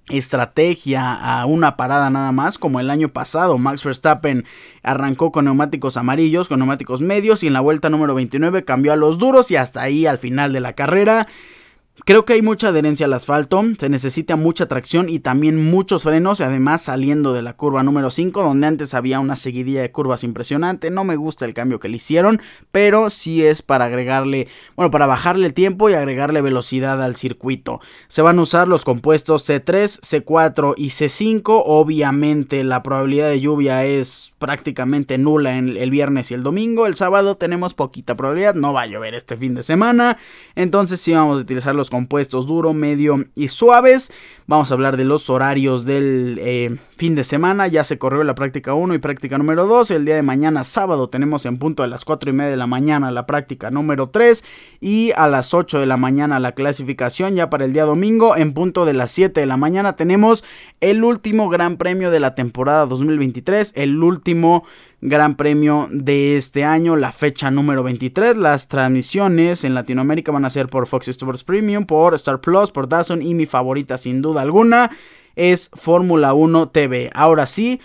estrategia 0.09 1.15
a 1.15 1.47
una 1.47 1.77
parada 1.77 2.11
nada 2.11 2.33
más, 2.33 2.59
como 2.59 2.81
el 2.81 2.91
año 2.91 3.11
pasado 3.11 3.57
Max 3.57 3.85
Verstappen 3.85 4.45
arrancó 4.83 5.31
con 5.31 5.45
neumáticos 5.45 5.97
amarillos, 5.97 6.49
con 6.49 6.59
neumáticos 6.59 7.01
medios 7.01 7.43
y 7.43 7.47
en 7.47 7.53
la 7.53 7.61
vuelta 7.61 7.89
número 7.89 8.15
29 8.15 8.65
cambió 8.65 8.93
a 8.93 8.97
los 8.97 9.19
duros 9.19 9.51
y 9.51 9.57
hasta 9.57 9.83
ahí 9.83 10.07
al 10.07 10.19
final 10.19 10.53
de 10.53 10.61
la 10.61 10.73
carrera 10.73 11.29
Creo 12.07 12.25
que 12.25 12.33
hay 12.33 12.41
mucha 12.41 12.69
adherencia 12.69 13.05
al 13.05 13.13
asfalto, 13.13 13.63
se 13.79 13.91
necesita 13.91 14.35
mucha 14.37 14.67
tracción 14.67 15.11
y 15.11 15.19
también 15.19 15.71
muchos 15.71 16.05
frenos, 16.05 16.41
además 16.41 16.81
saliendo 16.81 17.35
de 17.35 17.43
la 17.43 17.53
curva 17.53 17.83
número 17.83 18.11
5, 18.11 18.43
donde 18.43 18.67
antes 18.67 18.95
había 18.95 19.21
una 19.21 19.37
seguidilla 19.37 19.83
de 19.83 19.93
curvas 19.93 20.25
impresionante. 20.25 20.91
No 20.91 21.05
me 21.05 21.17
gusta 21.17 21.45
el 21.45 21.53
cambio 21.53 21.81
que 21.81 21.91
le 21.91 21.97
hicieron, 21.97 22.41
pero 22.73 23.11
sí 23.11 23.45
es 23.45 23.61
para 23.61 23.85
agregarle, 23.85 24.49
bueno, 24.75 24.91
para 24.91 25.07
bajarle 25.07 25.47
el 25.47 25.53
tiempo 25.53 25.91
y 25.91 25.93
agregarle 25.93 26.41
velocidad 26.41 27.01
al 27.03 27.15
circuito. 27.15 27.81
Se 28.09 28.23
van 28.23 28.39
a 28.39 28.43
usar 28.43 28.69
los 28.69 28.87
compuestos 28.87 29.47
C3, 29.47 30.01
C4 30.01 30.73
y 30.79 30.89
C5. 30.89 31.63
Obviamente 31.67 32.65
la 32.65 32.83
probabilidad 32.83 33.29
de 33.29 33.41
lluvia 33.43 33.85
es 33.85 34.33
prácticamente 34.39 35.19
nula 35.19 35.59
en 35.59 35.77
el 35.77 35.91
viernes 35.91 36.31
y 36.31 36.35
el 36.35 36.43
domingo. 36.43 36.87
El 36.87 36.97
sábado 36.97 37.37
tenemos 37.37 37.75
poquita 37.75 38.17
probabilidad, 38.17 38.55
no 38.55 38.73
va 38.73 38.83
a 38.83 38.87
llover 38.87 39.15
este 39.15 39.37
fin 39.37 39.55
de 39.55 39.63
semana. 39.63 40.17
Entonces 40.57 40.99
sí 40.99 41.13
vamos 41.13 41.37
a 41.37 41.43
utilizar 41.43 41.75
los 41.75 41.82
compuestos 41.91 42.47
duro, 42.47 42.73
medio 42.73 43.25
y 43.35 43.49
suaves. 43.49 44.13
Vamos 44.47 44.71
a 44.71 44.75
hablar 44.75 44.97
de 44.97 45.05
los 45.05 45.31
horarios 45.31 45.85
del 45.85 46.39
eh, 46.43 46.77
fin 46.97 47.15
de 47.15 47.25
semana. 47.25 47.69
Ya 47.69 47.85
se 47.85 47.97
corrió 47.97 48.25
la 48.25 48.35
práctica 48.35 48.75
1 48.75 48.95
y 48.95 48.99
práctica 48.99 49.39
número 49.39 49.67
2. 49.67 49.91
El 49.93 50.05
día 50.05 50.17
de 50.17 50.23
mañana, 50.23 50.65
sábado, 50.65 51.09
tenemos 51.09 51.47
en 51.47 51.59
punto 51.59 51.83
a 51.83 51.87
las 51.87 52.05
4 52.05 52.31
y 52.31 52.33
media 52.33 52.51
de 52.51 52.57
la 52.57 52.67
mañana 52.67 53.11
la 53.11 53.25
práctica 53.27 53.71
número 53.71 54.09
3. 54.11 54.45
Y 54.81 55.13
a 55.17 55.29
las 55.29 55.55
8 55.55 55.81
de 55.81 55.87
la 55.87 55.97
mañana 55.97 56.41
la 56.41 56.53
clasificación. 56.53 57.35
Ya 57.35 57.51
para 57.51 57.65
el 57.65 57.73
día 57.73 57.85
domingo, 57.85 58.37
en 58.37 58.53
punto 58.53 58.85
de 58.85 58.95
las 58.95 59.11
7 59.13 59.41
de 59.41 59.47
la 59.47 59.57
mañana, 59.57 59.97
tenemos 59.97 60.45
el 60.81 61.05
último 61.05 61.49
gran 61.49 61.77
premio 61.77 62.11
de 62.11 62.21
la 62.21 62.35
temporada 62.35 62.87
2023. 62.87 63.73
El 63.77 64.03
último 64.03 64.65
Gran 65.05 65.35
Premio 65.35 65.89
de 65.91 66.37
este 66.37 66.63
año, 66.65 66.95
la 66.95 67.11
fecha 67.11 67.51
número 67.51 67.83
23. 67.83 68.37
Las 68.37 68.69
transmisiones 68.69 69.65
en 69.65 69.75
Latinoamérica 69.75 70.31
van 70.31 70.45
a 70.45 70.51
ser 70.51 70.69
por 70.69 70.87
Fox 70.87 71.09
Sports 71.09 71.43
Premium, 71.43 71.87
por 71.87 72.15
Star 72.15 72.41
Plus, 72.41 72.71
por 72.71 72.89
Dazn 72.89 73.21
y 73.21 73.35
mi 73.35 73.47
favorita 73.47 73.99
sin 73.99 74.23
duda 74.23 74.43
alguna 74.43 74.93
es 75.35 75.71
Fórmula 75.75 76.35
1 76.35 76.69
TV. 76.69 77.11
Ahora 77.15 77.47
sí, 77.47 77.81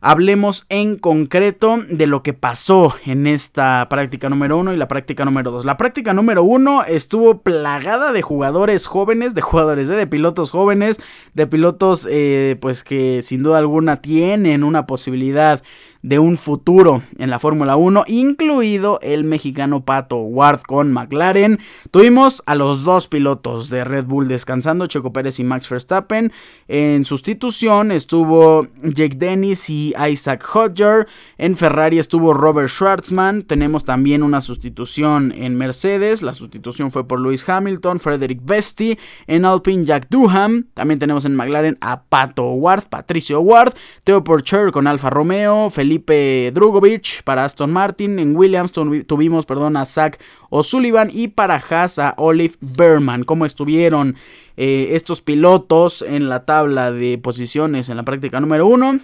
hablemos 0.00 0.66
en 0.68 0.98
concreto 0.98 1.78
de 1.88 2.06
lo 2.06 2.22
que 2.22 2.32
pasó 2.32 2.94
en 3.06 3.26
esta 3.26 3.84
práctica 3.90 4.28
número 4.28 4.56
1 4.58 4.72
y 4.72 4.76
la 4.76 4.86
práctica 4.86 5.24
número 5.24 5.50
2. 5.50 5.64
La 5.64 5.76
práctica 5.76 6.14
número 6.14 6.44
1 6.44 6.84
estuvo 6.84 7.40
plagada 7.40 8.12
de 8.12 8.22
jugadores 8.22 8.86
jóvenes, 8.86 9.34
de 9.34 9.40
jugadores 9.40 9.88
de, 9.88 10.06
pilotos 10.06 10.52
jóvenes, 10.52 11.00
de 11.34 11.46
pilotos 11.48 12.06
eh, 12.08 12.56
pues 12.60 12.84
que 12.84 13.22
sin 13.22 13.42
duda 13.42 13.58
alguna 13.58 14.00
tienen 14.00 14.62
una 14.62 14.86
posibilidad 14.86 15.60
de 16.02 16.18
un 16.18 16.36
futuro 16.36 17.02
en 17.18 17.30
la 17.30 17.38
Fórmula 17.38 17.76
1, 17.76 18.04
incluido 18.08 18.98
el 19.02 19.24
mexicano 19.24 19.84
Pato 19.84 20.16
Ward 20.16 20.62
con 20.62 20.92
McLaren. 20.92 21.60
Tuvimos 21.90 22.42
a 22.46 22.54
los 22.56 22.82
dos 22.82 23.06
pilotos 23.08 23.70
de 23.70 23.84
Red 23.84 24.04
Bull 24.06 24.28
descansando, 24.28 24.86
Checo 24.88 25.12
Pérez 25.12 25.38
y 25.38 25.44
Max 25.44 25.68
Verstappen. 25.68 26.32
En 26.66 27.04
sustitución 27.04 27.92
estuvo 27.92 28.66
Jake 28.82 29.16
Dennis 29.16 29.70
y 29.70 29.94
Isaac 30.10 30.44
Hodger. 30.52 31.06
En 31.38 31.56
Ferrari 31.56 31.98
estuvo 31.98 32.34
Robert 32.34 32.68
Schwartzman. 32.68 33.42
Tenemos 33.42 33.84
también 33.84 34.22
una 34.22 34.40
sustitución 34.40 35.32
en 35.36 35.56
Mercedes. 35.56 36.22
La 36.22 36.34
sustitución 36.34 36.90
fue 36.90 37.06
por 37.06 37.20
Lewis 37.20 37.48
Hamilton, 37.48 38.00
Frederick 38.00 38.40
Vesti. 38.44 38.98
En 39.26 39.44
Alpine, 39.44 39.84
Jack 39.84 40.08
Duham. 40.10 40.66
También 40.74 40.98
tenemos 40.98 41.24
en 41.24 41.36
McLaren 41.36 41.78
a 41.80 42.02
Pato 42.02 42.50
Ward, 42.52 42.84
Patricio 42.88 43.40
Ward. 43.40 43.74
Theo 44.04 44.24
Porcher 44.24 44.72
con 44.72 44.86
Alfa 44.86 45.10
Romeo. 45.10 45.70
Drugovich 45.98 47.22
para 47.22 47.44
Aston 47.44 47.72
Martin. 47.72 48.18
En 48.18 48.36
Williams 48.36 48.72
tuvimos 48.72 49.46
perdón, 49.46 49.76
a 49.76 49.84
Zach 49.84 50.18
O'Sullivan. 50.50 51.10
Y 51.12 51.28
para 51.28 51.56
Haas 51.56 51.98
a 51.98 52.14
Olive 52.18 52.54
Berman. 52.60 53.24
¿Cómo 53.24 53.46
estuvieron 53.46 54.16
eh, 54.56 54.90
estos 54.92 55.20
pilotos 55.20 56.02
en 56.02 56.28
la 56.28 56.44
tabla 56.44 56.92
de 56.92 57.18
posiciones 57.18 57.88
en 57.88 57.96
la 57.96 58.02
práctica 58.04 58.40
número 58.40 58.66
1? 58.66 59.00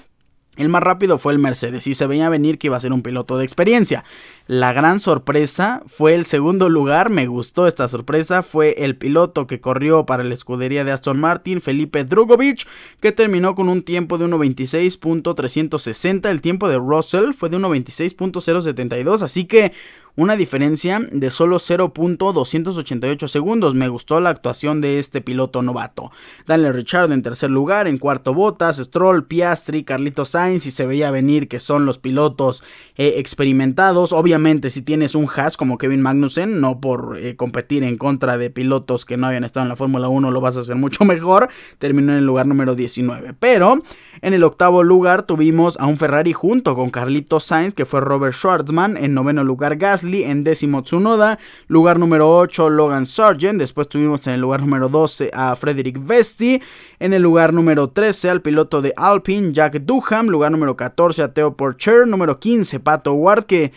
El 0.59 0.68
más 0.68 0.83
rápido 0.83 1.18
fue 1.18 1.33
el 1.33 1.38
Mercedes 1.38 1.87
y 1.87 1.94
se 1.94 2.07
veía 2.09 2.29
venir 2.29 2.59
que 2.59 2.66
iba 2.66 2.77
a 2.77 2.81
ser 2.81 2.92
un 2.92 3.03
piloto 3.03 3.38
de 3.38 3.44
experiencia. 3.44 4.05
La 4.48 4.72
gran 4.72 4.98
sorpresa 4.98 5.82
fue 5.88 6.14
el 6.14 6.24
segundo 6.24 6.70
lugar, 6.70 7.11
me 7.11 7.26
gustó 7.26 7.66
esta 7.66 7.87
sorpresa, 7.87 8.42
fue 8.42 8.76
el 8.78 8.96
piloto 8.96 9.46
que 9.46 9.61
corrió 9.61 10.06
para 10.06 10.24
la 10.24 10.32
escudería 10.32 10.84
de 10.84 10.92
Aston 10.92 11.20
Martin, 11.20 11.61
Felipe 11.61 12.04
Drugovich, 12.04 12.66
que 12.98 13.12
terminó 13.12 13.54
con 13.54 13.68
un 13.68 13.82
tiempo 13.82 14.16
de 14.16 14.24
1.26.360. 14.24 16.30
El 16.30 16.40
tiempo 16.40 16.66
de 16.66 16.78
Russell 16.78 17.34
fue 17.34 17.50
de 17.50 17.58
1.26.072, 17.58 19.20
así 19.20 19.44
que 19.44 19.72
una 20.16 20.34
diferencia 20.34 20.99
de 21.12 21.30
solo 21.30 21.59
0.288 21.59 23.28
segundos. 23.28 23.74
Me 23.76 23.88
gustó 23.88 24.20
la 24.20 24.30
actuación 24.30 24.80
de 24.80 24.99
este 24.99 25.20
piloto 25.20 25.62
novato. 25.62 26.11
Daniel 26.44 26.74
Richard 26.74 27.12
en 27.12 27.22
tercer 27.22 27.51
lugar, 27.51 27.86
en 27.86 27.99
cuarto 27.99 28.34
Botas, 28.34 28.78
Stroll, 28.78 29.26
Piastri, 29.26 29.84
Carlito 29.84 30.24
Sainz 30.24 30.66
y 30.66 30.72
se 30.72 30.86
veía 30.86 31.12
venir 31.12 31.46
que 31.46 31.61
son 31.61 31.86
los 31.86 31.99
pilotos 31.99 32.64
eh, 32.96 33.14
experimentados. 33.18 34.12
Obviamente 34.12 34.38
si 34.68 34.82
tienes 34.82 35.14
un 35.14 35.28
Haas 35.28 35.57
como 35.57 35.78
Kevin 35.78 36.01
Magnussen, 36.01 36.61
no 36.61 36.80
por 36.80 37.18
eh, 37.18 37.34
competir 37.34 37.82
en 37.82 37.97
contra 37.97 38.39
de 38.39 38.51
pilotos 38.51 39.05
que 39.05 39.16
no 39.16 39.26
habían 39.26 39.43
estado 39.43 39.64
en 39.64 39.68
la 39.68 39.76
Fórmula 39.76 40.09
1 40.09 40.30
lo 40.30 40.41
vas 40.41 40.57
a 40.57 40.61
hacer 40.61 40.76
mucho 40.76 41.05
mejor. 41.07 41.49
Terminó 41.78 42.12
en 42.12 42.18
el 42.18 42.24
lugar 42.24 42.47
número 42.47 42.74
19. 42.74 43.34
Pero 43.39 43.82
en 44.22 44.34
el 44.34 44.45
octavo 44.45 44.82
lugar 44.84 45.22
tuvimos 45.22 45.76
a 45.78 45.86
un 45.86 45.97
Ferrari 45.97 46.32
junto 46.32 46.76
con 46.76 46.91
Carlito 46.91 47.41
Sainz 47.41 47.74
que 47.74 47.84
fue 47.84 48.01
Robert 48.01 48.34
Schwartzman. 48.34 48.97
En 48.97 49.12
noveno 49.12 49.43
lugar 49.43 49.76
Gasly 49.76 50.22
en 50.22 50.45
décimo 50.45 50.82
Tsunoda, 50.82 51.39
lugar 51.66 51.99
número 51.99 52.36
8 52.36 52.70
Logan 52.70 53.07
Sargent, 53.07 53.59
después 53.59 53.89
tuvimos 53.89 54.26
en 54.26 54.34
el 54.34 54.41
lugar 54.41 54.61
número 54.61 54.89
12 54.89 55.30
a 55.32 55.57
Frederick 55.57 55.99
Vesti, 56.01 56.62
en 57.01 57.12
el 57.12 57.22
lugar 57.22 57.53
número 57.53 57.91
13 57.91 58.30
al 58.30 58.43
piloto 58.43 58.80
de 58.80 58.95
Alpine 58.97 59.53
Jack 59.53 59.80
Duham, 59.80 60.28
lugar 60.28 60.53
número 60.53 60.76
14 60.76 61.22
a 61.22 61.32
Theo 61.32 61.57
Porcher, 61.57 62.07
número 62.07 62.39
15 62.39 62.80
Pato 62.80 63.12
Ward 63.14 63.45
que 63.45 63.72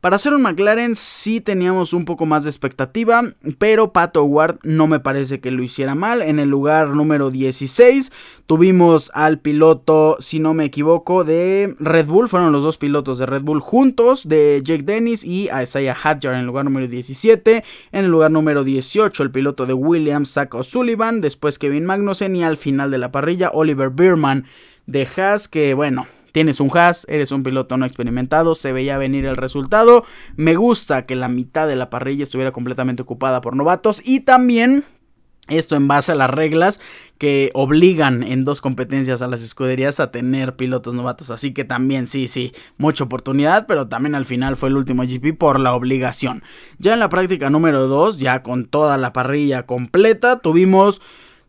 para 0.00 0.16
hacer 0.16 0.32
un 0.32 0.40
McLaren 0.40 0.96
sí 0.96 1.42
teníamos 1.42 1.92
un 1.92 2.06
poco 2.06 2.24
más 2.24 2.44
de 2.44 2.50
expectativa, 2.50 3.22
pero 3.58 3.92
Pato 3.92 4.24
Ward 4.24 4.58
no 4.62 4.86
me 4.86 4.98
parece 4.98 5.40
que 5.40 5.50
lo 5.50 5.62
hiciera 5.62 5.94
mal. 5.94 6.22
En 6.22 6.38
el 6.38 6.48
lugar 6.48 6.88
número 6.88 7.30
16 7.30 8.10
tuvimos 8.46 9.10
al 9.12 9.40
piloto, 9.40 10.16
si 10.18 10.38
no 10.38 10.54
me 10.54 10.64
equivoco, 10.64 11.22
de 11.24 11.74
Red 11.78 12.06
Bull. 12.06 12.30
Fueron 12.30 12.50
los 12.50 12.62
dos 12.62 12.78
pilotos 12.78 13.18
de 13.18 13.26
Red 13.26 13.42
Bull 13.42 13.60
juntos, 13.60 14.26
de 14.26 14.62
Jake 14.64 14.84
Dennis 14.84 15.22
y 15.22 15.50
a 15.50 15.62
Isaiah 15.62 15.96
Hadjar 16.02 16.32
en 16.32 16.40
el 16.40 16.46
lugar 16.46 16.64
número 16.64 16.88
17. 16.88 17.62
En 17.92 18.04
el 18.04 18.10
lugar 18.10 18.30
número 18.30 18.64
18 18.64 19.22
el 19.22 19.30
piloto 19.30 19.66
de 19.66 19.74
Williams, 19.74 20.32
Zach 20.32 20.54
O'Sullivan. 20.54 21.20
Después 21.20 21.58
Kevin 21.58 21.84
Magnussen 21.84 22.34
y 22.36 22.42
al 22.42 22.56
final 22.56 22.90
de 22.90 22.98
la 22.98 23.12
parrilla 23.12 23.50
Oliver 23.52 23.90
Bierman 23.90 24.46
de 24.86 25.06
Haas, 25.16 25.46
que 25.46 25.74
bueno, 25.74 26.06
Tienes 26.32 26.60
un 26.60 26.70
Haas, 26.76 27.06
eres 27.08 27.32
un 27.32 27.42
piloto 27.42 27.76
no 27.76 27.86
experimentado, 27.86 28.54
se 28.54 28.72
veía 28.72 28.98
venir 28.98 29.26
el 29.26 29.36
resultado. 29.36 30.04
Me 30.36 30.56
gusta 30.56 31.06
que 31.06 31.16
la 31.16 31.28
mitad 31.28 31.66
de 31.66 31.76
la 31.76 31.90
parrilla 31.90 32.24
estuviera 32.24 32.52
completamente 32.52 33.02
ocupada 33.02 33.40
por 33.40 33.56
novatos 33.56 34.00
y 34.04 34.20
también 34.20 34.84
esto 35.48 35.74
en 35.74 35.88
base 35.88 36.12
a 36.12 36.14
las 36.14 36.30
reglas 36.30 36.80
que 37.18 37.50
obligan 37.54 38.22
en 38.22 38.44
dos 38.44 38.60
competencias 38.60 39.20
a 39.20 39.26
las 39.26 39.42
escuderías 39.42 39.98
a 39.98 40.10
tener 40.10 40.54
pilotos 40.54 40.94
novatos. 40.94 41.30
Así 41.30 41.52
que 41.52 41.64
también 41.64 42.06
sí, 42.06 42.28
sí, 42.28 42.52
mucha 42.78 43.04
oportunidad, 43.04 43.66
pero 43.66 43.88
también 43.88 44.14
al 44.14 44.26
final 44.26 44.56
fue 44.56 44.68
el 44.68 44.76
último 44.76 45.02
GP 45.02 45.36
por 45.36 45.58
la 45.58 45.74
obligación. 45.74 46.42
Ya 46.78 46.94
en 46.94 47.00
la 47.00 47.08
práctica 47.08 47.50
número 47.50 47.88
2, 47.88 48.18
ya 48.18 48.42
con 48.42 48.66
toda 48.66 48.96
la 48.96 49.12
parrilla 49.12 49.66
completa, 49.66 50.38
tuvimos 50.38 51.02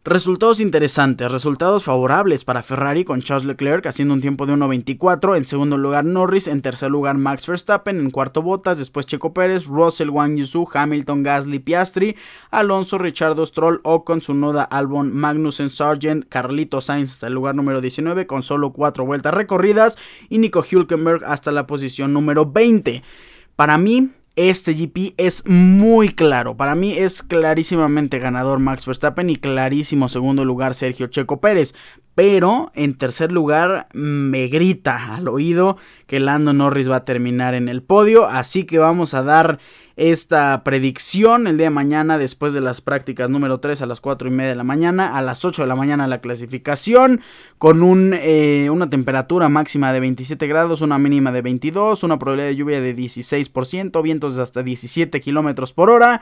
Resultados 0.04 0.60
interesantes, 0.60 1.32
resultados 1.32 1.84
favorables 1.84 2.44
para 2.44 2.64
Ferrari 2.64 3.06
con 3.06 3.22
Charles 3.22 3.46
Leclerc 3.46 3.86
haciendo 3.86 4.16
un 4.16 4.22
tiempo 4.22 4.48
de 4.48 4.54
1.24, 4.54 5.38
en 5.38 5.46
segundo 5.46 5.78
lugar 5.78 6.06
Norris, 6.06 6.48
en 6.48 6.64
tercer 6.64 6.90
lugar 6.90 7.20
Max 7.20 7.46
Verstappen, 7.46 8.00
en 8.00 8.10
cuarto 8.10 8.42
Bottas, 8.42 8.80
después 8.80 9.06
Checo 9.06 9.32
Pérez, 9.32 9.68
Russell, 9.68 10.10
Wang 10.10 10.38
Yusu, 10.38 10.68
Hamilton, 10.74 11.22
Gasly, 11.22 11.60
Piastri, 11.60 12.16
Alonso, 12.50 12.98
Richardo 12.98 13.46
Stroll, 13.46 13.80
Ocon, 13.84 14.22
Sunoda, 14.22 14.64
Albon, 14.64 15.14
Magnussen, 15.14 15.70
Sargent, 15.70 16.28
Carlito 16.28 16.82
Sainz 16.82 17.12
hasta 17.12 17.28
el 17.28 17.34
lugar 17.34 17.54
número 17.54 17.80
19 17.80 18.26
con 18.26 18.42
solo 18.42 18.74
4 18.74 19.06
vueltas 19.06 19.36
recorridas 19.36 20.00
y 20.30 20.40
Nico 20.40 20.64
Hülkenberg 20.64 21.24
hasta 21.26 21.52
la 21.52 21.68
posición 21.68 22.12
número 22.12 22.48
20. 22.48 23.04
Para 23.56 23.78
mí, 23.78 24.10
este 24.36 24.74
GP 24.74 25.14
es 25.18 25.44
muy 25.48 26.10
claro. 26.10 26.56
Para 26.56 26.76
mí 26.76 26.98
es 26.98 27.22
clarísimamente 27.24 28.20
ganador 28.20 28.60
Max 28.60 28.86
Verstappen 28.86 29.30
y 29.30 29.36
clarísimo 29.36 30.10
segundo 30.10 30.46
lugar 30.46 30.74
Sergio 30.74 31.08
Checo 31.08 31.42
Pérez. 31.42 31.74
Pero 32.22 32.72
en 32.76 32.94
tercer 32.94 33.32
lugar 33.32 33.88
me 33.94 34.48
grita 34.48 35.16
al 35.16 35.28
oído 35.28 35.78
que 36.06 36.20
Lando 36.20 36.54
Norris 36.54 36.88
va 36.88 36.98
a 36.98 37.04
terminar 37.04 37.56
en 37.56 37.68
el 37.68 37.82
podio. 37.82 38.28
Así 38.28 38.66
que 38.66 38.78
vamos 38.78 39.16
a 39.16 39.24
dar 39.24 39.58
esta 39.96 40.64
predicción 40.64 41.48
el 41.48 41.58
día 41.58 41.66
de 41.66 41.72
mañana 41.72 42.20
después 42.20 42.54
de 42.54 42.62
las 42.62 42.80
prácticas 42.80 43.32
número 43.32 43.60
3 43.60 43.82
a 43.82 43.88
las 43.88 44.02
4 44.02 44.28
y 44.28 44.32
media 44.32 44.52
de 44.52 44.56
la 44.56 44.64
mañana, 44.64 45.18
a 45.18 45.24
las 45.24 45.44
8 45.44 45.64
de 45.64 45.68
la 45.68 45.76
mañana 45.76 46.06
la 46.06 46.22
clasificación 46.22 47.22
con 47.58 47.82
un, 47.82 48.14
eh, 48.14 48.70
una 48.70 48.88
temperatura 48.88 49.50
máxima 49.50 49.92
de 49.92 50.00
27 50.02 50.46
grados, 50.46 50.82
una 50.82 51.00
mínima 51.00 51.32
de 51.32 51.42
22, 51.42 52.04
una 52.04 52.20
probabilidad 52.20 52.50
de 52.50 52.56
lluvia 52.56 52.82
de 52.82 52.96
16%, 52.96 54.00
vientos 54.04 54.36
de 54.36 54.44
hasta 54.44 54.62
17 54.62 55.20
kilómetros 55.22 55.74
por 55.74 55.90
hora. 55.90 56.22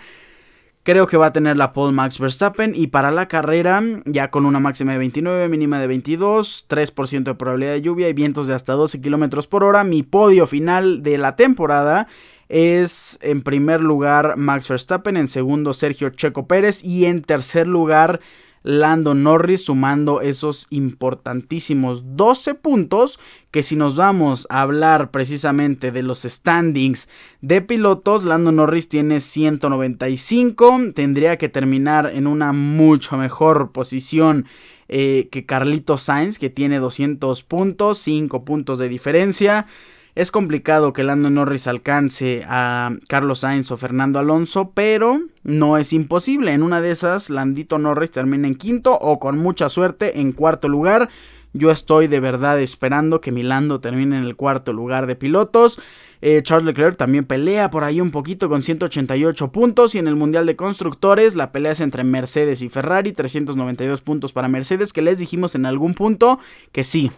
Creo 0.84 1.08
que 1.08 1.18
va 1.18 1.28
a 1.28 1.34
tener 1.34 1.58
la 1.58 1.74
pole 1.74 1.92
Max 1.92 2.20
Verstappen 2.20 2.74
y 2.74 2.88
para 2.88 3.12
la 3.12 3.28
carrera 3.28 3.84
ya 4.06 4.32
con 4.32 4.46
una 4.46 4.60
máxima 4.60 4.94
de 4.94 4.98
29, 4.98 5.50
mínima 5.50 5.80
de 5.80 5.88
22, 5.88 6.66
3% 6.70 7.24
de 7.24 7.36
probabilidad 7.36 7.74
de 7.74 7.82
lluvia 7.82 8.08
y 8.08 8.14
vientos 8.14 8.48
de 8.48 8.54
hasta 8.54 8.74
12 8.74 9.02
kilómetros 9.02 9.46
por 9.46 9.64
hora. 9.64 9.84
Mi 9.84 10.04
podio 10.04 10.48
final 10.48 11.04
de 11.04 11.18
la 11.18 11.36
temporada 11.36 12.08
es 12.48 13.20
en 13.22 13.42
primer 13.42 13.82
lugar 13.82 14.38
Max 14.38 14.70
Verstappen, 14.70 15.18
en 15.18 15.28
segundo 15.28 15.74
Sergio 15.74 16.10
Checo 16.10 16.48
Pérez 16.48 16.84
y 16.84 17.06
en 17.06 17.22
tercer 17.22 17.68
lugar 17.68 18.22
Lando 18.64 19.14
Norris 19.14 19.66
sumando 19.66 20.22
esos 20.22 20.68
importantísimos 20.70 22.16
12 22.16 22.56
puntos 22.56 23.20
que 23.52 23.64
si 23.64 23.76
nos 23.76 23.96
vamos 23.96 24.46
a 24.50 24.62
hablar 24.62 25.12
precisamente 25.12 25.92
de 25.92 26.04
los 26.04 26.22
standings 26.22 27.10
de 27.42 27.62
pilotos, 27.62 28.26
Lando 28.26 28.52
Norris 28.52 28.90
tiene 28.90 29.20
195, 29.20 30.80
tendría 30.94 31.38
que 31.38 31.50
terminar 31.50 32.12
en 32.14 32.28
una 32.28 32.54
mucho 32.54 33.18
mejor 33.18 33.72
posición 33.72 34.46
eh, 34.88 35.30
que 35.32 35.46
Carlito 35.46 35.98
Sainz 35.98 36.40
que 36.40 36.50
tiene 36.50 36.80
200 36.80 37.44
puntos, 37.44 38.00
5 38.00 38.44
puntos 38.44 38.80
de 38.80 38.90
diferencia. 38.90 39.68
Es 40.16 40.32
complicado 40.32 40.92
que 40.92 41.04
Lando 41.04 41.30
Norris 41.30 41.68
alcance 41.68 42.44
a 42.48 42.92
Carlos 43.08 43.40
Sainz 43.40 43.72
o 43.72 43.78
Fernando 43.78 44.20
Alonso, 44.20 44.72
pero 44.74 45.22
no 45.44 45.78
es 45.78 45.94
imposible. 45.94 46.54
En 46.54 46.64
una 46.64 46.82
de 46.82 46.92
esas, 46.92 47.30
Landito 47.30 47.78
Norris 47.78 48.12
termina 48.12 48.48
en 48.48 48.56
quinto 48.56 48.98
o 49.00 49.20
con 49.20 49.38
mucha 49.38 49.70
suerte 49.70 50.20
en 50.20 50.32
cuarto 50.32 50.68
lugar. 50.68 51.10
Yo 51.54 51.72
estoy 51.72 52.08
de 52.08 52.20
verdad 52.20 52.60
esperando 52.60 53.22
que 53.22 53.32
Milando 53.32 53.80
termine 53.80 54.18
en 54.18 54.24
el 54.24 54.36
cuarto 54.36 54.74
lugar 54.74 55.08
de 55.08 55.16
pilotos. 55.16 55.80
Eh, 56.22 56.42
Charles 56.44 56.66
Leclerc 56.66 56.98
también 56.98 57.26
pelea 57.26 57.70
por 57.70 57.84
ahí 57.84 58.02
un 58.02 58.12
poquito 58.12 58.50
con 58.50 58.62
188 58.62 59.52
puntos. 59.52 59.96
Y 59.96 60.00
en 60.00 60.08
el 60.08 60.16
Mundial 60.16 60.46
de 60.46 60.56
Constructores 60.56 61.36
la 61.36 61.52
pelea 61.52 61.72
es 61.72 61.82
entre 61.82 62.04
Mercedes 62.04 62.62
y 62.62 62.70
Ferrari. 62.70 63.14
392 63.14 64.02
puntos 64.02 64.32
para 64.32 64.48
Mercedes 64.48 64.94
que 64.94 65.02
les 65.02 65.18
dijimos 65.18 65.56
en 65.56 65.66
algún 65.66 65.96
punto 65.96 66.40
que 66.72 66.84
sí, 66.84 67.12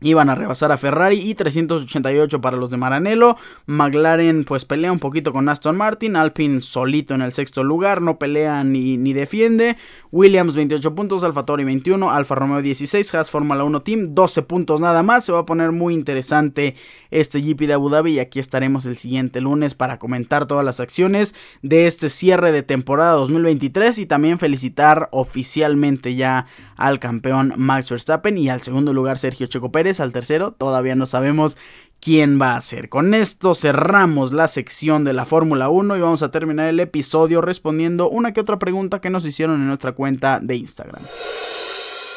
Iban 0.00 0.30
a 0.30 0.36
rebasar 0.36 0.70
a 0.70 0.76
Ferrari 0.76 1.18
y 1.18 1.34
388 1.34 2.40
para 2.40 2.56
los 2.56 2.70
de 2.70 2.76
Maranello. 2.76 3.36
McLaren 3.66 4.44
pues 4.44 4.64
pelea 4.64 4.92
un 4.92 5.00
poquito 5.00 5.32
con 5.32 5.48
Aston 5.48 5.76
Martin. 5.76 6.14
Alpine 6.14 6.62
solito 6.62 7.14
en 7.14 7.22
el 7.22 7.32
sexto 7.32 7.64
lugar, 7.64 8.00
no 8.00 8.16
pelea 8.16 8.62
ni, 8.62 8.96
ni 8.96 9.12
defiende. 9.12 9.76
Williams 10.12 10.54
28 10.54 10.94
puntos, 10.94 11.24
Alfa 11.24 11.44
Tauri 11.44 11.64
21, 11.64 12.12
Alfa 12.12 12.36
Romeo 12.36 12.62
16, 12.62 13.12
Haas 13.12 13.30
Fórmula 13.30 13.64
1 13.64 13.82
Team 13.82 14.14
12 14.14 14.42
puntos 14.42 14.80
nada 14.80 15.02
más. 15.02 15.24
Se 15.24 15.32
va 15.32 15.40
a 15.40 15.46
poner 15.46 15.72
muy 15.72 15.94
interesante 15.94 16.76
este 17.10 17.40
GP 17.40 17.66
de 17.66 17.72
Abu 17.72 17.90
Dhabi 17.90 18.12
y 18.12 18.18
aquí 18.20 18.38
estaremos 18.38 18.86
el 18.86 18.96
siguiente 18.96 19.40
lunes 19.40 19.74
para 19.74 19.98
comentar 19.98 20.46
todas 20.46 20.64
las 20.64 20.78
acciones 20.78 21.34
de 21.62 21.88
este 21.88 22.08
cierre 22.08 22.52
de 22.52 22.62
temporada 22.62 23.14
2023 23.14 23.98
y 23.98 24.06
también 24.06 24.38
felicitar 24.38 25.08
oficialmente 25.10 26.14
ya 26.14 26.46
al 26.76 27.00
campeón 27.00 27.54
Max 27.56 27.90
Verstappen 27.90 28.38
y 28.38 28.48
al 28.48 28.62
segundo 28.62 28.92
lugar 28.92 29.18
Sergio 29.18 29.48
Checo 29.48 29.72
Pérez 29.72 29.87
al 30.00 30.12
tercero, 30.12 30.52
todavía 30.52 30.94
no 30.94 31.06
sabemos 31.06 31.56
quién 32.00 32.40
va 32.40 32.56
a 32.56 32.60
ser. 32.60 32.88
Con 32.88 33.14
esto 33.14 33.54
cerramos 33.54 34.32
la 34.32 34.48
sección 34.48 35.04
de 35.04 35.12
la 35.12 35.24
Fórmula 35.24 35.68
1 35.68 35.96
y 35.96 36.00
vamos 36.00 36.22
a 36.22 36.30
terminar 36.30 36.68
el 36.68 36.80
episodio 36.80 37.40
respondiendo 37.40 38.08
una 38.08 38.32
que 38.32 38.40
otra 38.40 38.58
pregunta 38.58 39.00
que 39.00 39.10
nos 39.10 39.24
hicieron 39.26 39.60
en 39.60 39.66
nuestra 39.66 39.92
cuenta 39.92 40.38
de 40.40 40.56
Instagram. 40.56 41.02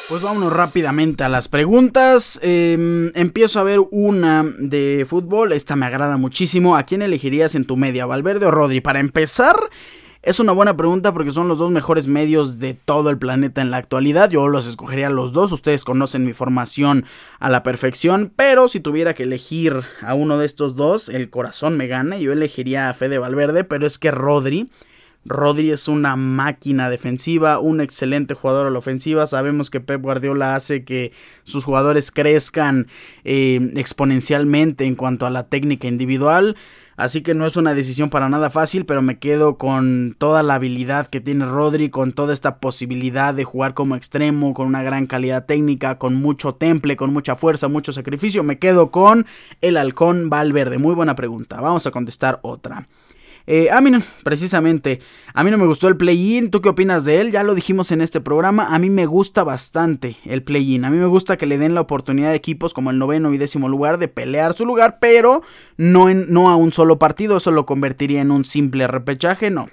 Pues 0.08 0.20
vámonos 0.20 0.52
rápidamente 0.52 1.24
a 1.24 1.28
las 1.28 1.48
preguntas. 1.48 2.38
Em, 2.42 3.10
empiezo 3.14 3.60
a 3.60 3.62
ver 3.62 3.80
una 3.90 4.44
de 4.58 5.06
fútbol. 5.08 5.52
Esta 5.52 5.74
me 5.74 5.86
agrada 5.86 6.18
muchísimo. 6.18 6.76
¿A 6.76 6.82
quién 6.82 7.00
elegirías 7.02 7.54
en 7.54 7.64
tu 7.64 7.76
media, 7.76 8.04
Valverde 8.04 8.46
o 8.46 8.50
Rodri? 8.50 8.82
Para 8.82 9.00
empezar, 9.00 9.56
es 10.22 10.38
una 10.38 10.52
buena 10.52 10.76
pregunta 10.76 11.12
porque 11.12 11.32
son 11.32 11.48
los 11.48 11.58
dos 11.58 11.72
mejores 11.72 12.06
medios 12.06 12.60
de 12.60 12.74
todo 12.74 13.10
el 13.10 13.18
planeta 13.18 13.60
en 13.60 13.72
la 13.72 13.78
actualidad. 13.78 14.30
Yo 14.30 14.46
los 14.46 14.68
escogería 14.68 15.10
los 15.10 15.32
dos. 15.32 15.50
Ustedes 15.50 15.84
conocen 15.84 16.24
mi 16.24 16.32
formación 16.32 17.06
a 17.40 17.50
la 17.50 17.64
perfección. 17.64 18.32
Pero 18.36 18.68
si 18.68 18.78
tuviera 18.78 19.14
que 19.14 19.24
elegir 19.24 19.80
a 20.00 20.14
uno 20.14 20.38
de 20.38 20.46
estos 20.46 20.76
dos, 20.76 21.08
el 21.08 21.28
corazón 21.28 21.76
me 21.76 21.88
gana. 21.88 22.18
Yo 22.18 22.32
elegiría 22.32 22.88
a 22.88 22.94
Fede 22.94 23.18
Valverde. 23.18 23.64
Pero 23.64 23.84
es 23.84 23.98
que 23.98 24.12
Rodri. 24.12 24.70
Rodri 25.24 25.70
es 25.70 25.88
una 25.88 26.16
máquina 26.16 26.90
defensiva, 26.90 27.60
un 27.60 27.80
excelente 27.80 28.34
jugador 28.34 28.66
a 28.66 28.70
la 28.70 28.78
ofensiva. 28.78 29.26
Sabemos 29.26 29.70
que 29.70 29.80
Pep 29.80 30.02
Guardiola 30.02 30.54
hace 30.54 30.84
que 30.84 31.12
sus 31.44 31.64
jugadores 31.64 32.10
crezcan 32.10 32.88
eh, 33.24 33.72
exponencialmente 33.76 34.84
en 34.84 34.94
cuanto 34.94 35.26
a 35.26 35.30
la 35.30 35.48
técnica 35.48 35.88
individual. 35.88 36.56
Así 37.02 37.22
que 37.22 37.34
no 37.34 37.46
es 37.46 37.56
una 37.56 37.74
decisión 37.74 38.10
para 38.10 38.28
nada 38.28 38.48
fácil, 38.48 38.86
pero 38.86 39.02
me 39.02 39.18
quedo 39.18 39.58
con 39.58 40.14
toda 40.16 40.44
la 40.44 40.54
habilidad 40.54 41.08
que 41.08 41.20
tiene 41.20 41.46
Rodri, 41.46 41.90
con 41.90 42.12
toda 42.12 42.32
esta 42.32 42.58
posibilidad 42.58 43.34
de 43.34 43.42
jugar 43.42 43.74
como 43.74 43.96
extremo, 43.96 44.54
con 44.54 44.68
una 44.68 44.84
gran 44.84 45.06
calidad 45.06 45.44
técnica, 45.44 45.98
con 45.98 46.14
mucho 46.14 46.54
temple, 46.54 46.94
con 46.94 47.12
mucha 47.12 47.34
fuerza, 47.34 47.66
mucho 47.66 47.90
sacrificio. 47.90 48.44
Me 48.44 48.60
quedo 48.60 48.92
con 48.92 49.26
el 49.62 49.78
halcón 49.78 50.30
Valverde. 50.30 50.78
Muy 50.78 50.94
buena 50.94 51.16
pregunta. 51.16 51.60
Vamos 51.60 51.88
a 51.88 51.90
contestar 51.90 52.38
otra. 52.42 52.86
Eh, 53.46 53.70
a 53.70 53.80
mí 53.80 53.90
no, 53.90 54.00
precisamente, 54.24 55.00
a 55.34 55.44
mí 55.44 55.50
no 55.50 55.58
me 55.58 55.66
gustó 55.66 55.88
el 55.88 55.96
play-in. 55.96 56.50
¿Tú 56.50 56.60
qué 56.60 56.68
opinas 56.68 57.04
de 57.04 57.20
él? 57.20 57.30
Ya 57.30 57.42
lo 57.42 57.54
dijimos 57.54 57.90
en 57.92 58.00
este 58.00 58.20
programa. 58.20 58.74
A 58.74 58.78
mí 58.78 58.90
me 58.90 59.06
gusta 59.06 59.44
bastante 59.44 60.16
el 60.24 60.42
play-in. 60.42 60.84
A 60.84 60.90
mí 60.90 60.98
me 60.98 61.06
gusta 61.06 61.36
que 61.36 61.46
le 61.46 61.58
den 61.58 61.74
la 61.74 61.80
oportunidad 61.80 62.30
a 62.30 62.34
equipos 62.34 62.74
como 62.74 62.90
el 62.90 62.98
noveno 62.98 63.32
y 63.32 63.38
décimo 63.38 63.68
lugar 63.68 63.98
de 63.98 64.08
pelear 64.08 64.54
su 64.54 64.64
lugar, 64.64 64.98
pero 65.00 65.42
no, 65.76 66.08
en, 66.08 66.32
no 66.32 66.50
a 66.50 66.56
un 66.56 66.72
solo 66.72 66.98
partido. 66.98 67.36
Eso 67.36 67.50
lo 67.50 67.66
convertiría 67.66 68.20
en 68.20 68.30
un 68.30 68.44
simple 68.44 68.86
repechaje. 68.86 69.50
No 69.50 69.68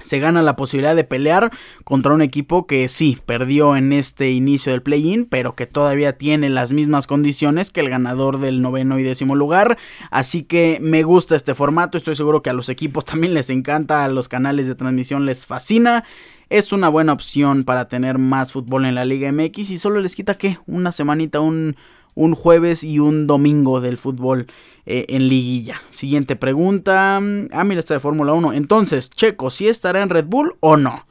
se 0.00 0.18
gana 0.18 0.42
la 0.42 0.56
posibilidad 0.56 0.94
de 0.94 1.04
pelear 1.04 1.50
contra 1.84 2.12
un 2.12 2.22
equipo 2.22 2.66
que 2.66 2.88
sí 2.88 3.18
perdió 3.24 3.76
en 3.76 3.92
este 3.92 4.30
inicio 4.30 4.72
del 4.72 4.82
play-in, 4.82 5.26
pero 5.26 5.54
que 5.54 5.66
todavía 5.66 6.18
tiene 6.18 6.50
las 6.50 6.72
mismas 6.72 7.06
condiciones 7.06 7.70
que 7.70 7.80
el 7.80 7.90
ganador 7.90 8.38
del 8.38 8.60
noveno 8.60 8.98
y 8.98 9.02
décimo 9.02 9.34
lugar. 9.34 9.78
Así 10.10 10.42
que 10.42 10.78
me 10.80 11.02
gusta 11.02 11.36
este 11.36 11.54
formato, 11.54 11.96
estoy 11.96 12.14
seguro 12.14 12.42
que 12.42 12.50
a 12.50 12.54
los 12.54 12.68
equipos 12.68 13.04
también 13.06 13.34
les 13.34 13.50
encanta, 13.50 14.04
a 14.04 14.08
los 14.08 14.28
canales 14.28 14.66
de 14.66 14.74
transmisión 14.74 15.26
les 15.26 15.46
fascina. 15.46 16.04
Es 16.48 16.72
una 16.72 16.88
buena 16.88 17.12
opción 17.12 17.64
para 17.64 17.88
tener 17.88 18.18
más 18.18 18.52
fútbol 18.52 18.84
en 18.84 18.94
la 18.94 19.04
Liga 19.04 19.32
MX 19.32 19.70
y 19.70 19.78
solo 19.78 20.00
les 20.00 20.14
quita 20.14 20.34
que 20.34 20.58
una 20.66 20.92
semanita, 20.92 21.40
un, 21.40 21.74
un 22.16 22.34
jueves 22.34 22.82
y 22.82 22.98
un 22.98 23.28
domingo 23.28 23.80
del 23.80 23.98
fútbol 23.98 24.48
eh, 24.86 25.06
en 25.10 25.28
liguilla. 25.28 25.80
Siguiente 25.90 26.34
pregunta. 26.34 27.16
Ah, 27.16 27.64
mira, 27.64 27.78
está 27.78 27.94
de 27.94 28.00
Fórmula 28.00 28.32
1. 28.32 28.54
Entonces, 28.54 29.10
Checo, 29.10 29.50
¿sí 29.50 29.68
estará 29.68 30.02
en 30.02 30.10
Red 30.10 30.24
Bull 30.24 30.56
o 30.58 30.76
no? 30.76 31.06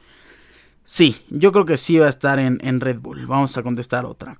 Sí, 0.84 1.16
yo 1.30 1.52
creo 1.52 1.64
que 1.64 1.78
sí 1.78 1.96
va 1.98 2.06
a 2.06 2.10
estar 2.10 2.38
en, 2.38 2.58
en 2.62 2.80
Red 2.80 2.98
Bull. 2.98 3.24
Vamos 3.26 3.56
a 3.56 3.62
contestar 3.62 4.04
otra. 4.04 4.36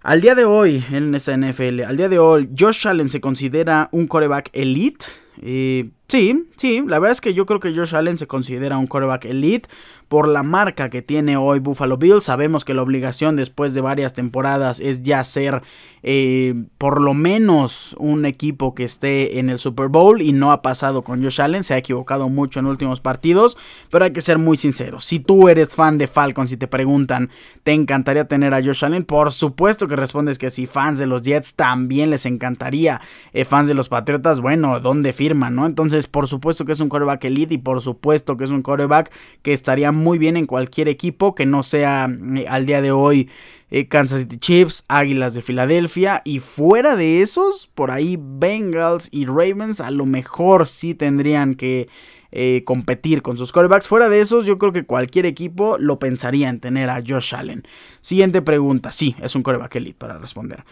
Al 0.00 0.20
día 0.20 0.36
de 0.36 0.44
hoy, 0.44 0.84
en 0.92 1.14
esa 1.14 1.36
NFL, 1.36 1.82
al 1.82 1.96
día 1.96 2.08
de 2.08 2.20
hoy, 2.20 2.48
Josh 2.56 2.86
Allen 2.86 3.10
se 3.10 3.20
considera 3.20 3.88
un 3.90 4.06
coreback 4.06 4.50
elite. 4.52 5.06
Eh, 5.42 5.90
sí, 6.08 6.48
sí, 6.56 6.82
la 6.86 6.98
verdad 6.98 7.12
es 7.12 7.20
que 7.20 7.34
yo 7.34 7.46
creo 7.46 7.60
que 7.60 7.74
Josh 7.74 7.94
Allen 7.94 8.18
se 8.18 8.26
considera 8.26 8.78
un 8.78 8.86
coreback 8.86 9.26
elite 9.26 9.68
por 10.08 10.28
la 10.28 10.42
marca 10.42 10.88
que 10.88 11.02
tiene 11.02 11.36
hoy 11.36 11.58
Buffalo 11.58 11.96
Bills. 11.96 12.24
Sabemos 12.24 12.64
que 12.64 12.74
la 12.74 12.82
obligación 12.82 13.36
después 13.36 13.74
de 13.74 13.80
varias 13.80 14.14
temporadas 14.14 14.78
es 14.80 15.02
ya 15.02 15.22
ser 15.24 15.62
eh, 16.08 16.54
por 16.78 17.00
lo 17.00 17.14
menos 17.14 17.96
un 17.98 18.26
equipo 18.26 18.74
que 18.74 18.84
esté 18.84 19.40
en 19.40 19.50
el 19.50 19.58
Super 19.58 19.88
Bowl 19.88 20.22
y 20.22 20.32
no 20.32 20.52
ha 20.52 20.62
pasado 20.62 21.02
con 21.02 21.22
Josh 21.22 21.40
Allen. 21.40 21.64
Se 21.64 21.74
ha 21.74 21.78
equivocado 21.78 22.28
mucho 22.28 22.60
en 22.60 22.66
últimos 22.66 23.00
partidos, 23.00 23.56
pero 23.90 24.04
hay 24.04 24.12
que 24.12 24.20
ser 24.20 24.38
muy 24.38 24.56
sinceros. 24.56 25.04
Si 25.04 25.18
tú 25.18 25.48
eres 25.48 25.74
fan 25.74 25.98
de 25.98 26.06
Falcons 26.06 26.52
y 26.52 26.56
te 26.56 26.68
preguntan, 26.68 27.30
¿te 27.64 27.72
encantaría 27.72 28.28
tener 28.28 28.54
a 28.54 28.62
Josh 28.62 28.84
Allen? 28.84 29.04
Por 29.04 29.32
supuesto 29.32 29.88
que 29.88 29.96
respondes 29.96 30.38
que 30.38 30.50
sí. 30.50 30.66
Fans 30.66 31.00
de 31.00 31.06
los 31.06 31.22
Jets 31.22 31.54
también 31.54 32.10
les 32.10 32.26
encantaría. 32.26 33.00
Eh, 33.32 33.44
fans 33.44 33.66
de 33.66 33.74
los 33.74 33.88
Patriotas, 33.88 34.40
bueno, 34.40 34.78
¿dónde 34.78 35.12
firman, 35.12 35.56
no? 35.56 35.66
Entonces, 35.66 35.95
por 36.06 36.28
supuesto 36.28 36.64
que 36.64 36.72
es 36.72 36.80
un 36.80 36.88
coreback 36.88 37.24
elite 37.24 37.54
y 37.54 37.58
por 37.58 37.80
supuesto 37.80 38.36
que 38.36 38.44
es 38.44 38.50
un 38.50 38.62
coreback 38.62 39.10
que 39.42 39.52
estaría 39.52 39.92
muy 39.92 40.18
bien 40.18 40.36
en 40.36 40.46
cualquier 40.46 40.88
equipo 40.88 41.34
que 41.34 41.46
no 41.46 41.62
sea 41.62 42.08
eh, 42.36 42.46
al 42.48 42.66
día 42.66 42.82
de 42.82 42.92
hoy 42.92 43.30
eh, 43.70 43.88
Kansas 43.88 44.20
City 44.20 44.38
Chiefs, 44.38 44.84
Águilas 44.88 45.34
de 45.34 45.42
Filadelfia 45.42 46.22
y 46.24 46.40
fuera 46.40 46.94
de 46.94 47.22
esos, 47.22 47.66
por 47.66 47.90
ahí 47.90 48.18
Bengals 48.20 49.08
y 49.10 49.26
Ravens 49.26 49.80
a 49.80 49.90
lo 49.90 50.06
mejor 50.06 50.68
sí 50.68 50.94
tendrían 50.94 51.54
que 51.54 51.88
eh, 52.32 52.64
competir 52.64 53.22
con 53.22 53.38
sus 53.38 53.50
corebacks. 53.50 53.88
Fuera 53.88 54.08
de 54.08 54.20
esos, 54.20 54.44
yo 54.44 54.58
creo 54.58 54.72
que 54.72 54.84
cualquier 54.84 55.26
equipo 55.26 55.78
lo 55.78 55.98
pensaría 55.98 56.48
en 56.48 56.60
tener 56.60 56.90
a 56.90 57.02
Josh 57.06 57.34
Allen. 57.34 57.62
Siguiente 58.02 58.42
pregunta, 58.42 58.92
sí, 58.92 59.16
es 59.22 59.34
un 59.36 59.42
coreback 59.42 59.76
elite 59.76 59.96
para 59.98 60.18
responder. 60.18 60.64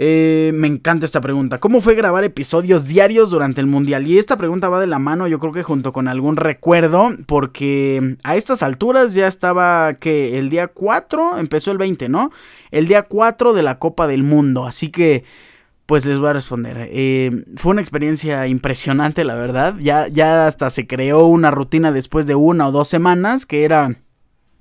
Eh, 0.00 0.52
me 0.54 0.68
encanta 0.68 1.04
esta 1.04 1.20
pregunta. 1.20 1.58
¿Cómo 1.58 1.80
fue 1.80 1.96
grabar 1.96 2.22
episodios 2.22 2.86
diarios 2.86 3.30
durante 3.30 3.60
el 3.60 3.66
Mundial? 3.66 4.06
Y 4.06 4.16
esta 4.16 4.36
pregunta 4.36 4.68
va 4.68 4.78
de 4.78 4.86
la 4.86 5.00
mano, 5.00 5.26
yo 5.26 5.40
creo 5.40 5.52
que 5.52 5.64
junto 5.64 5.92
con 5.92 6.06
algún 6.06 6.36
recuerdo, 6.36 7.10
porque 7.26 8.16
a 8.22 8.36
estas 8.36 8.62
alturas 8.62 9.14
ya 9.14 9.26
estaba 9.26 9.94
que 9.94 10.38
el 10.38 10.50
día 10.50 10.68
4, 10.68 11.38
empezó 11.38 11.72
el 11.72 11.78
20, 11.78 12.08
¿no? 12.08 12.30
El 12.70 12.86
día 12.86 13.02
4 13.02 13.54
de 13.54 13.62
la 13.64 13.80
Copa 13.80 14.06
del 14.06 14.22
Mundo. 14.22 14.66
Así 14.66 14.90
que, 14.90 15.24
pues 15.86 16.06
les 16.06 16.20
voy 16.20 16.28
a 16.28 16.34
responder. 16.34 16.88
Eh, 16.92 17.44
fue 17.56 17.72
una 17.72 17.80
experiencia 17.80 18.46
impresionante, 18.46 19.24
la 19.24 19.34
verdad. 19.34 19.74
Ya, 19.80 20.06
ya 20.06 20.46
hasta 20.46 20.70
se 20.70 20.86
creó 20.86 21.26
una 21.26 21.50
rutina 21.50 21.90
después 21.90 22.24
de 22.28 22.36
una 22.36 22.68
o 22.68 22.70
dos 22.72 22.86
semanas 22.86 23.46
que 23.46 23.64
era 23.64 23.96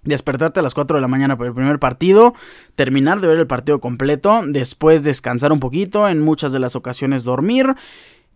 despertarte 0.03 0.59
a 0.59 0.63
las 0.63 0.73
4 0.73 0.97
de 0.97 1.01
la 1.01 1.07
mañana 1.07 1.37
por 1.37 1.47
el 1.47 1.53
primer 1.53 1.79
partido, 1.79 2.33
terminar 2.75 3.19
de 3.19 3.27
ver 3.27 3.37
el 3.37 3.47
partido 3.47 3.79
completo, 3.79 4.41
después 4.45 5.03
descansar 5.03 5.51
un 5.51 5.59
poquito, 5.59 6.07
en 6.07 6.21
muchas 6.21 6.51
de 6.51 6.59
las 6.59 6.75
ocasiones 6.75 7.23
dormir 7.23 7.75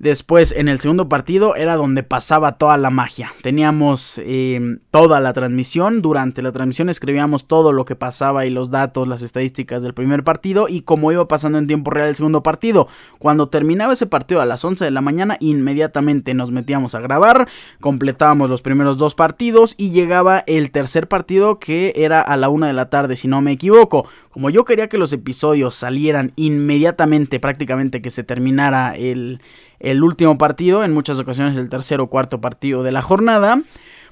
Después, 0.01 0.51
en 0.57 0.67
el 0.67 0.79
segundo 0.79 1.07
partido, 1.09 1.55
era 1.55 1.75
donde 1.75 2.01
pasaba 2.01 2.53
toda 2.53 2.75
la 2.75 2.89
magia. 2.89 3.33
Teníamos 3.43 4.19
em, 4.25 4.79
toda 4.89 5.19
la 5.19 5.31
transmisión. 5.31 6.01
Durante 6.01 6.41
la 6.41 6.51
transmisión 6.51 6.89
escribíamos 6.89 7.47
todo 7.47 7.71
lo 7.71 7.85
que 7.85 7.95
pasaba 7.95 8.47
y 8.47 8.49
los 8.49 8.71
datos, 8.71 9.07
las 9.07 9.21
estadísticas 9.21 9.83
del 9.83 9.93
primer 9.93 10.23
partido 10.23 10.65
y 10.67 10.81
cómo 10.81 11.11
iba 11.11 11.27
pasando 11.27 11.59
en 11.59 11.67
tiempo 11.67 11.91
real 11.91 12.07
el 12.07 12.15
segundo 12.15 12.41
partido. 12.41 12.87
Cuando 13.19 13.49
terminaba 13.49 13.93
ese 13.93 14.07
partido 14.07 14.41
a 14.41 14.47
las 14.47 14.65
11 14.65 14.85
de 14.85 14.89
la 14.89 15.01
mañana, 15.01 15.37
inmediatamente 15.39 16.33
nos 16.33 16.49
metíamos 16.49 16.95
a 16.95 16.99
grabar, 16.99 17.47
completábamos 17.79 18.49
los 18.49 18.63
primeros 18.63 18.97
dos 18.97 19.13
partidos 19.13 19.75
y 19.77 19.91
llegaba 19.91 20.43
el 20.47 20.71
tercer 20.71 21.09
partido 21.09 21.59
que 21.59 21.93
era 21.95 22.21
a 22.21 22.37
la 22.37 22.49
1 22.49 22.65
de 22.65 22.73
la 22.73 22.89
tarde, 22.89 23.17
si 23.17 23.27
no 23.27 23.41
me 23.41 23.51
equivoco. 23.51 24.07
Como 24.31 24.49
yo 24.49 24.65
quería 24.65 24.89
que 24.89 24.97
los 24.97 25.13
episodios 25.13 25.75
salieran 25.75 26.33
inmediatamente, 26.37 27.39
prácticamente 27.39 28.01
que 28.01 28.09
se 28.09 28.23
terminara 28.23 28.95
el 28.95 29.41
el 29.81 30.03
último 30.03 30.37
partido, 30.37 30.83
en 30.83 30.93
muchas 30.93 31.19
ocasiones 31.19 31.57
el 31.57 31.69
tercer 31.69 31.99
o 31.99 32.07
cuarto 32.07 32.39
partido 32.39 32.83
de 32.83 32.91
la 32.91 33.01
jornada, 33.01 33.61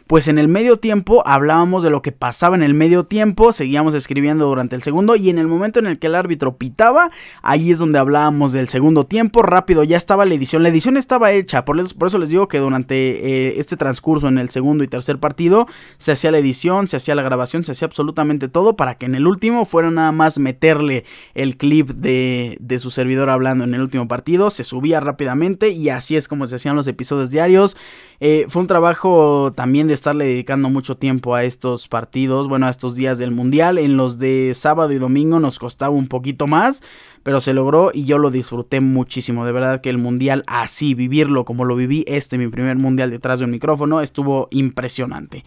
pues 0.09 0.27
en 0.27 0.39
el 0.39 0.47
medio 0.47 0.77
tiempo 0.77 1.21
hablábamos 1.27 1.83
de 1.83 1.91
lo 1.91 2.01
que 2.01 2.11
pasaba 2.11 2.55
en 2.55 2.63
el 2.63 2.73
medio 2.73 3.03
tiempo, 3.03 3.53
seguíamos 3.53 3.93
escribiendo 3.93 4.47
durante 4.47 4.75
el 4.75 4.81
segundo 4.81 5.15
y 5.15 5.29
en 5.29 5.37
el 5.37 5.45
momento 5.45 5.77
en 5.77 5.85
el 5.85 5.99
que 5.99 6.07
el 6.07 6.15
árbitro 6.15 6.57
pitaba, 6.57 7.11
ahí 7.43 7.69
es 7.69 7.77
donde 7.77 7.99
hablábamos 7.99 8.51
del 8.51 8.69
segundo 8.69 9.05
tiempo, 9.05 9.43
rápido 9.43 9.83
ya 9.83 9.97
estaba 9.97 10.25
la 10.25 10.33
edición, 10.33 10.63
la 10.63 10.69
edición 10.69 10.97
estaba 10.97 11.31
hecha, 11.31 11.63
por 11.63 11.79
eso, 11.79 11.95
por 11.95 12.07
eso 12.07 12.17
les 12.17 12.29
digo 12.29 12.47
que 12.47 12.57
durante 12.57 12.95
eh, 12.95 13.59
este 13.59 13.77
transcurso 13.77 14.27
en 14.27 14.39
el 14.39 14.49
segundo 14.49 14.83
y 14.83 14.87
tercer 14.87 15.19
partido 15.19 15.67
se 15.99 16.13
hacía 16.13 16.31
la 16.31 16.39
edición, 16.39 16.87
se 16.87 16.97
hacía 16.97 17.13
la 17.13 17.21
grabación, 17.21 17.63
se 17.63 17.73
hacía 17.73 17.85
absolutamente 17.85 18.47
todo 18.47 18.75
para 18.75 18.95
que 18.95 19.05
en 19.05 19.13
el 19.13 19.27
último 19.27 19.65
fuera 19.65 19.91
nada 19.91 20.11
más 20.11 20.39
meterle 20.39 21.05
el 21.35 21.55
clip 21.55 21.87
de, 21.91 22.57
de 22.59 22.79
su 22.79 22.89
servidor 22.89 23.29
hablando 23.29 23.63
en 23.63 23.75
el 23.75 23.81
último 23.81 24.07
partido, 24.07 24.49
se 24.49 24.63
subía 24.63 25.01
rápidamente 25.01 25.69
y 25.69 25.89
así 25.89 26.15
es 26.15 26.27
como 26.27 26.47
se 26.47 26.55
hacían 26.55 26.75
los 26.75 26.87
episodios 26.87 27.29
diarios. 27.29 27.77
Eh, 28.21 28.47
fue 28.49 28.61
un 28.61 28.67
trabajo 28.67 29.53
también 29.55 29.87
de 29.87 29.93
estarle 29.99 30.25
dedicando 30.25 30.69
mucho 30.69 30.97
tiempo 30.97 31.35
a 31.35 31.43
estos 31.43 31.87
partidos, 31.87 32.47
bueno, 32.47 32.65
a 32.65 32.69
estos 32.69 32.95
días 32.95 33.17
del 33.17 33.31
Mundial. 33.31 33.77
En 33.77 33.97
los 33.97 34.17
de 34.17 34.53
sábado 34.55 34.91
y 34.91 34.97
domingo 34.97 35.39
nos 35.39 35.59
costaba 35.59 35.93
un 35.93 36.07
poquito 36.07 36.47
más, 36.47 36.81
pero 37.23 37.41
se 37.41 37.53
logró 37.53 37.91
y 37.93 38.05
yo 38.05 38.17
lo 38.17 38.31
disfruté 38.31 38.79
muchísimo. 38.81 39.45
De 39.45 39.51
verdad 39.51 39.81
que 39.81 39.89
el 39.89 39.97
Mundial 39.97 40.43
así, 40.47 40.93
vivirlo 40.93 41.45
como 41.45 41.65
lo 41.65 41.75
viví, 41.75 42.05
este 42.07 42.37
mi 42.37 42.47
primer 42.47 42.77
Mundial 42.77 43.11
detrás 43.11 43.39
de 43.39 43.45
un 43.45 43.51
micrófono, 43.51 44.01
estuvo 44.01 44.47
impresionante. 44.51 45.43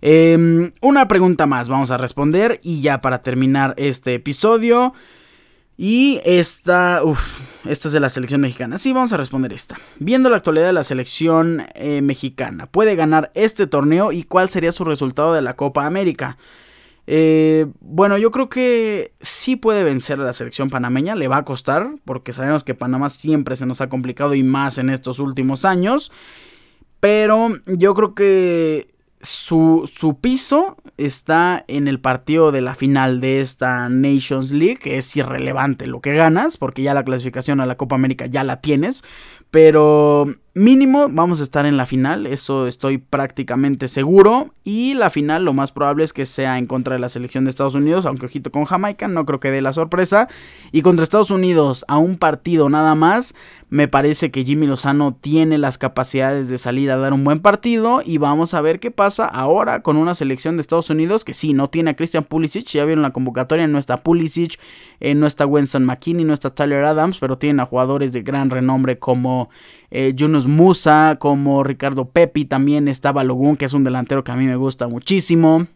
Em, 0.00 0.72
una 0.80 1.06
pregunta 1.06 1.46
más 1.46 1.68
vamos 1.68 1.92
a 1.92 1.96
responder 1.96 2.58
y 2.64 2.80
ya 2.80 3.00
para 3.00 3.22
terminar 3.22 3.74
este 3.76 4.14
episodio. 4.14 4.94
Y 5.84 6.20
esta, 6.24 7.02
uff, 7.02 7.40
esta 7.64 7.88
es 7.88 7.92
de 7.92 7.98
la 7.98 8.08
selección 8.08 8.40
mexicana. 8.40 8.78
Sí, 8.78 8.92
vamos 8.92 9.12
a 9.12 9.16
responder 9.16 9.52
esta. 9.52 9.74
Viendo 9.98 10.30
la 10.30 10.36
actualidad 10.36 10.66
de 10.66 10.72
la 10.72 10.84
selección 10.84 11.66
eh, 11.74 12.02
mexicana, 12.02 12.66
¿puede 12.66 12.94
ganar 12.94 13.32
este 13.34 13.66
torneo 13.66 14.12
y 14.12 14.22
cuál 14.22 14.48
sería 14.48 14.70
su 14.70 14.84
resultado 14.84 15.34
de 15.34 15.42
la 15.42 15.56
Copa 15.56 15.84
América? 15.84 16.38
Eh, 17.08 17.66
bueno, 17.80 18.16
yo 18.16 18.30
creo 18.30 18.48
que 18.48 19.14
sí 19.22 19.56
puede 19.56 19.82
vencer 19.82 20.20
a 20.20 20.22
la 20.22 20.32
selección 20.32 20.70
panameña, 20.70 21.16
le 21.16 21.26
va 21.26 21.38
a 21.38 21.44
costar, 21.44 21.96
porque 22.04 22.32
sabemos 22.32 22.62
que 22.62 22.76
Panamá 22.76 23.10
siempre 23.10 23.56
se 23.56 23.66
nos 23.66 23.80
ha 23.80 23.88
complicado 23.88 24.36
y 24.36 24.44
más 24.44 24.78
en 24.78 24.88
estos 24.88 25.18
últimos 25.18 25.64
años. 25.64 26.12
Pero 27.00 27.58
yo 27.66 27.92
creo 27.94 28.14
que 28.14 28.86
su, 29.22 29.88
su, 29.92 30.18
piso 30.18 30.76
está 30.96 31.64
en 31.68 31.86
el 31.86 32.00
partido 32.00 32.50
de 32.50 32.60
la 32.60 32.74
final 32.74 33.20
de 33.20 33.40
esta 33.40 33.88
Nations 33.88 34.50
League, 34.50 34.80
es 34.84 35.16
irrelevante 35.16 35.86
lo 35.86 36.00
que 36.00 36.12
ganas, 36.12 36.56
porque 36.56 36.82
ya 36.82 36.92
la 36.92 37.04
clasificación 37.04 37.60
a 37.60 37.66
la 37.66 37.76
Copa 37.76 37.94
América 37.94 38.26
ya 38.26 38.42
la 38.42 38.60
tienes, 38.60 39.04
pero 39.50 40.34
mínimo 40.54 41.08
vamos 41.10 41.40
a 41.40 41.42
estar 41.42 41.64
en 41.64 41.76
la 41.76 41.86
final, 41.86 42.26
eso 42.26 42.66
estoy 42.66 42.98
prácticamente 42.98 43.88
seguro. 43.88 44.52
Y 44.64 44.94
la 44.94 45.10
final 45.10 45.44
lo 45.44 45.52
más 45.52 45.72
probable 45.72 46.04
es 46.04 46.12
que 46.12 46.24
sea 46.24 46.56
en 46.56 46.66
contra 46.66 46.94
de 46.94 47.00
la 47.00 47.08
selección 47.08 47.44
de 47.44 47.50
Estados 47.50 47.74
Unidos, 47.74 48.06
aunque 48.06 48.26
ojito 48.26 48.52
con 48.52 48.64
Jamaica, 48.64 49.08
no 49.08 49.26
creo 49.26 49.40
que 49.40 49.50
dé 49.50 49.60
la 49.60 49.72
sorpresa. 49.72 50.28
Y 50.70 50.82
contra 50.82 51.02
Estados 51.02 51.32
Unidos 51.32 51.84
a 51.88 51.98
un 51.98 52.16
partido 52.16 52.68
nada 52.68 52.94
más, 52.94 53.34
me 53.70 53.88
parece 53.88 54.30
que 54.30 54.44
Jimmy 54.44 54.66
Lozano 54.66 55.16
tiene 55.20 55.58
las 55.58 55.78
capacidades 55.78 56.48
de 56.48 56.58
salir 56.58 56.90
a 56.90 56.96
dar 56.96 57.12
un 57.12 57.24
buen 57.24 57.40
partido. 57.40 58.02
Y 58.04 58.18
vamos 58.18 58.54
a 58.54 58.60
ver 58.60 58.78
qué 58.78 58.90
pasa 58.90 59.24
ahora 59.24 59.82
con 59.82 59.96
una 59.96 60.14
selección 60.14 60.56
de 60.56 60.60
Estados 60.60 60.90
Unidos 60.90 61.24
que 61.24 61.34
sí, 61.34 61.54
no 61.54 61.68
tiene 61.68 61.90
a 61.90 61.96
Christian 61.96 62.24
Pulisic, 62.24 62.66
ya 62.66 62.84
vieron 62.84 63.02
la 63.02 63.10
convocatoria, 63.10 63.66
no 63.66 63.78
está 63.78 64.02
Pulisic, 64.02 64.60
eh, 65.00 65.14
no 65.14 65.26
está 65.26 65.46
Winston 65.46 65.84
McKinney, 65.84 66.24
no 66.24 66.34
está 66.34 66.50
Tyler 66.50 66.84
Adams, 66.84 67.18
pero 67.18 67.38
tienen 67.38 67.60
a 67.60 67.66
jugadores 67.66 68.12
de 68.12 68.22
gran 68.22 68.50
renombre 68.50 68.98
como 68.98 69.50
eh, 69.94 70.14
Musa, 70.46 71.16
como 71.20 71.62
Ricardo 71.62 72.08
Pepi, 72.08 72.46
también 72.46 72.88
está 72.88 73.12
Balogun, 73.12 73.56
que 73.56 73.66
es 73.66 73.74
un 73.74 73.84
delantero 73.84 74.24
que 74.24 74.32
a 74.32 74.36
mí 74.36 74.46
me 74.46 74.56
gusta 74.56 74.88
muchísimo. 74.88 75.66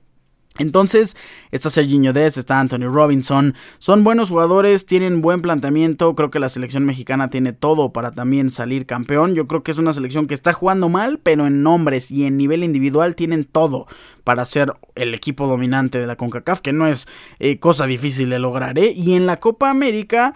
Entonces, 0.59 1.19
está 1.51 1.69
Serginho 1.69 2.15
Dez, 2.15 2.39
está 2.39 2.59
Anthony 2.59 2.89
Robinson, 2.91 3.55
son 3.79 4.05
buenos 4.05 4.31
jugadores, 4.31 4.87
tienen 4.87 5.21
buen 5.21 5.43
planteamiento, 5.43 6.15
creo 6.15 6.31
que 6.31 6.39
la 6.39 6.49
selección 6.49 6.87
mexicana 6.87 7.29
tiene 7.29 7.53
todo 7.53 7.93
para 7.93 8.13
también 8.13 8.51
salir 8.51 8.87
campeón, 8.87 9.35
yo 9.35 9.47
creo 9.47 9.63
que 9.63 9.73
es 9.73 9.79
una 9.79 9.93
selección 9.93 10.27
que 10.27 10.33
está 10.33 10.55
jugando 10.55 10.89
mal, 10.89 11.21
pero 11.23 11.47
en 11.47 11.63
nombres 11.63 12.11
y 12.11 12.25
en 12.25 12.39
nivel 12.39 12.65
individual 12.65 13.17
tienen 13.17 13.45
todo 13.45 13.87
para 14.25 14.47
ser 14.47 14.73
el 14.95 15.13
equipo 15.13 15.47
dominante 15.47 15.99
de 15.99 16.07
la 16.07 16.17
CONCACAF, 16.17 16.61
que 16.61 16.73
no 16.73 16.87
es 16.87 17.07
eh, 17.39 17.59
cosa 17.59 17.87
difícil 17.87 18.31
de 18.31 18.39
lograr, 18.39 18.79
¿eh? 18.79 18.95
Y 18.97 19.13
en 19.13 19.27
la 19.27 19.37
Copa 19.41 19.69
América 19.69 20.33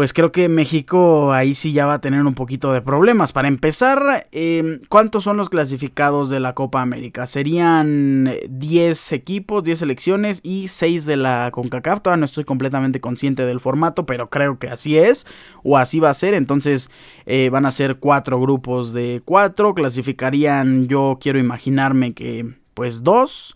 pues 0.00 0.14
creo 0.14 0.32
que 0.32 0.48
México 0.48 1.34
ahí 1.34 1.52
sí 1.52 1.74
ya 1.74 1.84
va 1.84 1.92
a 1.92 2.00
tener 2.00 2.24
un 2.24 2.32
poquito 2.32 2.72
de 2.72 2.80
problemas. 2.80 3.34
Para 3.34 3.48
empezar, 3.48 4.26
em, 4.32 4.80
¿cuántos 4.88 5.24
son 5.24 5.36
los 5.36 5.50
clasificados 5.50 6.30
de 6.30 6.40
la 6.40 6.54
Copa 6.54 6.80
América? 6.80 7.26
Serían 7.26 8.32
10 8.48 9.12
equipos, 9.12 9.62
10 9.62 9.80
selecciones 9.80 10.40
y 10.42 10.68
6 10.68 11.04
de 11.04 11.18
la 11.18 11.50
CONCACAF. 11.52 12.00
Todavía 12.00 12.20
no 12.20 12.24
estoy 12.24 12.44
completamente 12.44 13.02
consciente 13.02 13.44
del 13.44 13.60
formato, 13.60 14.06
pero 14.06 14.30
creo 14.30 14.58
que 14.58 14.68
así 14.68 14.96
es 14.96 15.26
o 15.64 15.76
así 15.76 16.00
va 16.00 16.08
a 16.08 16.14
ser. 16.14 16.32
Entonces 16.32 16.90
eh, 17.26 17.50
van 17.52 17.66
a 17.66 17.70
ser 17.70 17.96
4 17.96 18.40
grupos 18.40 18.94
de 18.94 19.20
4. 19.26 19.74
Clasificarían, 19.74 20.88
yo 20.88 21.18
quiero 21.20 21.38
imaginarme 21.38 22.14
que 22.14 22.54
pues 22.72 23.04
2. 23.04 23.54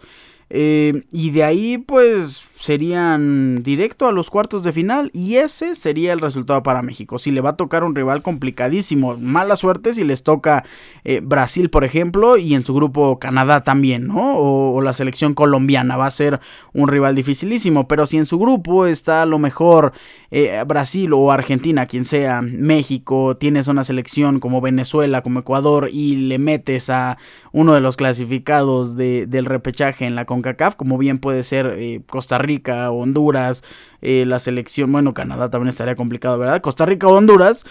Eh, 0.51 1.05
y 1.11 1.30
de 1.30 1.42
ahí 1.42 1.78
pues 1.78 2.42
serían 2.64 3.62
directo 3.62 4.06
a 4.08 4.12
los 4.12 4.30
cuartos 4.30 4.62
de 4.62 4.72
final 4.72 5.10
y 5.12 5.34
ese 5.36 5.74
sería 5.74 6.14
el 6.14 6.20
resultado 6.20 6.62
para 6.62 6.80
México. 6.80 7.18
Si 7.18 7.30
le 7.30 7.42
va 7.42 7.50
a 7.50 7.56
tocar 7.56 7.84
un 7.84 7.94
rival 7.94 8.22
complicadísimo, 8.22 9.18
mala 9.18 9.54
suerte 9.56 9.92
si 9.92 10.02
les 10.02 10.22
toca 10.22 10.64
eh, 11.04 11.20
Brasil, 11.22 11.68
por 11.68 11.84
ejemplo, 11.84 12.38
y 12.38 12.54
en 12.54 12.64
su 12.64 12.72
grupo 12.72 13.18
Canadá 13.18 13.64
también, 13.64 14.06
¿no? 14.06 14.38
O, 14.38 14.80
la 14.80 14.94
selección 14.94 15.34
colombiana 15.34 15.96
va 15.96 16.06
a 16.06 16.10
ser 16.10 16.40
un 16.72 16.88
rival 16.88 17.14
dificilísimo, 17.14 17.86
pero 17.86 18.06
si 18.06 18.16
en 18.16 18.24
su 18.24 18.38
grupo 18.38 18.86
está 18.86 19.22
a 19.22 19.26
lo 19.26 19.38
mejor 19.38 19.92
eh, 20.30 20.62
Brasil 20.66 21.12
o 21.12 21.32
Argentina, 21.32 21.86
quien 21.86 22.06
sea, 22.06 22.40
México, 22.42 23.36
tienes 23.36 23.68
una 23.68 23.84
selección 23.84 24.40
como 24.40 24.60
Venezuela, 24.60 25.22
como 25.22 25.40
Ecuador 25.40 25.90
y 25.92 26.16
le 26.16 26.38
metes 26.38 26.88
a 26.88 27.18
uno 27.52 27.74
de 27.74 27.80
los 27.80 27.96
clasificados 27.96 28.96
del 28.96 29.44
repechaje 29.44 30.06
en 30.06 30.14
la 30.14 30.24
CONCACAF, 30.24 30.74
como 30.76 30.98
bien 30.98 31.18
puede 31.18 31.42
ser 31.42 31.74
eh, 31.78 32.00
Costa 32.08 32.38
Rica, 32.38 32.53
Honduras, 32.62 33.64
eh, 34.02 34.24
la 34.26 34.38
selección, 34.38 34.92
bueno, 34.92 35.14
Canadá 35.14 35.50
también 35.50 35.68
estaría 35.68 35.96
complicado, 35.96 36.38
¿verdad? 36.38 36.61
Costa 36.61 36.86
Rica 36.86 37.07
o 37.07 37.14
Honduras 37.14 37.64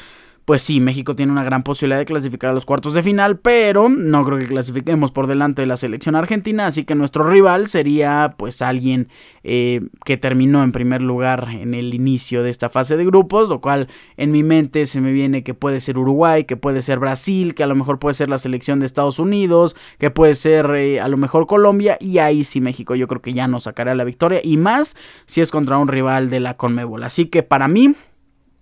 pues 0.46 0.62
sí, 0.62 0.80
México 0.80 1.16
tiene 1.16 1.32
una 1.32 1.44
gran 1.44 1.64
posibilidad 1.64 2.00
de 2.00 2.06
clasificar 2.06 2.50
a 2.50 2.54
los 2.54 2.66
cuartos 2.66 2.94
de 2.94 3.04
final, 3.04 3.40
pero 3.40 3.88
no 3.88 4.26
creo 4.26 4.38
que 4.38 4.48
clasifiquemos 4.48 5.12
por 5.12 5.28
delante 5.28 5.62
de 5.62 5.68
la 5.68 5.78
selección 5.78 6.16
argentina, 6.16 6.68
así 6.68 6.84
que 6.84 6.96
nuestro 6.96 7.30
rival 7.30 7.68
sería 7.68 8.36
pues 8.38 8.62
alguien 8.62 9.08
eh, 9.44 9.82
que 10.06 10.18
terminó 10.18 10.64
en 10.64 10.72
primer 10.72 11.02
lugar 11.02 11.50
en 11.52 11.74
el 11.74 11.94
inicio 11.94 12.44
de 12.44 12.50
esta 12.50 12.70
fase 12.70 12.98
de 12.98 13.06
grupos, 13.06 13.48
lo 13.48 13.62
cual 13.62 13.88
en 14.18 14.32
mi 14.32 14.44
mente 14.44 14.86
se 14.86 15.00
me 15.00 15.12
viene 15.12 15.44
que 15.44 15.54
puede 15.54 15.80
ser 15.80 15.98
Uruguay, 15.98 16.44
que 16.44 16.58
puede 16.58 16.82
ser 16.82 17.00
Brasil, 17.00 17.56
que 17.56 17.64
a 17.64 17.68
lo 17.68 17.76
mejor 17.76 18.00
puede 18.00 18.14
ser 18.14 18.30
la 18.30 18.38
selección 18.38 18.80
de 18.80 18.86
Estados 18.86 19.20
Unidos, 19.20 19.76
que 19.98 20.12
puede 20.12 20.36
ser 20.36 20.70
eh, 20.76 21.00
a 21.00 21.08
lo 21.08 21.16
mejor 21.16 21.48
Colombia, 21.48 21.98
y 22.02 22.18
ahí 22.18 22.44
sí 22.44 22.60
México 22.60 22.96
yo 22.96 23.08
creo 23.08 23.22
que 23.22 23.34
ya 23.34 23.48
nos 23.48 23.64
sacará 23.64 23.96
la 23.96 24.04
victoria, 24.04 24.42
y 24.44 24.58
más 24.58 24.98
si 25.26 25.40
es 25.40 25.52
contra 25.52 25.78
un 25.78 25.88
rival 25.88 26.30
de 26.30 26.42
la 26.42 26.58
Conmebol. 26.58 27.04
Así 27.04 27.28
que 27.28 27.44
para 27.44 27.68
mí 27.70 27.96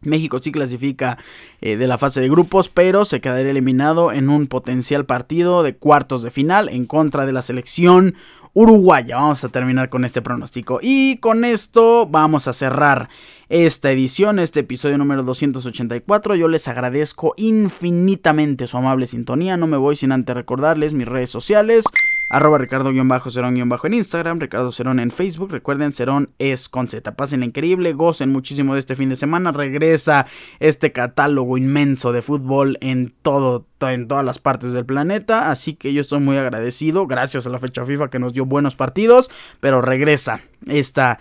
México 0.01 0.39
sí 0.39 0.51
clasifica 0.51 1.17
eh, 1.61 1.77
de 1.77 1.87
la 1.87 1.97
fase 1.97 2.21
de 2.21 2.29
grupos, 2.29 2.69
pero 2.69 3.05
se 3.05 3.21
quedaría 3.21 3.51
eliminado 3.51 4.11
en 4.11 4.29
un 4.29 4.47
potencial 4.47 5.05
partido 5.05 5.63
de 5.63 5.75
cuartos 5.75 6.23
de 6.23 6.31
final 6.31 6.69
en 6.69 6.85
contra 6.85 7.25
de 7.25 7.33
la 7.33 7.41
selección 7.41 8.15
uruguaya. 8.53 9.17
Vamos 9.17 9.43
a 9.43 9.49
terminar 9.49 9.89
con 9.89 10.05
este 10.05 10.21
pronóstico. 10.21 10.79
Y 10.81 11.17
con 11.17 11.45
esto 11.45 12.07
vamos 12.07 12.47
a 12.47 12.53
cerrar 12.53 13.09
esta 13.49 13.91
edición, 13.91 14.39
este 14.39 14.61
episodio 14.61 14.97
número 14.97 15.23
284. 15.23 16.35
Yo 16.35 16.47
les 16.47 16.67
agradezco 16.67 17.33
infinitamente 17.37 18.67
su 18.67 18.77
amable 18.77 19.07
sintonía. 19.07 19.57
No 19.57 19.67
me 19.67 19.77
voy 19.77 19.95
sin 19.95 20.11
antes 20.11 20.35
recordarles 20.35 20.93
mis 20.93 21.07
redes 21.07 21.29
sociales 21.29 21.85
arroba 22.31 22.57
ricardo-cerón- 22.57 23.81
en 23.83 23.93
Instagram, 23.93 24.39
Ricardo 24.39 24.71
Cerón 24.71 24.99
en 24.99 25.11
Facebook. 25.11 25.51
Recuerden, 25.51 25.91
Cerón 25.91 26.29
es 26.39 26.69
con 26.69 26.87
Z. 26.87 27.11
Pasen 27.15 27.43
increíble, 27.43 27.91
gocen 27.93 28.31
muchísimo 28.31 28.73
de 28.73 28.79
este 28.79 28.95
fin 28.95 29.09
de 29.09 29.17
semana. 29.17 29.51
Regresa 29.51 30.25
este 30.59 30.93
catálogo 30.93 31.57
inmenso 31.57 32.13
de 32.13 32.21
fútbol 32.21 32.77
en 32.79 33.13
todo, 33.21 33.65
en 33.81 34.07
todas 34.07 34.23
las 34.23 34.39
partes 34.39 34.71
del 34.71 34.85
planeta. 34.85 35.51
Así 35.51 35.73
que 35.73 35.91
yo 35.91 35.99
estoy 35.99 36.21
muy 36.21 36.37
agradecido, 36.37 37.05
gracias 37.05 37.45
a 37.45 37.49
la 37.49 37.59
fecha 37.59 37.83
FIFA 37.83 38.09
que 38.09 38.19
nos 38.19 38.33
dio 38.33 38.45
buenos 38.45 38.77
partidos, 38.77 39.29
pero 39.59 39.81
regresa 39.81 40.39
este 40.67 41.17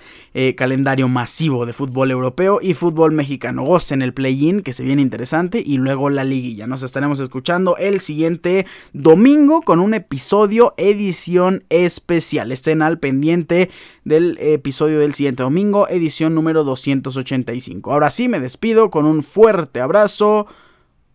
calendario 0.56 1.08
masivo 1.08 1.66
de 1.66 1.72
fútbol 1.72 2.10
europeo 2.10 2.60
y 2.62 2.74
fútbol 2.74 3.12
mexicano. 3.12 3.64
Gocen 3.64 4.02
el 4.02 4.12
play-in 4.14 4.60
que 4.62 4.72
se 4.72 4.84
viene 4.84 5.02
interesante 5.02 5.62
y 5.64 5.78
luego 5.78 6.08
la 6.10 6.24
liguilla. 6.24 6.68
Nos 6.68 6.82
estaremos 6.84 7.18
escuchando 7.20 7.76
el 7.78 8.00
siguiente 8.00 8.66
domingo 8.92 9.62
con 9.62 9.80
un 9.80 9.94
episodio 9.94 10.74
edición 11.00 11.64
especial. 11.70 12.52
Estén 12.52 12.82
al 12.82 12.98
pendiente 12.98 13.70
del 14.04 14.36
episodio 14.38 15.00
del 15.00 15.14
siguiente 15.14 15.42
domingo, 15.42 15.88
edición 15.88 16.34
número 16.34 16.62
285. 16.64 17.92
Ahora 17.92 18.10
sí 18.10 18.28
me 18.28 18.40
despido 18.40 18.90
con 18.90 19.06
un 19.06 19.22
fuerte 19.22 19.80
abrazo. 19.80 20.46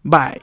Bye. 0.03 0.41